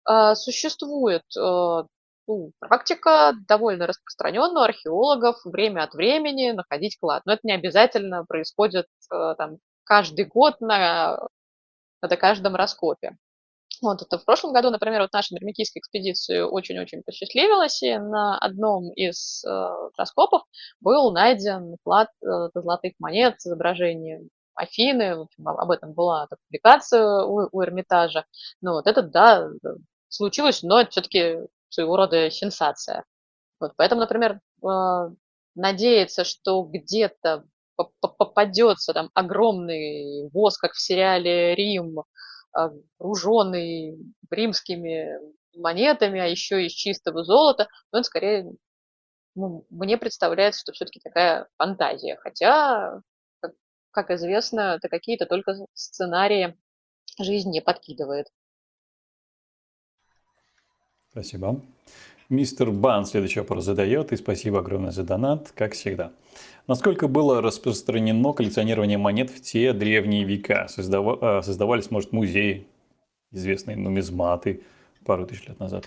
[0.09, 1.83] э, существует э,
[2.27, 7.23] ну, практика довольно распространенная у археологов время от времени находить клад.
[7.27, 11.19] Но это не обязательно происходит э, там, каждый год на,
[12.01, 13.17] на каждом раскопе.
[13.81, 18.93] Вот это в прошлом году, например, вот наша Дермикийская экспедиция очень-очень посчастливилась, и на одном
[18.93, 20.43] из э, раскопов
[20.81, 27.25] был найден клад э, золотых монет с изображением Афины, в общем, об этом была публикация
[27.25, 28.25] у, у Эрмитажа.
[28.61, 29.49] Ну вот это, да,
[30.09, 31.39] случилось, но все-таки
[31.73, 33.05] своего рода сенсация.
[33.61, 35.15] Вот, поэтому, например, э,
[35.55, 37.45] надеяться, что где-то
[38.01, 42.03] попадется там огромный воз, как в сериале «Рим»,
[42.53, 43.97] окруженный
[44.31, 45.19] римскими
[45.57, 48.53] монетами, а еще из чистого золота, но это скорее
[49.35, 52.17] ну, мне представляется, что все-таки такая фантазия.
[52.17, 53.01] Хотя,
[53.41, 53.53] как,
[53.91, 56.57] как известно, это какие-то только сценарии
[57.19, 58.27] жизни подкидывает.
[61.13, 61.61] Спасибо.
[62.31, 66.11] Мистер Бан следующий вопрос задает, и спасибо огромное за донат, как всегда.
[66.67, 70.69] Насколько было распространено коллекционирование монет в те древние века?
[70.69, 71.43] Создава...
[71.43, 72.67] Создавались, может, музеи,
[73.31, 74.63] известные нумизматы
[75.05, 75.87] пару тысяч лет назад?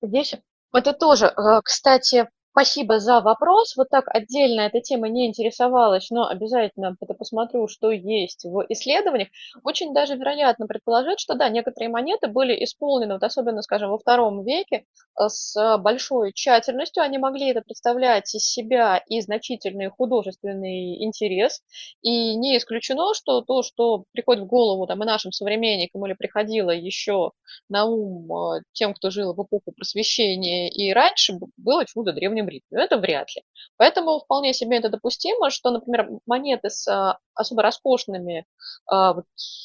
[0.00, 0.36] Здесь
[0.72, 1.34] это тоже,
[1.64, 2.28] кстати,
[2.58, 3.76] Спасибо за вопрос.
[3.76, 9.28] Вот так отдельно эта тема не интересовалась, но обязательно это посмотрю, что есть в исследованиях.
[9.62, 14.42] Очень даже вероятно предположить, что да, некоторые монеты были исполнены, вот особенно, скажем, во втором
[14.42, 14.86] веке,
[15.20, 17.04] э, с большой тщательностью.
[17.04, 21.62] Они могли это представлять из себя и значительный художественный интерес.
[22.02, 26.72] И не исключено, что то, что приходит в голову там, и нашим современникам или приходило
[26.72, 27.30] еще
[27.68, 32.78] на ум э, тем, кто жил в эпоху просвещения и раньше, было чудо древним ритме.
[32.78, 33.42] Но это вряд ли.
[33.76, 38.46] Поэтому вполне себе это допустимо, что, например, монеты с а, особо роскошными,
[38.90, 39.14] а,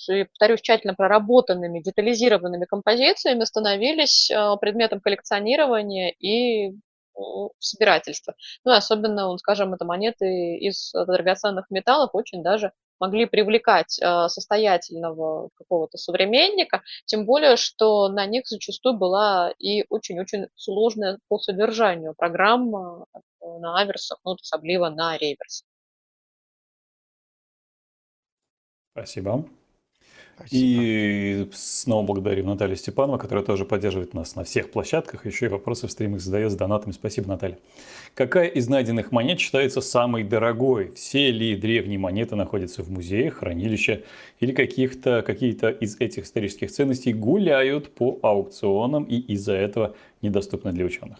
[0.08, 6.74] повторюсь, тщательно проработанными, детализированными композициями становились а, предметом коллекционирования и
[7.60, 8.34] собирательства.
[8.66, 15.98] Ну, особенно, скажем, это монеты из драгоценных металлов очень даже могли привлекать э, состоятельного какого-то
[15.98, 23.20] современника, тем более, что на них зачастую была и очень-очень сложная по содержанию программа э,
[23.60, 25.68] на аверсах, ну, особливо на реверсах.
[28.94, 29.46] Спасибо.
[30.52, 35.26] И снова благодарим Наталью Степанову, которая тоже поддерживает нас на всех площадках.
[35.26, 36.92] Еще и вопросы в стримах задает с донатами.
[36.92, 37.58] Спасибо, Наталья.
[38.14, 40.92] Какая из найденных монет считается самой дорогой?
[40.92, 44.04] Все ли древние монеты находятся в музеях, хранилище
[44.40, 50.86] или каких-то, какие-то из этих исторических ценностей гуляют по аукционам и из-за этого недоступны для
[50.86, 51.18] ученых?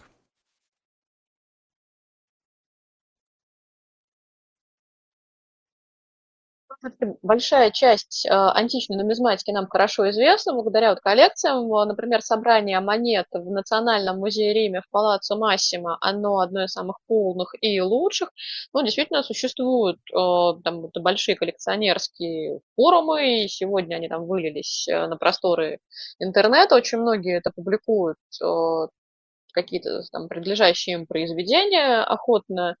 [7.22, 11.68] Большая часть а, античной нумизматики нам хорошо известна благодаря вот коллекциям.
[11.88, 17.54] Например, собрание монет в Национальном музее Риме в Палаццо Массимо, оно одно из самых полных
[17.60, 18.30] и лучших.
[18.72, 25.16] Но действительно существуют а, там большие коллекционерские форумы, и сегодня они там вылились а, на
[25.16, 25.78] просторы
[26.18, 26.76] интернета.
[26.76, 28.18] Очень многие это публикуют
[29.54, 32.76] какие-то там принадлежащие им произведения охотно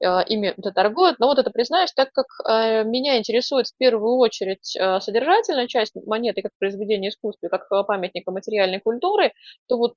[0.00, 1.18] э, ими торгуют.
[1.18, 5.94] Но вот это признаюсь, так как э, меня интересует в первую очередь э, содержательная часть
[6.06, 9.32] монеты как произведения искусства, как памятника материальной культуры,
[9.68, 9.94] то вот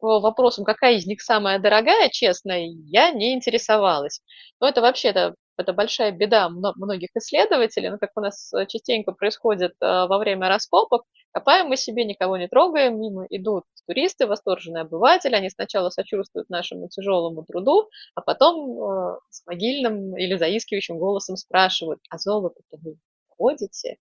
[0.00, 4.20] вопросом, какая из них самая дорогая, честно, я не интересовалась.
[4.60, 10.18] Но это вообще-то это большая беда многих исследователей, ну, как у нас частенько происходит во
[10.18, 15.90] время раскопок, Копаем мы себе, никого не трогаем, мимо идут туристы, восторженные обыватели, они сначала
[15.90, 22.78] сочувствуют нашему тяжелому труду, а потом э, с могильным или заискивающим голосом спрашивают, а золото-то
[22.78, 22.96] вы
[23.28, 23.98] ходите?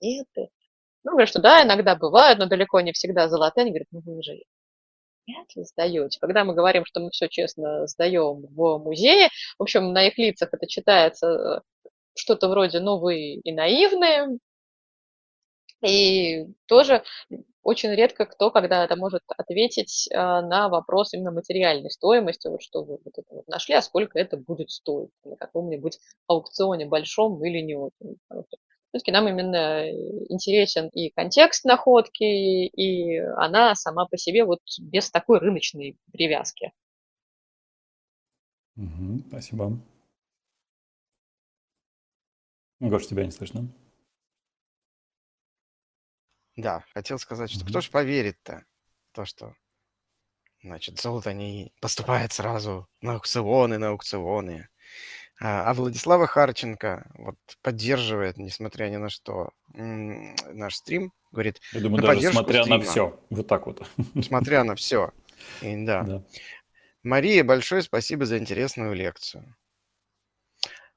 [0.00, 0.50] Монеты?
[1.02, 3.62] Ну, говорят, что да, иногда бывают, но далеко не всегда золотые.
[3.62, 4.38] Они говорят, ну вы же
[5.26, 6.18] вряд ли сдаете.
[6.20, 9.28] Когда мы говорим, что мы все честно сдаем в музее,
[9.58, 14.38] в общем, на их лицах это читается э, что-то вроде, ну, вы и наивные,
[15.84, 17.02] и тоже
[17.62, 22.98] очень редко кто когда-то может ответить а, на вопрос именно материальной стоимости, вот что вы
[23.04, 25.98] вот это вот нашли, а сколько это будет стоить на каком-нибудь
[26.28, 28.18] аукционе большом или не очень.
[28.96, 29.90] Все-таки нам именно
[30.30, 36.72] интересен и контекст находки, и она сама по себе вот без такой рыночной привязки.
[38.76, 39.78] Угу, спасибо.
[42.80, 43.68] Гош, тебя не слышно.
[46.56, 48.64] Да, хотел сказать, что кто ж поверит-то,
[49.12, 49.54] то, что,
[50.62, 54.70] значит, золото не поступает сразу на аукционы, на аукционы.
[55.38, 61.12] А, а Владислава Харченко вот поддерживает, несмотря ни на что, наш стрим.
[61.30, 63.20] Говорит, Я думаю, на даже смотря стрима, на все.
[63.28, 63.86] Вот так вот.
[64.22, 65.12] Смотря на все.
[65.60, 66.02] И, да.
[66.02, 66.22] да.
[67.02, 69.54] Мария, большое спасибо за интересную лекцию.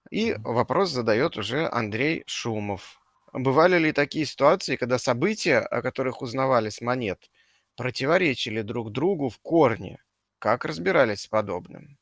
[0.10, 2.99] И вопрос задает уже Андрей Шумов.
[3.34, 7.30] Бывали ли такие ситуации, когда события, о которых узнавали с монет,
[7.76, 10.02] противоречили друг другу в корне?
[10.40, 11.98] Как разбирались с подобным?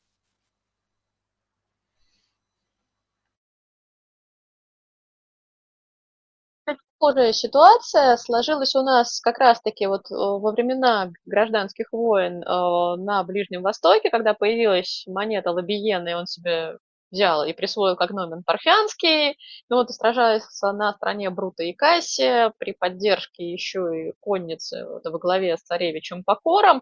[6.99, 13.23] Похожая ситуация сложилась у нас как раз-таки вот э, во времена гражданских войн э, на
[13.23, 16.79] Ближнем Востоке, когда появилась монета Лабиена, и он себе
[17.11, 19.37] взял и присвоил как номен парфянский,
[19.69, 25.05] ну вот и сражается на стороне Брута и Кассия при поддержке еще и конницы вот,
[25.05, 26.81] во главе с царевичем Покором.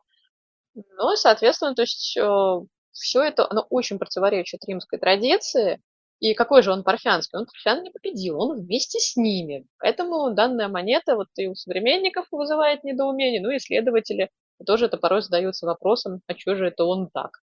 [0.73, 2.59] Ну и, соответственно, то есть э,
[2.91, 5.81] все это, оно очень противоречит римской традиции.
[6.19, 7.37] И какой же он парфянский?
[7.37, 9.67] Он парфян не победил, он вместе с ними.
[9.79, 14.29] Поэтому данная монета вот и у современников вызывает недоумение, ну и исследователи
[14.65, 17.41] тоже это порой задаются вопросом, а что же это он так?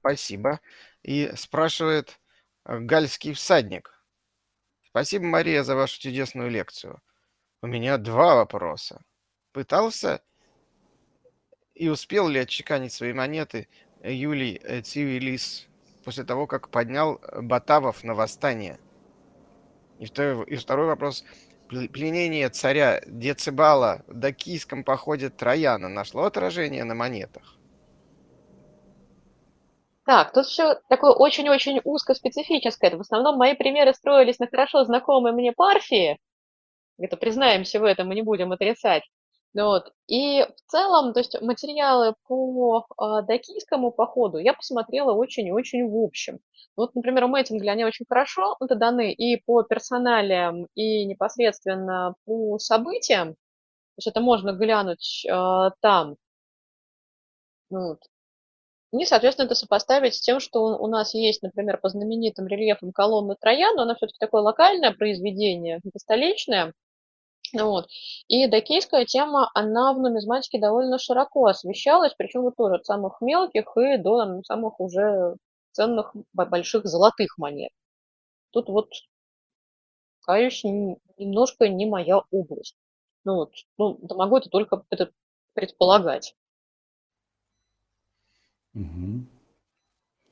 [0.00, 0.60] Спасибо.
[1.02, 2.18] И спрашивает
[2.64, 4.04] э, Гальский всадник.
[4.82, 7.00] Спасибо, Мария, за вашу чудесную лекцию.
[7.62, 9.04] У меня два вопроса.
[9.52, 10.22] Пытался
[11.74, 13.68] и успел ли отчеканить свои монеты
[14.02, 15.66] Юлий э, Цивилис
[16.04, 18.78] после того, как поднял э, Батавов на восстание?
[19.98, 21.24] И второй, и второй вопрос.
[21.68, 27.56] Пленение царя Децибала в дакийском походе Трояна нашло отражение на монетах?
[30.04, 32.94] Так, тут все такое очень-очень узкоспецифическое.
[32.96, 36.18] В основном мои примеры строились на хорошо знакомой мне Парфии.
[36.98, 39.04] Это признаемся в этом, мы не будем отрицать.
[39.54, 39.92] Ну вот.
[40.06, 46.40] И в целом, то есть материалы по э, дакийскому походу я посмотрела очень-очень в общем.
[46.74, 52.58] Вот, например, у Мэттингля они очень хорошо это даны и по персоналиям, и непосредственно по
[52.58, 53.34] событиям.
[53.34, 56.16] То есть это можно глянуть э, там.
[57.70, 57.98] Ну вот.
[58.92, 63.36] И, соответственно, это сопоставить с тем, что у нас есть, например, по знаменитым рельефам колонны
[63.40, 66.74] Трояна, она все-таки такое локальное произведение, столичное.
[67.52, 67.88] Вот.
[68.28, 73.76] И докейская тема, она в нумизматике довольно широко освещалась, причем вот тоже от самых мелких
[73.76, 75.36] и до самых уже
[75.72, 77.70] ценных больших золотых монет.
[78.50, 78.88] Тут вот,
[80.22, 82.76] каюсь, немножко не моя область.
[83.24, 85.10] Ну вот, ну, могу это только это
[85.54, 86.34] предполагать.
[88.74, 89.26] Угу.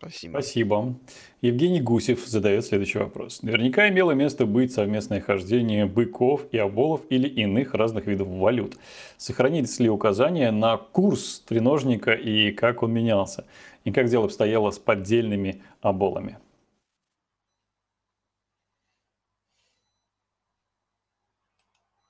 [0.01, 0.32] Спасибо.
[0.32, 0.94] Спасибо.
[1.43, 3.43] Евгений Гусев задает следующий вопрос.
[3.43, 8.78] Наверняка имело место быть совместное хождение быков и оболов или иных разных видов валют.
[9.18, 13.44] Сохранились ли указания на курс треножника и как он менялся?
[13.85, 16.39] И как дело обстояло с поддельными оболами?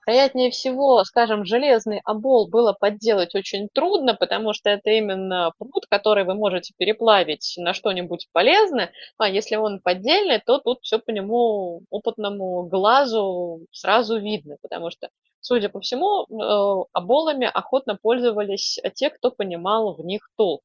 [0.06, 6.24] Вероятнее всего, скажем, железный обол было подделать очень трудно, потому что это именно пруд, который
[6.24, 8.90] вы можете переплавить на что-нибудь полезное.
[9.18, 15.08] А если он поддельный, то тут все по нему опытному глазу сразу видно, потому что
[15.40, 20.62] судя по всему, э, оболами охотно пользовались те, кто понимал в них толк.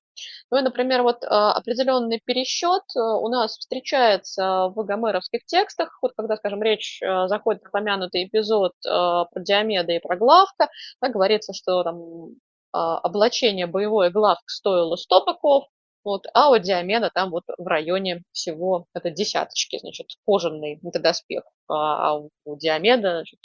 [0.49, 6.13] Ну и, например, вот э, определенный пересчет э, у нас встречается в гомеровских текстах, вот
[6.15, 10.69] когда, скажем, речь заходит о помянутый эпизод про Диомеда и про Главка,
[10.99, 12.35] так говорится, что там
[12.71, 15.65] облачение боевое Главк стоило 100 быков,
[16.05, 21.43] вот, а у Диомеда там вот в районе всего это десяточки, значит, кожаный это доспех,
[21.67, 23.39] а, а у Диомеда значит,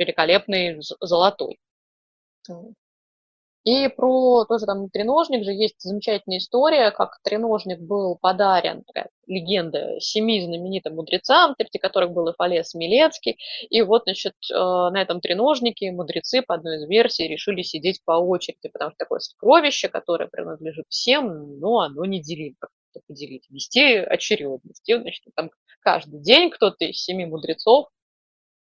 [0.00, 1.58] великолепный золотой.
[3.64, 10.00] И про тоже там треножник же есть замечательная история, как треножник был подарен, такая легенда,
[10.00, 13.38] семи знаменитым мудрецам, среди которых был и Фалес Милецкий.
[13.68, 18.12] И вот, значит, э, на этом треножнике мудрецы, по одной из версий, решили сидеть по
[18.12, 22.56] очереди, потому что такое сокровище, которое принадлежит всем, но оно не делимо.
[22.58, 22.70] Как
[23.06, 23.44] поделить?
[23.50, 24.88] Вести очередность.
[24.88, 25.50] И, значит, там
[25.80, 27.88] каждый день кто-то из семи мудрецов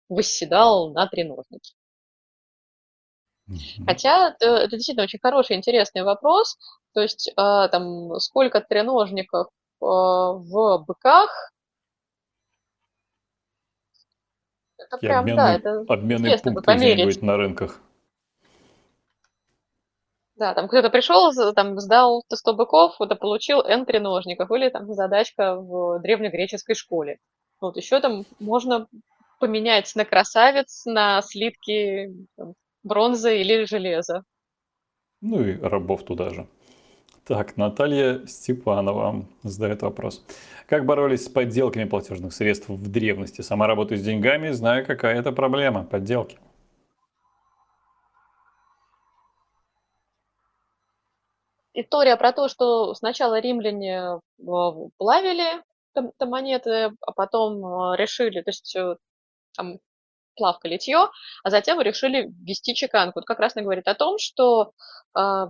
[0.10, 1.74] восседал на треножнике.
[3.86, 6.58] Хотя это, это действительно очень хороший, интересный вопрос.
[6.94, 11.52] То есть, э, там, сколько треножников э, в быках?
[14.78, 17.82] Это прям, обменный, да, это обменный пункт где-нибудь на рынках.
[20.36, 25.56] Да, там кто-то пришел, там сдал 100 быков, вот, получил N треножников, или там задачка
[25.56, 27.20] в древнегреческой школе.
[27.62, 28.88] Вот еще там можно
[29.40, 32.54] поменять на красавец, на слитки там,
[32.84, 34.24] бронзы или железа.
[35.22, 36.48] Ну и рабов туда же.
[37.26, 40.24] Так, Наталья Степанова задает вопрос.
[40.68, 43.42] Как боролись с подделками платежных средств в древности?
[43.42, 45.84] Сама работаю с деньгами, знаю, какая это проблема.
[45.84, 46.38] Подделки.
[51.74, 54.20] История про то, что сначала римляне э,
[54.98, 55.62] плавили
[56.20, 58.96] монеты, а потом э, решили, то есть э,
[59.56, 59.80] там,
[60.36, 61.10] плавка, литье,
[61.44, 63.20] а затем решили ввести чеканку.
[63.20, 64.74] Это как раз говорит о том, что
[65.18, 65.48] э,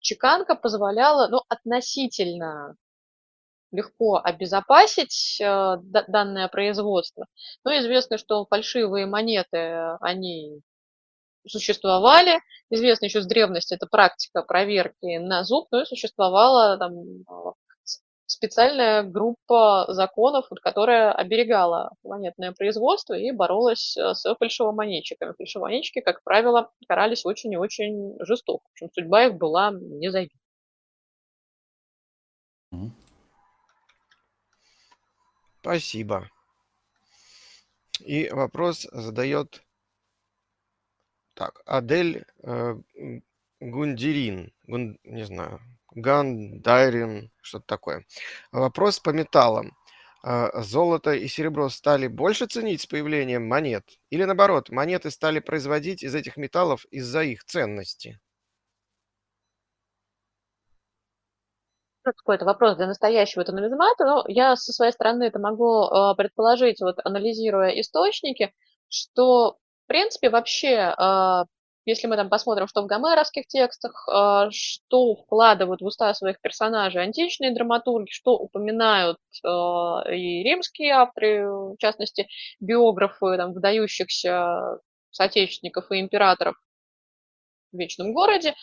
[0.00, 2.76] чеканка позволяла ну, относительно
[3.70, 5.76] легко обезопасить э,
[6.08, 7.26] данное производство.
[7.64, 10.60] Но известно, что фальшивые монеты, они
[11.46, 12.40] существовали.
[12.70, 16.92] Известно еще с древности эта практика проверки на зуб, но и существовала там,
[18.26, 25.34] специальная группа законов, которая оберегала монетное производство и боролась э, с фальшивомонетчиками.
[25.36, 28.64] Фальшивомонетчики, как правило, карались очень и очень жестоко.
[28.68, 30.38] В общем, судьба их была незавидна.
[35.60, 36.28] Спасибо.
[38.00, 39.62] И вопрос задает
[41.34, 42.74] так, Адель э,
[43.60, 44.52] Гундирин.
[44.66, 45.60] Гун, не знаю,
[45.94, 48.06] Гандайрин, что-то такое.
[48.52, 49.76] Вопрос по металлам.
[50.22, 53.84] А, золото и серебро стали больше ценить с появлением монет?
[54.10, 58.20] Или наоборот, монеты стали производить из этих металлов из-за их ценности?
[62.04, 66.80] какой-то вопрос для настоящего это нумизмата, но я со своей стороны это могу э, предположить,
[66.80, 68.52] вот анализируя источники,
[68.88, 71.44] что в принципе вообще э,
[71.86, 77.02] если мы там посмотрим, что в гомеровских текстах, а, что вкладывают в уста своих персонажей
[77.02, 82.28] античные драматурги, что упоминают а, и римские авторы, в частности,
[82.60, 84.78] биографы там, выдающихся
[85.10, 86.56] соотечественников и императоров
[87.72, 88.54] в Вечном городе,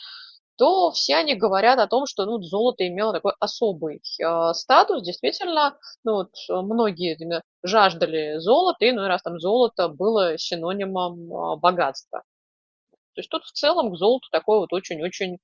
[0.57, 5.02] то все они говорят о том, что ну, золото имело такой особый э, статус.
[5.02, 7.18] Действительно, ну, вот, многие
[7.64, 12.23] жаждали золота, и ну, раз там золото было синонимом э, богатства.
[13.14, 15.38] То есть тут в целом к золоту такое вот очень-очень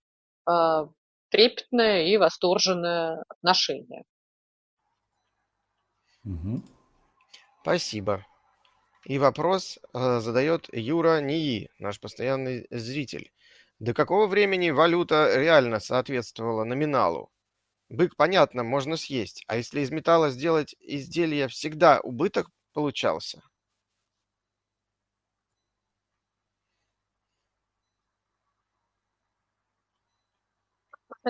[0.50, 0.88] э,
[1.30, 4.04] трепетное и восторженное отношение.
[6.24, 6.62] Угу.
[7.62, 8.26] Спасибо.
[9.06, 13.32] И вопрос э, задает Юра Нии, наш постоянный зритель.
[13.80, 17.32] До какого времени валюта реально соответствовала номиналу?
[17.90, 23.42] Бык, понятно, можно съесть, а если из металла сделать изделие, всегда убыток получался?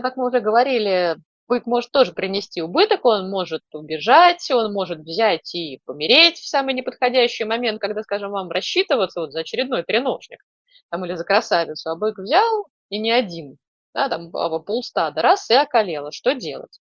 [0.01, 1.17] Как мы уже говорили,
[1.47, 6.73] бык может тоже принести убыток, он может убежать, он может взять и помереть в самый
[6.73, 10.43] неподходящий момент, когда, скажем, вам рассчитываться вот за очередной треножник
[10.89, 13.57] там, или за красавицу, а бык взял и не один,
[13.93, 16.79] да, там а, полстада, раз и околело, что делать?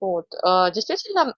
[0.00, 0.26] Вот.
[0.42, 1.34] А, действительно,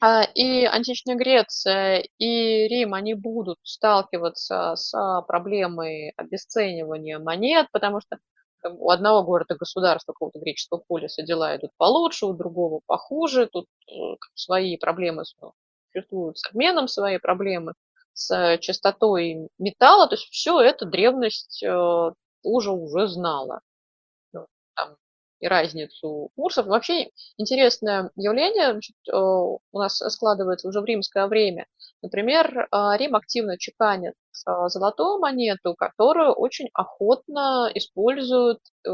[0.00, 4.92] а, и античная Греция, и Рим, они будут сталкиваться с
[5.26, 8.18] проблемой обесценивания монет, потому что
[8.64, 13.92] у одного города-государства, какого-то греческого полиса дела идут получше, у другого похуже, тут э,
[14.34, 15.24] свои проблемы
[15.92, 17.74] существуют с обменом, свои проблемы
[18.12, 22.10] с частотой металла, то есть все это древность э,
[22.42, 23.60] уже уже знала.
[24.32, 24.96] Ну, там,
[25.40, 26.66] и разницу курсов.
[26.66, 31.66] Вообще интересное явление значит, э, у нас складывается уже в римское время.
[32.02, 34.14] Например, а, Рим активно чеканит
[34.46, 38.90] а, золотую монету, которую очень охотно используют э,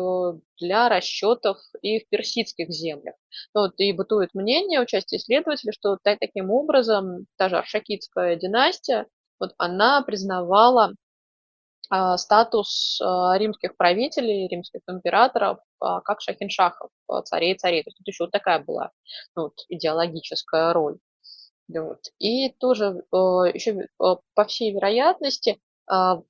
[0.59, 3.15] для расчетов и в персидских землях.
[3.55, 9.07] Ну вот, и бытует мнение у части исследователей, что таким образом та же Аршакитская династия,
[9.39, 10.93] вот она признавала
[11.91, 16.91] а, статус римских правителей, римских императоров, как шахиншахов,
[17.25, 17.85] царей и царей.
[17.85, 18.91] То есть еще вот такая была
[19.37, 20.99] ну, вот, идеологическая роль.
[21.69, 22.13] Вот.
[22.19, 23.17] И тоже э,
[23.55, 26.23] еще э, по всей вероятности а,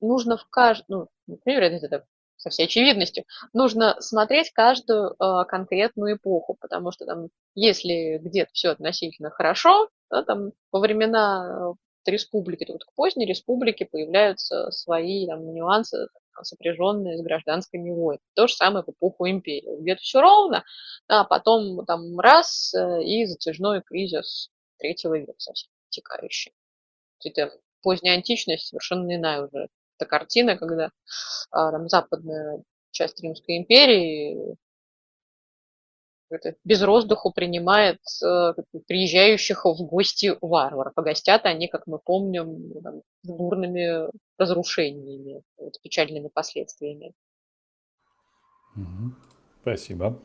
[0.00, 2.04] нужно в каждую, ну, вероятность это
[2.36, 5.16] со всей очевидностью, нужно смотреть каждую
[5.48, 11.74] конкретную эпоху, потому что там, если где-то все относительно хорошо, да, там во времена
[12.06, 16.08] республики, то вот к поздней республике появляются свои там, нюансы,
[16.42, 18.20] сопряженные с гражданскими войнами.
[18.34, 19.80] То же самое в эпоху империи.
[19.80, 20.64] Где-то все ровно,
[21.08, 26.52] а потом там раз э, и затяжной кризис третьего века совсем текающий.
[27.24, 27.52] Это
[27.82, 29.68] поздняя античность совершенно иная уже.
[29.98, 30.90] Это картина, когда
[31.50, 32.62] а, там западная
[32.92, 34.56] часть Римской империи
[36.64, 38.54] без роздуху принимает э,
[38.86, 40.94] приезжающих в гости варваров.
[40.94, 47.12] Погостят они, как мы помним, там, с бурными разрушениями, вот, печальными последствиями.
[49.62, 50.20] Спасибо.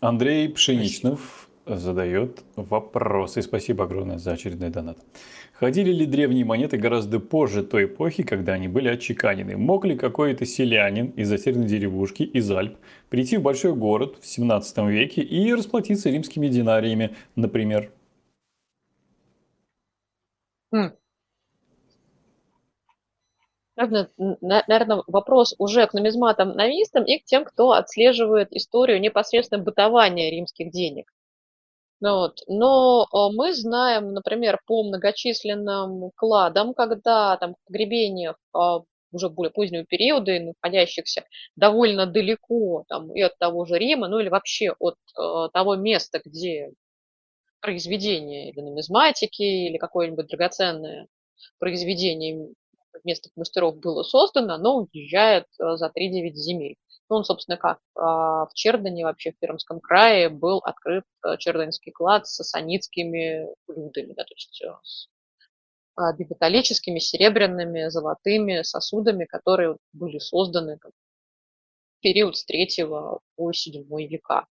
[0.00, 3.36] Андрей Пшеничнов задает вопрос.
[3.36, 4.98] И спасибо огромное за очередной донат.
[5.54, 9.56] Ходили ли древние монеты гораздо позже той эпохи, когда они были отчеканены?
[9.56, 12.76] Мог ли какой-то селянин из затерянной деревушки, из Альп,
[13.10, 17.92] прийти в большой город в 17 веке и расплатиться римскими динариями, например?
[20.72, 20.92] Хм.
[23.76, 31.12] Наверное, вопрос уже к нумизматам-новистам и к тем, кто отслеживает историю непосредственно бытования римских денег.
[32.02, 32.40] Ну вот.
[32.48, 38.80] Но а, мы знаем, например, по многочисленным кладам, когда там в погребениях а,
[39.12, 41.24] уже более позднего периода, находящихся
[41.54, 46.20] довольно далеко там, и от того же Рима, ну или вообще от э, того места,
[46.24, 46.72] где
[47.60, 51.08] произведение или нумизматики, или какое-нибудь драгоценное
[51.58, 52.48] произведение
[53.04, 56.76] местных мастеров было создано, оно уезжает за 3-9 земель.
[57.12, 61.92] Ну, он, собственно, как а, в Чердане, вообще в Пермском крае, был открыт э, черданский
[61.92, 65.08] клад с сасанитскими блюдами, да, то есть э, с
[65.94, 74.46] а, биметаллическими, серебряными, золотыми сосудами, которые были созданы в период с третьего по седьмой века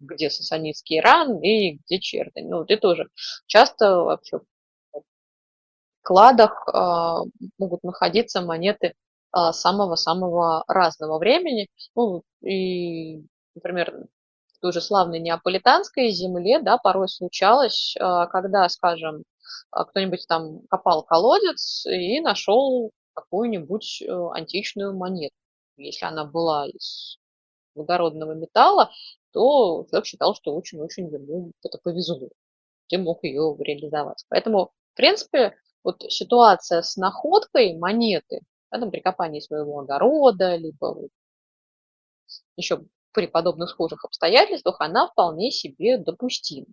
[0.00, 2.48] где сасанитский Иран и где Чердань.
[2.48, 3.10] Ну, вот и тоже
[3.46, 4.38] часто вообще
[4.94, 5.02] в
[6.00, 9.05] кладах э, могут находиться монеты а,
[9.52, 11.68] самого-самого разного времени.
[11.94, 14.06] Ну, и, например,
[14.54, 19.24] в той же славной неаполитанской земле, да, порой случалось, а, когда, скажем,
[19.70, 25.34] а, кто-нибудь там копал колодец и нашел какую-нибудь э, античную монету.
[25.78, 27.18] Если она была из
[27.74, 28.90] благородного металла,
[29.32, 32.28] то человек считал, что очень-очень ему это повезло.
[32.88, 34.24] И мог ее реализовать.
[34.28, 38.40] Поэтому, в принципе, вот ситуация с находкой монеты
[38.76, 41.08] да, там, при копании своего огорода, либо
[42.56, 46.66] еще при подобных схожих обстоятельствах, она вполне себе допустима.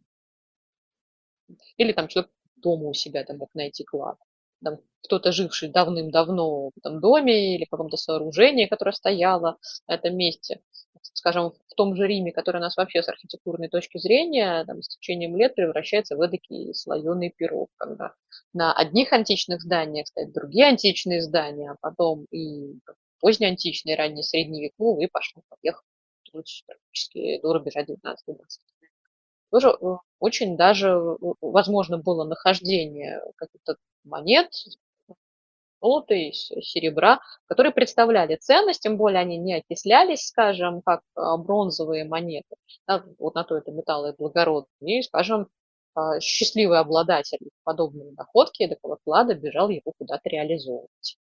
[1.77, 4.17] Или там человек дома у себя там мог найти клад.
[4.63, 9.57] Там, кто-то, живший давным-давно в этом доме или в каком-то сооружении, которое стояло
[9.87, 10.61] на этом месте,
[11.01, 14.87] скажем, в том же Риме, который у нас вообще с архитектурной точки зрения там, с
[14.87, 18.13] течением лет превращается в эдакий слоеный пирог, когда
[18.53, 22.79] на одних античных зданиях стоят другие античные здания, а потом и
[23.19, 25.83] позднеантичные, ранние средневековые, и пошло-поехало.
[26.31, 28.61] Практически до рубежа 19 20
[29.53, 29.85] тоже э,
[30.19, 34.51] очень даже э, возможно было нахождение каких-то монет,
[35.83, 42.05] золота и серебра, которые представляли ценность, тем более они не окислялись, скажем, как а, бронзовые
[42.05, 42.55] монеты.
[42.87, 44.99] Да, вот на то это металлы благородные.
[44.99, 45.47] И, скажем,
[45.95, 51.17] а, счастливый обладатель подобной находки, такого клада, бежал его куда-то реализовывать.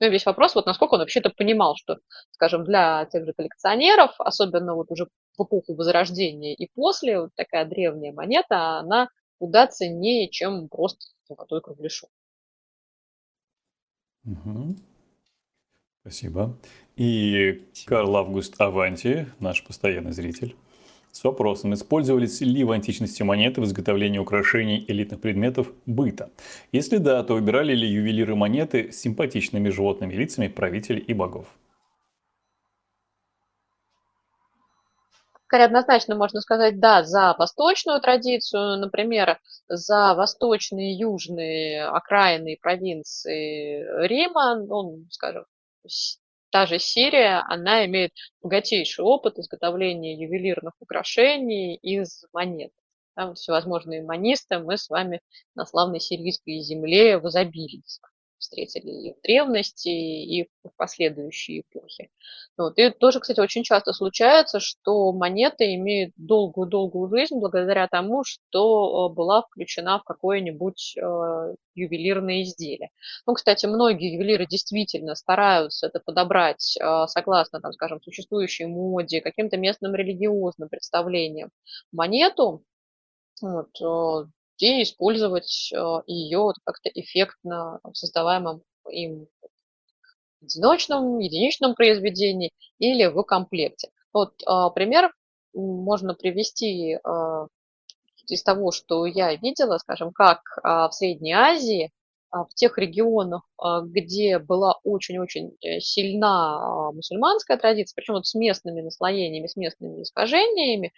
[0.00, 1.98] Ну и весь вопрос, вот насколько он вообще-то понимал, что,
[2.30, 7.64] скажем, для тех же коллекционеров, особенно вот уже в эпоху Возрождения и после, вот такая
[7.64, 9.08] древняя монета, она
[9.40, 12.10] куда ценнее, чем просто золотой кругляшок.
[14.28, 14.76] Угу.
[16.02, 16.56] Спасибо.
[16.96, 20.54] И Карл Август Аванти, наш постоянный зритель,
[21.12, 26.30] с вопросом, использовались ли в античности монеты в изготовлении украшений элитных предметов быта.
[26.72, 31.46] Если да, то выбирали ли ювелиры монеты с симпатичными животными лицами правителей и богов.
[35.48, 43.82] Скорее однозначно можно сказать «да» за восточную традицию, например, за восточные и южные окраины провинции
[44.06, 45.46] Рима, ну, скажем,
[46.50, 48.12] та же Сирия, она имеет
[48.42, 52.72] богатейший опыт изготовления ювелирных украшений из монет.
[53.14, 55.22] Там всевозможные манисты мы с вами
[55.54, 57.82] на славной сирийской земле в изобилии
[58.38, 62.10] встретили и в древности, и в последующие эпохи.
[62.56, 62.78] Вот.
[62.78, 69.14] И тоже, кстати, очень часто случается, что монета имеет долгую-долгую жизнь благодаря тому, что э,
[69.14, 72.90] была включена в какое-нибудь э, ювелирное изделие.
[73.26, 79.56] Ну, кстати, многие ювелиры действительно стараются это подобрать э, согласно, там, скажем, существующей моде, каким-то
[79.56, 81.50] местным религиозным представлениям
[81.92, 82.64] монету,
[83.40, 83.70] вот,
[84.62, 89.28] э, и использовать э, ее как-то эффектно в создаваемом им
[90.42, 93.90] одиночном, единичном произведении или в комплекте.
[94.12, 95.12] Вот а, пример
[95.54, 97.46] можно привести а,
[98.28, 101.90] из того, что я видела, скажем, как а, в Средней Азии
[102.30, 108.34] в тех регионах, а, где была очень-очень э, сильна а, мусульманская традиция, причем вот с
[108.34, 110.92] местными наслоениями, с местными искажениями,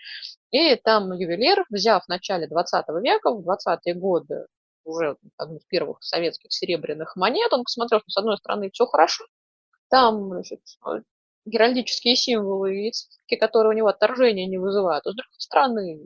[0.50, 4.46] и там ювелир, взяв в начале 20 века, в 20-е годы,
[4.84, 9.24] уже одну из первых советских серебряных монет, он посмотрел, что с одной стороны все хорошо,
[9.88, 10.60] там значит,
[11.44, 16.00] геральдические символы и циферки, которые у него отторжения не вызывают, а с другой стороны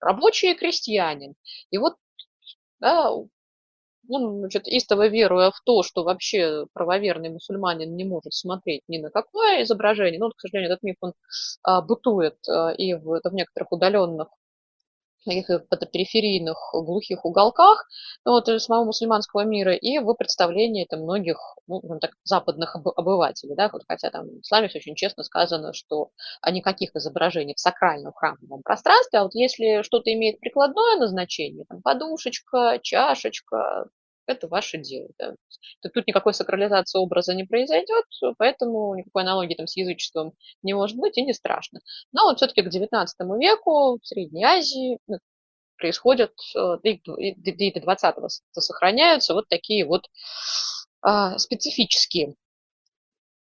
[0.00, 1.34] рабочий и крестьянин.
[1.70, 1.96] И вот
[2.80, 3.12] да,
[4.10, 9.10] он, значит, истово веруя в то, что вообще правоверный мусульманин не может смотреть ни на
[9.10, 11.12] какое изображение, ну, вот, к сожалению, этот миф, он
[11.62, 14.28] а, бытует а, и в, это в некоторых удаленных
[15.24, 17.86] каких-то периферийных глухих уголках
[18.24, 23.54] ну, вот, самого мусульманского мира и в представлении это многих ну, так, западных обывателей.
[23.54, 23.68] Да?
[23.72, 26.10] Вот, хотя там в исламе очень честно сказано, что
[26.50, 32.78] никаких изображений в сакральном храмовом пространстве, а вот если что-то имеет прикладное назначение, там, подушечка,
[32.82, 33.86] чашечка,
[34.26, 35.08] это ваше дело.
[35.18, 35.34] Да.
[35.82, 38.04] Тут никакой сакрализации образа не произойдет,
[38.38, 40.32] поэтому никакой аналогии там с язычеством
[40.62, 41.80] не может быть и не страшно.
[42.12, 43.06] Но вот все-таки к XIX
[43.38, 45.18] веку в Средней Азии ну,
[45.76, 50.06] происходят, э, и до 20-го сохраняются вот такие вот
[51.02, 52.34] а, специфические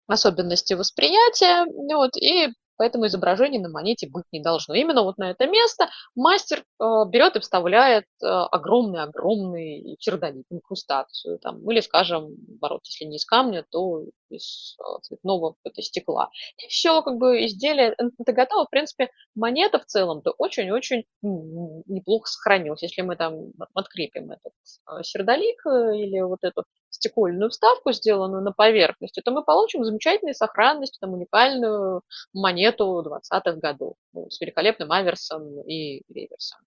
[0.07, 1.65] особенности восприятия,
[1.95, 4.76] вот, и Поэтому изображений на монете быть не должно.
[4.76, 11.39] Именно вот на это место мастер э, берет и вставляет э, огромный-огромный чердоник, инкрустацию.
[11.39, 16.30] Там, или, скажем, наоборот, если не из камня, то из э, цветного это стекла.
[16.57, 18.65] И все, как бы изделие это готово.
[18.65, 22.84] В принципе, монета в целом-то очень-очень неплохо сохранилась.
[22.84, 24.53] Если мы там открепим этот
[24.89, 26.65] э, сердолик э, или вот эту
[27.06, 32.02] стекольную вставку, сделанную на поверхности, то мы получим замечательной сохранностью, там, уникальную
[32.34, 36.60] монету 20-х годов ну, с великолепным аверсом и реверсом.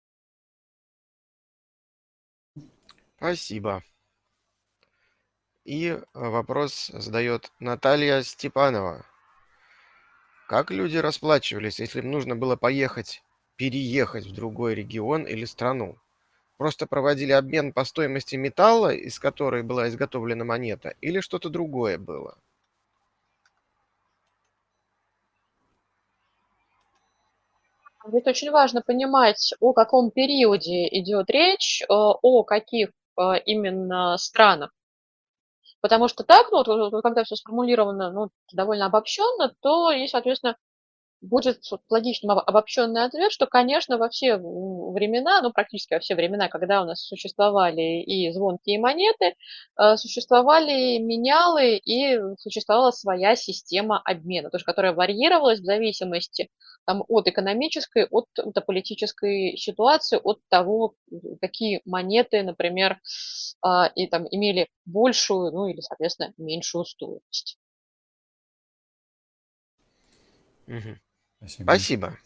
[3.17, 3.83] Спасибо.
[5.65, 9.05] И вопрос задает Наталья Степанова.
[10.47, 13.23] Как люди расплачивались, если им нужно было поехать,
[13.57, 15.99] переехать в другой регион или страну?
[16.59, 22.37] Просто проводили обмен по стоимости металла, из которой была изготовлена монета, или что-то другое было?
[28.09, 34.73] Здесь очень важно понимать, о каком периоде идет речь, э, о каких э, именно странах.
[35.81, 40.57] Потому что так, ну, когда все сформулировано ну, довольно обобщенно, то и, соответственно,
[41.21, 46.83] будет логичным обобщенный ответ, что, конечно, во все времена, ну, практически во все времена, когда
[46.83, 49.35] у нас существовали и звонкие монеты,
[49.77, 56.51] э, существовали менялы и существовала своя система обмена, тоже которая варьировалась в зависимости
[56.87, 60.95] там, от экономической, от, от политической ситуации, от того,
[61.41, 62.99] какие монеты, например,
[63.61, 67.59] а, и там имели большую, ну или, соответственно, меньшую стоимость.
[70.69, 70.99] Угу.
[71.39, 71.65] Спасибо.
[71.65, 72.19] Спасибо.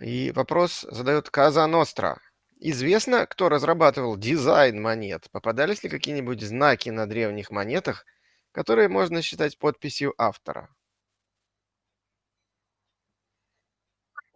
[0.00, 2.18] И вопрос задает Каза Ностра.
[2.58, 5.30] Известно, кто разрабатывал дизайн монет?
[5.30, 8.04] Попадались ли какие-нибудь знаки на древних монетах,
[8.52, 10.74] которые можно считать подписью автора?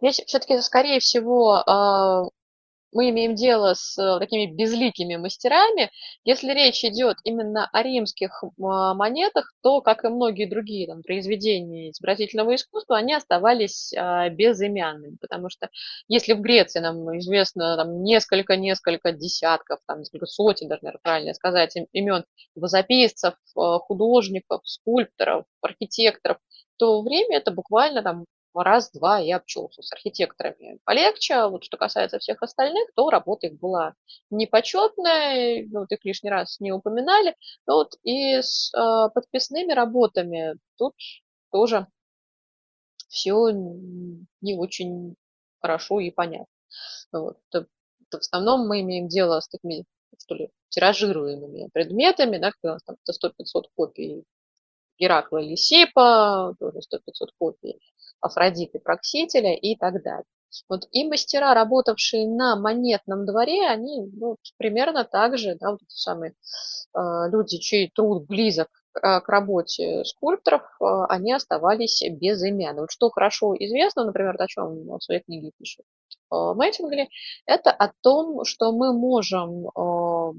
[0.01, 2.25] Здесь все-таки, скорее всего, а,
[2.95, 5.91] мы имеем дело с э, такими безликими мастерами.
[6.23, 11.91] Если речь идет именно о римских а, монетах, то, как и многие другие там, произведения
[11.91, 15.69] изобразительного искусства, они оставались а, безымянными, потому что
[16.07, 21.75] если в Греции нам известно там, несколько-несколько десятков, там, несколько сотен, даже, наверное, правильно сказать,
[21.91, 22.23] имен
[22.55, 26.37] живописцев, а, художников, скульпторов, архитекторов,
[26.77, 28.25] то время это буквально там
[28.63, 29.81] раз-два и обчелся.
[29.81, 31.35] С архитекторами полегче.
[31.35, 33.95] А вот что касается всех остальных, то работа их была
[34.29, 37.35] непочетная, ну, вот их лишний раз не упоминали.
[37.67, 40.93] Вот и с э, подписными работами тут
[41.51, 41.87] тоже
[43.07, 45.15] все не очень
[45.61, 46.47] хорошо и понятно.
[47.11, 47.37] Вот.
[47.51, 49.85] В основном мы имеем дело с такими,
[50.19, 54.23] что ли, тиражируемыми предметами, да, когда у нас там 100-500 копий
[54.97, 57.79] Геракла или Сипа, тоже 100-500 копий
[58.21, 60.25] Афродиты Проксителя и так далее.
[60.69, 65.97] Вот и мастера, работавшие на монетном дворе, они ну, примерно так же, да, вот эти
[65.97, 66.31] самые
[66.93, 66.99] э,
[67.29, 72.77] люди, чей труд близок к, к работе скульпторов, э, они оставались без имен.
[72.77, 75.85] Вот что хорошо известно, например, о чем в своей книге пишет
[76.31, 77.09] э, Мэттингли,
[77.45, 80.33] это о том, что мы можем э,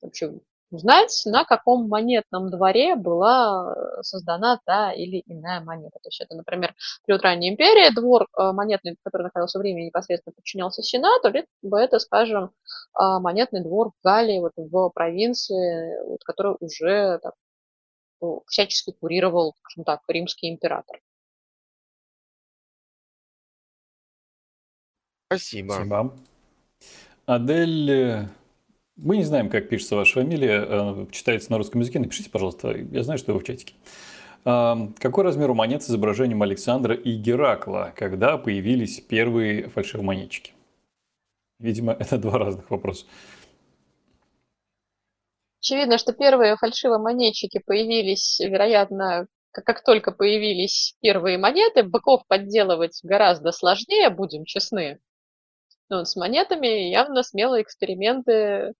[0.00, 0.32] вообще
[0.74, 5.98] узнать, на каком монетном дворе была э, создана та или иная монета.
[6.02, 6.74] То есть это, например,
[7.06, 11.30] период ранней империи, двор э, монетный, который находился в Риме, непосредственно подчинялся Сенату,
[11.62, 12.50] либо это, скажем,
[12.92, 17.34] а, монетный двор в Галлии, вот в провинции, вот, который уже так,
[18.46, 21.00] всячески курировал, скажем так, римский император.
[25.26, 25.72] Спасибо.
[25.72, 26.14] Спасибо.
[27.26, 28.28] Адель э,
[28.96, 31.98] мы не знаем, как пишется ваша фамилия, э, читается на русском языке.
[31.98, 32.70] Напишите, пожалуйста.
[32.70, 33.74] Я знаю, что вы в чатике.
[34.44, 40.52] А, какой размер у монет с изображением Александра и Геракла, когда появились первые фальшивомонетчики?
[41.58, 43.06] Видимо, это два разных вопроса.
[45.60, 54.10] Очевидно, что первые фальшивомонетчики появились, вероятно, как, только появились первые монеты, быков подделывать гораздо сложнее,
[54.10, 55.00] будем честны.
[55.88, 58.74] Но с монетами явно смелые эксперименты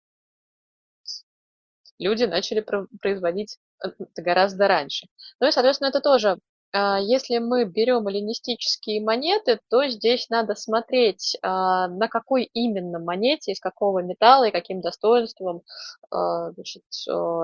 [1.98, 2.64] люди начали
[3.00, 5.06] производить э, гораздо раньше.
[5.40, 6.38] Ну и, соответственно, это тоже,
[6.72, 13.52] а, если мы берем эллинистические монеты, то здесь надо смотреть, а, на какой именно монете,
[13.52, 15.62] из какого металла и каким достоинством
[16.10, 16.82] а, значит,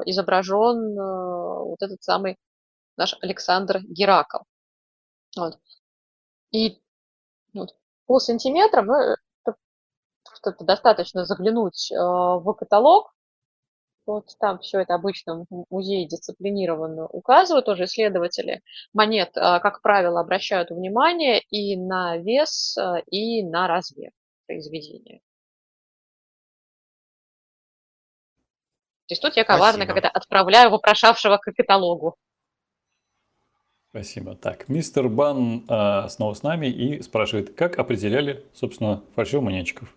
[0.07, 2.37] изображен вот этот самый
[2.97, 4.39] наш Александр Геракл.
[5.37, 5.59] Вот.
[6.51, 6.83] И
[7.55, 9.57] вот, по сантиметрам, ну, это,
[10.45, 13.13] это достаточно заглянуть в каталог,
[14.11, 18.63] вот там все это обычно в музее дисциплинированно указывают, тоже исследователи
[18.93, 24.11] монет, а, как правило, обращают внимание и на вес, а, и на размер
[24.47, 25.21] произведения.
[29.07, 32.17] То есть тут я коварно как это отправляю вопрошавшего к каталогу.
[33.91, 34.37] Спасибо.
[34.37, 39.93] Так, мистер Бан э, снова с нами и спрашивает, как определяли, собственно, фальшивомонетчиков?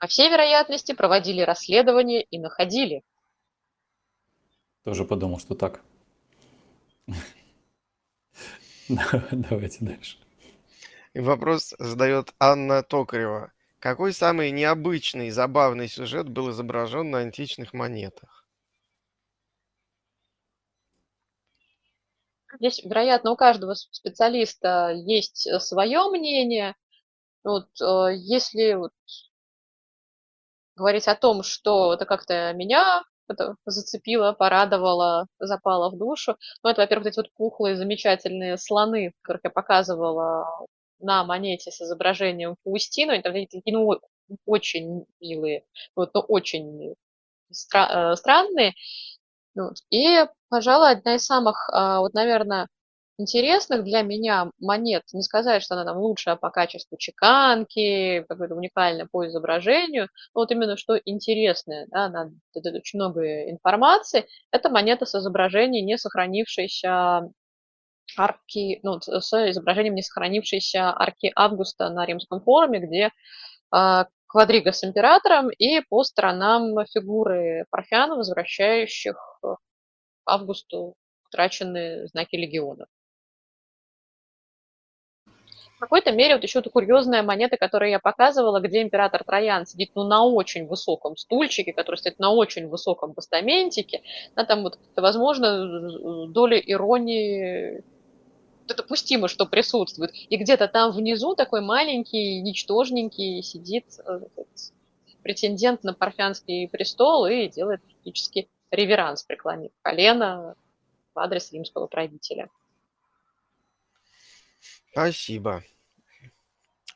[0.00, 3.02] По всей вероятности, проводили расследование и находили.
[4.82, 5.82] Тоже подумал, что так.
[8.88, 10.16] Давайте дальше.
[11.12, 13.52] Вопрос задает Анна Токарева.
[13.78, 18.48] Какой самый необычный и забавный сюжет был изображен на античных монетах?
[22.54, 26.74] Здесь, вероятно, у каждого специалиста есть свое мнение.
[27.44, 28.92] Вот, э, если вот
[30.80, 36.36] говорить о том, что это как-то меня это зацепило, порадовало, запало в душу.
[36.64, 40.48] Ну, это, во-первых, эти вот пухлые, замечательные слоны, которых я показывала
[40.98, 43.12] на монете с изображением Паустину.
[43.12, 44.00] Они такие, ну,
[44.46, 45.64] очень милые,
[45.96, 46.94] вот, но очень
[47.52, 48.74] стра- э, странные.
[49.54, 49.76] Вот.
[49.90, 52.68] И, пожалуй, одна из самых, а, вот, наверное,
[53.20, 55.04] интересных для меня монет.
[55.12, 60.08] Не сказать, что она там лучшая по качеству чеканки, какой-то уникальная по изображению.
[60.34, 64.26] Но вот именно что интересное, да, она дает очень много информации.
[64.50, 67.30] Это монета с изображением не сохранившейся
[68.16, 73.10] арки, ну, с изображением не сохранившейся арки Августа на Римском форуме, где
[73.74, 79.40] э, квадрига с императором и по сторонам фигуры Парфяна, возвращающих
[80.24, 80.94] Августу
[81.30, 82.99] утраченные знаки легионов в
[85.80, 90.04] какой-то мере вот еще эта курьезная монета, которую я показывала, где император Троян сидит ну,
[90.04, 94.02] на очень высоком стульчике, который стоит на очень высоком постаментике,
[94.36, 97.82] да, там вот, возможно, доля иронии
[98.76, 100.12] допустимо, что присутствует.
[100.28, 104.20] И где-то там внизу такой маленький, ничтожненький сидит э,
[105.22, 110.54] претендент на парфянский престол и делает практически реверанс, преклонив колено
[111.14, 112.48] в адрес римского правителя.
[114.90, 115.62] Спасибо.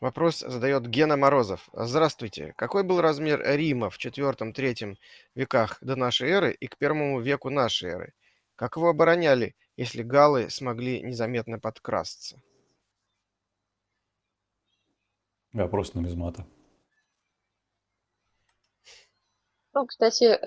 [0.01, 1.69] Вопрос задает Гена Морозов.
[1.73, 2.53] Здравствуйте.
[2.57, 4.97] Какой был размер Рима в IV-III
[5.35, 8.15] веках до нашей эры и к первому веку нашей эры?
[8.57, 12.41] Как его обороняли, если галлы смогли незаметно подкрасться?
[15.53, 16.45] Вопрос нумизмата.
[19.73, 20.39] Ну, кстати,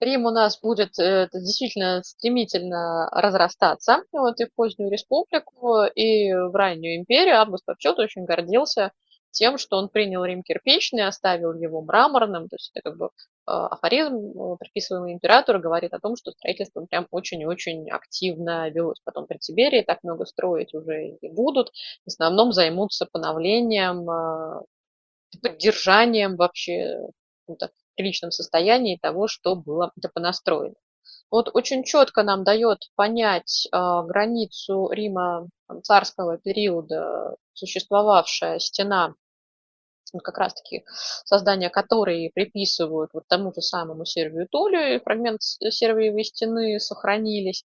[0.00, 6.54] Рим у нас будет э, действительно стремительно разрастаться, вот, и в позднюю республику, и в
[6.54, 7.40] раннюю империю.
[7.40, 8.92] Август вообще очень гордился
[9.30, 13.10] тем, что он принял Рим кирпичный, оставил его мраморным, то есть это как бы
[13.46, 19.00] а, афоризм, э, приписываемый императору, говорит о том, что строительство прям очень-очень активно велось.
[19.04, 21.70] Потом при Тиберии так много строить уже не будут.
[22.04, 24.06] В основном займутся поновлением,
[25.42, 26.98] поддержанием вообще
[27.96, 30.74] приличном состоянии того, что было это понастроено.
[31.30, 35.48] Вот очень четко нам дает понять э, границу Рима
[35.82, 39.14] царского периода существовавшая стена,
[40.22, 40.84] как раз-таки
[41.24, 47.64] создание которой приписывают вот тому же самому Сервию Толию, и фрагмент Сервиевой стены сохранились.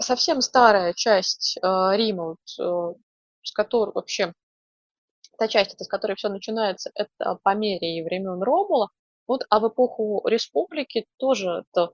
[0.00, 1.60] Совсем старая часть э,
[1.94, 2.98] Рима, вот, э,
[3.42, 4.32] с которой вообще
[5.38, 8.88] та часть, это, с которой все начинается, это по мере времен Ромула,
[9.30, 11.92] вот, а в эпоху республики тоже это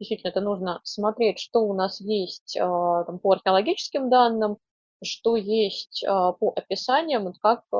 [0.00, 4.58] действительно это нужно смотреть, что у нас есть а, там, по археологическим данным,
[5.00, 7.76] что есть а, по описаниям, как а,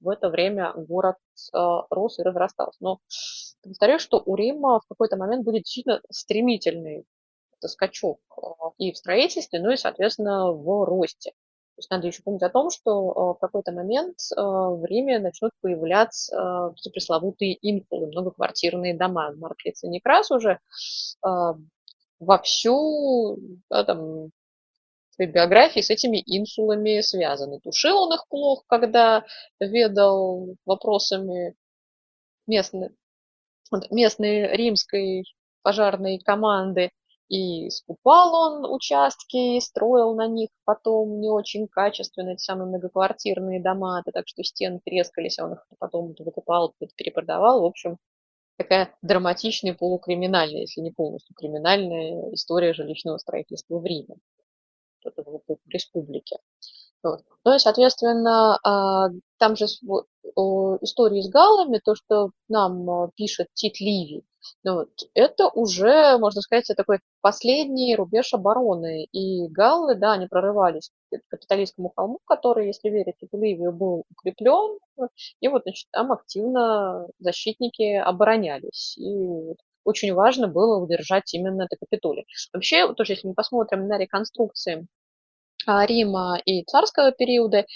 [0.00, 1.16] в это время город
[1.52, 2.78] рос и разрастался.
[2.80, 3.00] Но
[3.62, 7.04] повторяю, что у Рима в какой-то момент будет действительно стремительный
[7.60, 8.20] скачок
[8.78, 11.32] и в строительстве, ну и, соответственно, в росте.
[11.74, 15.18] То есть надо еще помнить о том, что э, в какой-то момент э, в Риме
[15.18, 19.32] начнут появляться э, пресловутые инфулы, многоквартирные дома.
[19.36, 20.58] Марк Лициник раз уже
[22.20, 23.38] вовсю
[23.68, 24.30] да, там,
[25.10, 27.58] своей биографии с этими инсулами связаны.
[27.60, 29.24] Тушил он их плохо, когда
[29.58, 31.54] ведал вопросами
[32.46, 32.90] местной,
[33.90, 35.24] местной римской
[35.62, 36.90] пожарной команды.
[37.28, 44.02] И скупал он участки, строил на них потом не очень качественные, эти самые многоквартирные дома,
[44.12, 47.62] так что стены трескались, а он их потом выкупал, перепродавал.
[47.62, 47.96] В общем,
[48.56, 54.16] такая драматичная, полукриминальная, если не полностью криминальная история жилищного строительства в Риме.
[55.04, 56.36] В республике.
[57.02, 57.20] Вот.
[57.44, 59.08] Ну и, соответственно, а,
[59.38, 64.24] там же истории с галлами, то, что нам а, пишет Тит Ливий,
[64.64, 69.04] ну, вот, это уже, можно сказать, такой последний рубеж обороны.
[69.12, 74.78] И галлы, да, они прорывались к капиталистскому холму, который, если верить Ливию, был укреплен.
[75.40, 78.96] И вот, значит, там активно защитники оборонялись.
[78.98, 79.54] И
[79.84, 82.26] очень важно было удержать именно это Капитолий.
[82.52, 84.86] Вообще, тоже если мы посмотрим на реконструкции
[85.66, 87.66] Рима и царского периода,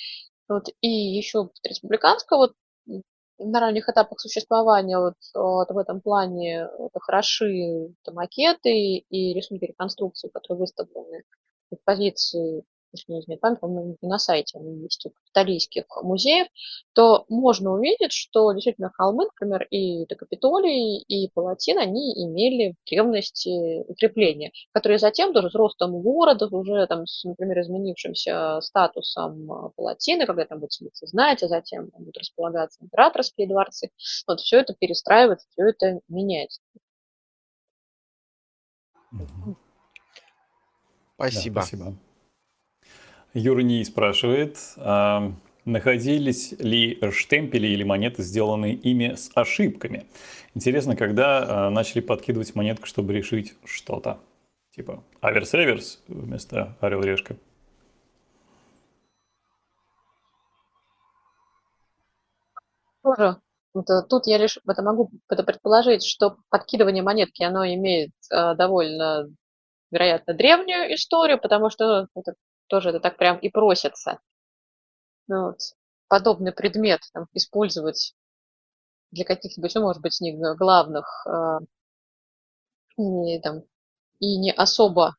[0.48, 2.52] вот, и еще республиканского, вот,
[3.38, 9.64] на ранних этапах существования вот, вот в этом плане это хороши это макеты и рисунки
[9.66, 11.22] реконструкции, которые выставлены
[11.70, 12.64] в экспозиции
[12.96, 16.48] если не изменяет память, по-моему, на сайте они есть у капиталийских музеев,
[16.92, 23.82] то можно увидеть, что действительно холмы, например, и Капитолий, и Палатин, они имели в древности
[23.88, 30.26] укрепления, которые затем тоже с ростом города, уже там, с, например, изменившимся статусом а, Палатины,
[30.26, 33.90] когда там будет селиться знать, а затем будут располагаться императорские дворцы,
[34.26, 36.60] вот все это перестраивается, все это меняется.
[41.16, 41.60] Спасибо.
[41.60, 41.96] Да, спасибо.
[43.36, 45.30] Юрний спрашивает, а
[45.66, 50.06] находились ли штемпели или монеты, сделанные ими с ошибками?
[50.54, 54.18] Интересно, когда а, начали подкидывать монетку, чтобы решить что-то?
[54.74, 57.36] Типа аверс-реверс вместо орел-решка.
[63.02, 63.36] Тоже
[64.08, 69.28] Тут я лишь это могу это предположить, что подкидывание монетки, оно имеет э, довольно,
[69.90, 72.32] вероятно, древнюю историю, потому что это
[72.68, 74.20] тоже это так прям и просится.
[75.28, 75.58] Ну, вот,
[76.08, 78.14] подобный предмет там, использовать
[79.10, 81.58] для каких-нибудь, ну, может быть, не главных э,
[82.98, 83.62] и, там,
[84.20, 85.16] и не особо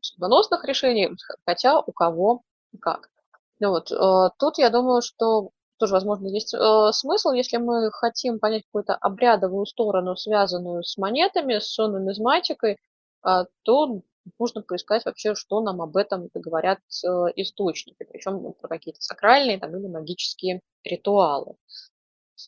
[0.00, 1.10] судьбоносных решений,
[1.44, 2.42] хотя у кого
[2.80, 3.10] как.
[3.58, 8.38] Ну, вот, э, тут я думаю, что тоже, возможно, есть э, смысл, если мы хотим
[8.38, 12.78] понять какую-то обрядовую сторону, связанную с монетами, с нумизматикой,
[13.24, 14.02] э, то
[14.38, 19.76] нужно поискать вообще, что нам об этом говорят э, источники, причем про какие-то сакральные там,
[19.76, 21.56] или магические ритуалы.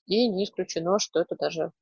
[0.06, 1.72] И не исключено, что это даже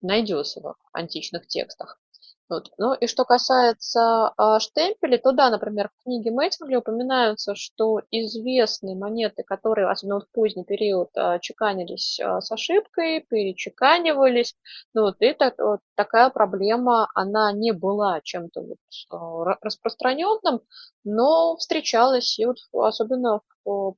[0.00, 2.00] найдется в античных текстах.
[2.48, 2.70] Вот.
[2.78, 8.94] Ну и что касается а, штемпелей, то да, например, в книге Мэттингли упоминаются, что известные
[8.94, 14.54] монеты, которые, особенно в поздний период, а, чеканились а, с ошибкой, перечеканивались,
[14.94, 18.78] ну, вот, и вот, такая проблема, она не была чем-то вот,
[19.10, 20.60] а, распространенным,
[21.02, 23.96] но встречалась, и вот особенно в,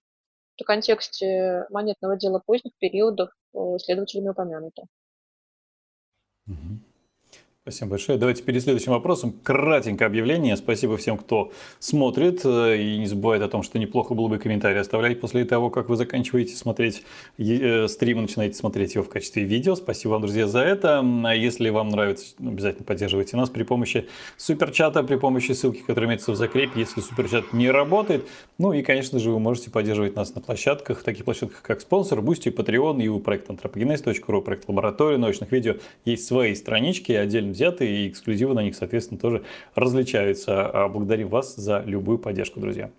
[0.58, 4.84] в контексте монетного дела поздних периодов исследователями упомянуто.
[6.48, 6.87] Mm-hmm.
[7.68, 8.16] Спасибо большое.
[8.16, 9.34] Давайте перед следующим вопросом.
[9.42, 10.56] Кратенькое объявление.
[10.56, 12.42] Спасибо всем, кто смотрит.
[12.46, 15.96] И не забывайте о том, что неплохо было бы комментарий оставлять после того, как вы
[15.96, 17.02] заканчиваете смотреть
[17.36, 19.74] э, стрим начинаете смотреть его в качестве видео.
[19.74, 21.04] Спасибо вам, друзья, за это.
[21.24, 24.08] А если вам нравится, обязательно поддерживайте нас при помощи
[24.38, 28.26] суперчата, при помощи ссылки, которая имеется в закрепе, если суперчат не работает.
[28.56, 32.50] Ну и, конечно же, вы можете поддерживать нас на площадках, таких площадках, как спонсор, Boosty,
[32.50, 35.74] Patreon и у проекта anthropogenes.ru, проект лаборатории научных видео.
[36.06, 39.44] Есть свои странички, отдельно взяты, и эксклюзивы на них, соответственно, тоже
[39.74, 40.66] различаются.
[40.66, 42.90] А благодарим вас за любую поддержку, друзья.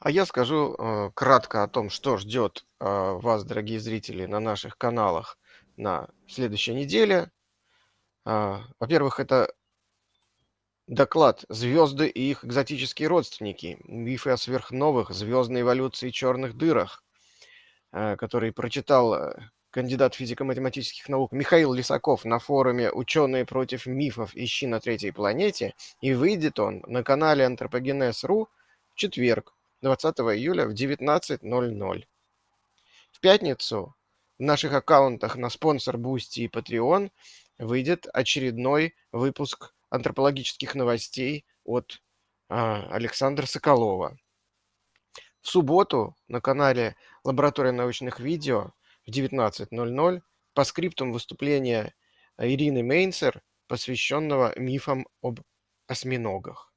[0.00, 4.78] А я скажу э, кратко о том, что ждет э, вас, дорогие зрители, на наших
[4.78, 5.38] каналах
[5.76, 7.30] на следующей неделе.
[8.24, 9.52] Э, во-первых, это
[10.86, 13.78] доклад «Звезды и их экзотические родственники.
[13.84, 17.02] Мифы о сверхновых, звездной эволюции черных дырах»,
[17.92, 24.34] э, который прочитал э, кандидат физико-математических наук Михаил Лисаков на форуме «Ученые против мифов.
[24.34, 25.74] Ищи на третьей планете».
[26.00, 28.48] И выйдет он на канале Антропогенез.ру
[28.90, 32.04] в четверг, 20 июля в 19.00.
[33.12, 33.94] В пятницу
[34.38, 37.10] в наших аккаунтах на Sponsr, Boosty и Patreon
[37.58, 42.00] выйдет очередной выпуск антропологических новостей от
[42.48, 44.16] а, Александра Соколова.
[45.40, 48.72] В субботу на канале Лаборатория научных видео
[49.08, 50.22] в 19.00
[50.52, 51.94] постскриптум выступления
[52.38, 55.40] Ирины Мейнцер, посвященного мифам об
[55.86, 56.72] осьминогах.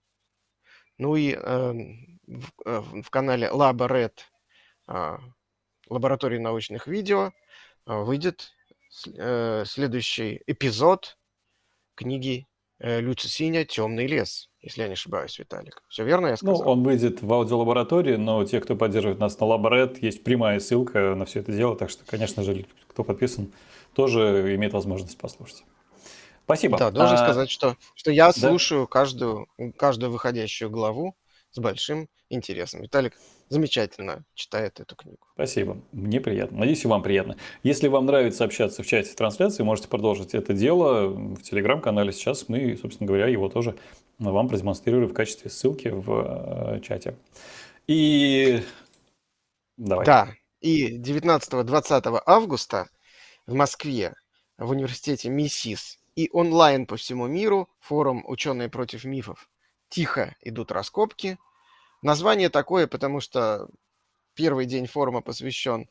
[0.98, 1.74] Ну и э,
[2.28, 4.20] в, э, в канале LaboRed
[4.88, 5.18] э,
[5.90, 7.32] лаборатории научных видео
[7.86, 8.54] э, выйдет
[9.08, 11.18] э, следующий эпизод
[11.96, 12.48] книги
[12.80, 15.82] э, Люци Синя «Темный лес» если я не ошибаюсь, Виталик.
[15.88, 16.64] Все верно я сказал?
[16.64, 21.16] Ну, он выйдет в аудиолаборатории, но те, кто поддерживает нас на Лаборет, есть прямая ссылка
[21.16, 23.52] на все это дело, так что, конечно же, кто подписан,
[23.96, 25.64] тоже имеет возможность послушать.
[26.46, 26.78] Спасибо.
[26.78, 27.24] Да, должен а...
[27.24, 28.34] сказать, что, что я да?
[28.34, 29.48] слушаю каждую,
[29.78, 31.16] каждую выходящую главу
[31.52, 32.82] с большим интересом.
[32.82, 33.18] Виталик
[33.52, 35.20] замечательно читает эту книгу.
[35.34, 35.78] Спасибо.
[35.92, 36.60] Мне приятно.
[36.60, 37.36] Надеюсь, и вам приятно.
[37.64, 42.14] Если вам нравится общаться в чате трансляции, можете продолжить это дело в телеграм-канале.
[42.14, 43.76] Сейчас мы, собственно говоря, его тоже
[44.20, 47.16] вам продемонстрирую в качестве ссылки в э, чате.
[47.88, 48.64] И
[49.76, 50.06] давай.
[50.06, 50.30] Да,
[50.62, 52.88] и 19-20 августа
[53.48, 54.14] в Москве
[54.58, 59.50] в университете МИСИС и онлайн по всему миру форум «Ученые против мифов».
[59.90, 61.38] Тихо идут раскопки.
[62.02, 63.68] Название такое, потому что
[64.34, 65.88] первый день форума посвящен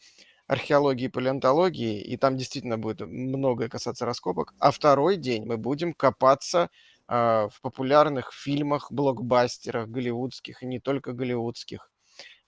[0.49, 4.53] археологии и палеонтологии, и там действительно будет многое касаться раскопок.
[4.59, 6.69] А второй день мы будем копаться
[7.07, 11.93] а, в популярных фильмах, блокбастерах голливудских и не только голливудских,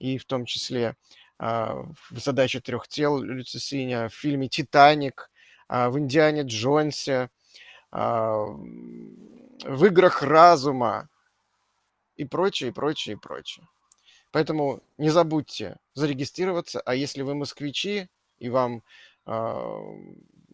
[0.01, 0.97] и в том числе
[1.39, 5.31] а, в «Задаче трех тел» Люцисиня, в фильме «Титаник»,
[5.69, 7.31] а, в «Индиане Джонсе»,
[7.93, 8.57] в
[9.65, 11.09] «Играх разума»
[12.17, 13.67] и прочее, и прочее, и прочее.
[14.31, 18.09] Поэтому не забудьте зарегистрироваться, а если вы москвичи
[18.39, 18.83] и вам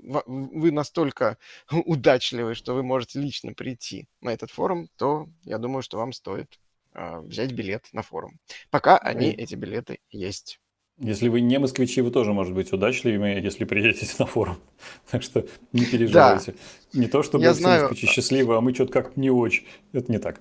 [0.03, 1.39] вы настолько
[1.71, 6.59] удачливы, что вы можете лично прийти на этот форум, то я думаю, что вам стоит
[6.95, 8.39] э, взять билет на форум.
[8.71, 10.61] Пока они, эти билеты есть.
[11.01, 14.59] Если вы не москвичи, вы тоже, может быть, удачливыми, если приедете на форум.
[15.11, 16.53] Так что не переживайте.
[16.93, 16.99] Да.
[17.01, 17.83] Не то, чтобы Я все знаю...
[17.83, 19.67] москвичи счастливы, а мы что-то как-то не очень.
[19.93, 20.41] Это не так.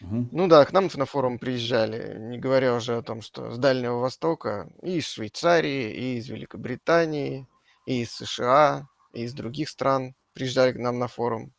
[0.00, 0.28] Угу.
[0.30, 3.98] Ну да, к нам на форум приезжали, не говоря уже о том, что с Дальнего
[3.98, 7.48] Востока, и из Швейцарии, и из Великобритании,
[7.86, 11.52] и из США, и из других стран приезжали к нам на форум.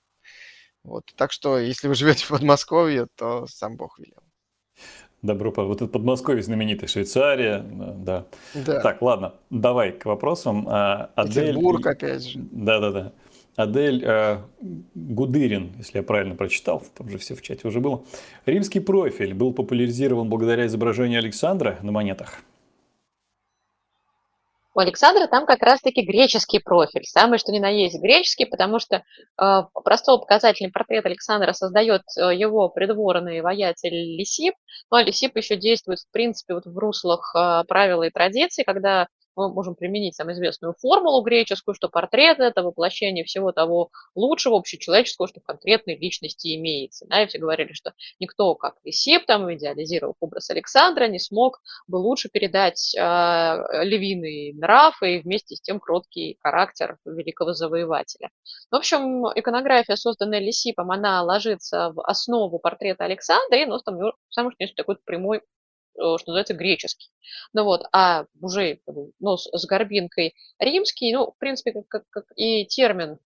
[0.84, 1.12] Вот.
[1.16, 4.24] Так что, если вы живете в Подмосковье, то сам Бог велел.
[5.24, 5.80] Добро пожаловать.
[5.80, 8.26] Вот это Подмосковье знаменитая, Швейцария, да.
[8.54, 8.82] да.
[8.82, 10.68] Так, ладно, давай к вопросам.
[10.68, 11.48] А, Адель...
[11.48, 12.40] Петербург, опять же.
[12.52, 13.14] Да-да-да.
[13.56, 14.40] Адель э,
[14.96, 18.04] Гудырин, если я правильно прочитал, там же все в чате уже было.
[18.46, 22.42] Римский профиль был популяризирован благодаря изображению Александра на монетах.
[24.76, 29.04] У Александра там как раз-таки греческий профиль, самый что ни на есть греческий, потому что
[29.40, 34.56] э, простой показательный портрет Александра создает э, его придворный воятель Лисип,
[34.90, 39.52] но Лисип еще действует, в принципе, вот в руслах э, правил и традиций, когда мы
[39.52, 45.40] можем применить самую известную формулу греческую, что портрет– это воплощение всего того лучшего общечеловеческого, что
[45.40, 47.06] в конкретной личности имеется.
[47.08, 51.98] Да, и все говорили, что никто, как Лисип, там, идеализировав образ Александра, не смог бы
[51.98, 53.00] лучше передать э,
[53.84, 58.30] львиный нрав и вместе с тем кроткий характер великого завоевателя.
[58.72, 63.98] В общем, иконография, созданная Лисипом, она ложится в основу портрета Александра, и нос там
[64.30, 65.42] самый что есть такой прямой
[65.96, 67.12] что называется, греческий.
[67.54, 68.80] Ну вот, а уже
[69.20, 73.20] нос с горбинкой римский, ну, в принципе, как, как, как и термин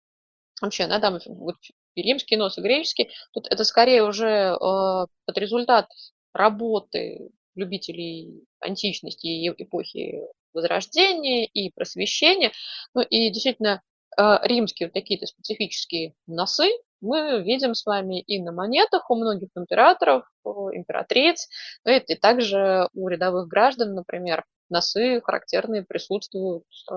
[0.62, 1.56] вообще, да, там вот,
[1.96, 5.90] и римский нос, и греческий, тут это скорее уже э, под результат
[6.34, 10.22] работы любителей античности и эпохи
[10.54, 12.52] Возрождения и Просвещения.
[12.94, 13.82] Ну и действительно,
[14.18, 16.70] э, римские вот такие-то специфические носы,
[17.02, 21.48] мы видим с вами и на монетах у многих императоров, императриц,
[21.86, 26.94] ну и также у рядовых граждан, например, носы характерные присутствуют э,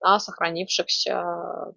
[0.00, 1.74] на сохранившихся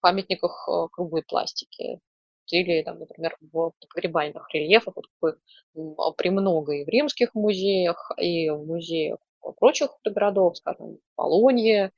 [0.00, 2.00] памятниках э, круглой пластики.
[2.48, 8.64] Или, там, например, в погребальных рельефах, вот такой премного и в римских музеях, и в
[8.64, 9.18] музеях
[9.58, 11.90] прочих городов, скажем, Полонье,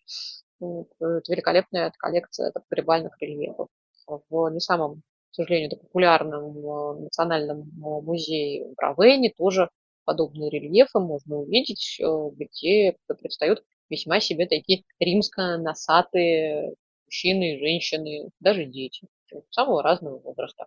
[0.61, 3.69] это великолепная коллекция погребальных рельефов.
[4.07, 9.71] В не самом, к сожалению, популярном э, национальном э, музее в Равене тоже
[10.05, 16.75] подобные рельефы можно увидеть, э, где предстают весьма себе такие римско-носатые
[17.07, 19.07] мужчины, женщины, даже дети
[19.51, 20.67] самого разного возраста.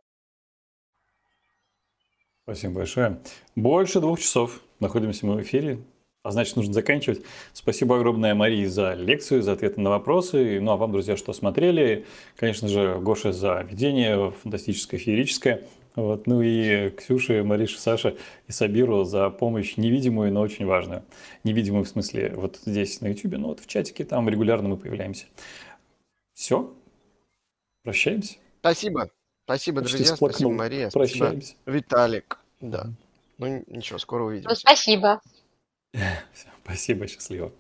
[2.44, 3.22] Спасибо большое.
[3.56, 5.80] Больше двух часов находимся мы в эфире.
[6.24, 7.24] А значит, нужно заканчивать.
[7.52, 10.60] Спасибо огромное Марии за лекцию, за ответы на вопросы.
[10.62, 12.06] Ну, а вам, друзья, что смотрели.
[12.36, 15.64] Конечно же, Гоша за ведение фантастическое, феерическое.
[15.96, 16.28] Вот.
[16.28, 18.18] Ну и Ксюше, Марише, Саше
[18.48, 21.04] и Сабиру за помощь невидимую, но очень важную.
[21.44, 25.26] Невидимую в смысле вот здесь на YouTube, но вот в чатике там регулярно мы появляемся.
[26.34, 26.72] Все.
[27.84, 28.36] Прощаемся.
[28.60, 29.10] Спасибо.
[29.46, 30.16] Спасибо, Почти друзья.
[30.16, 30.52] Сплакнул.
[30.52, 30.90] Спасибо, Мария.
[30.92, 31.48] Прощаемся.
[31.48, 32.40] Спасибо, Виталик.
[32.62, 32.90] Да.
[33.40, 34.56] Ну ничего, скоро увидимся.
[34.56, 35.20] Спасибо.
[36.64, 37.54] Спасибо, счастливо.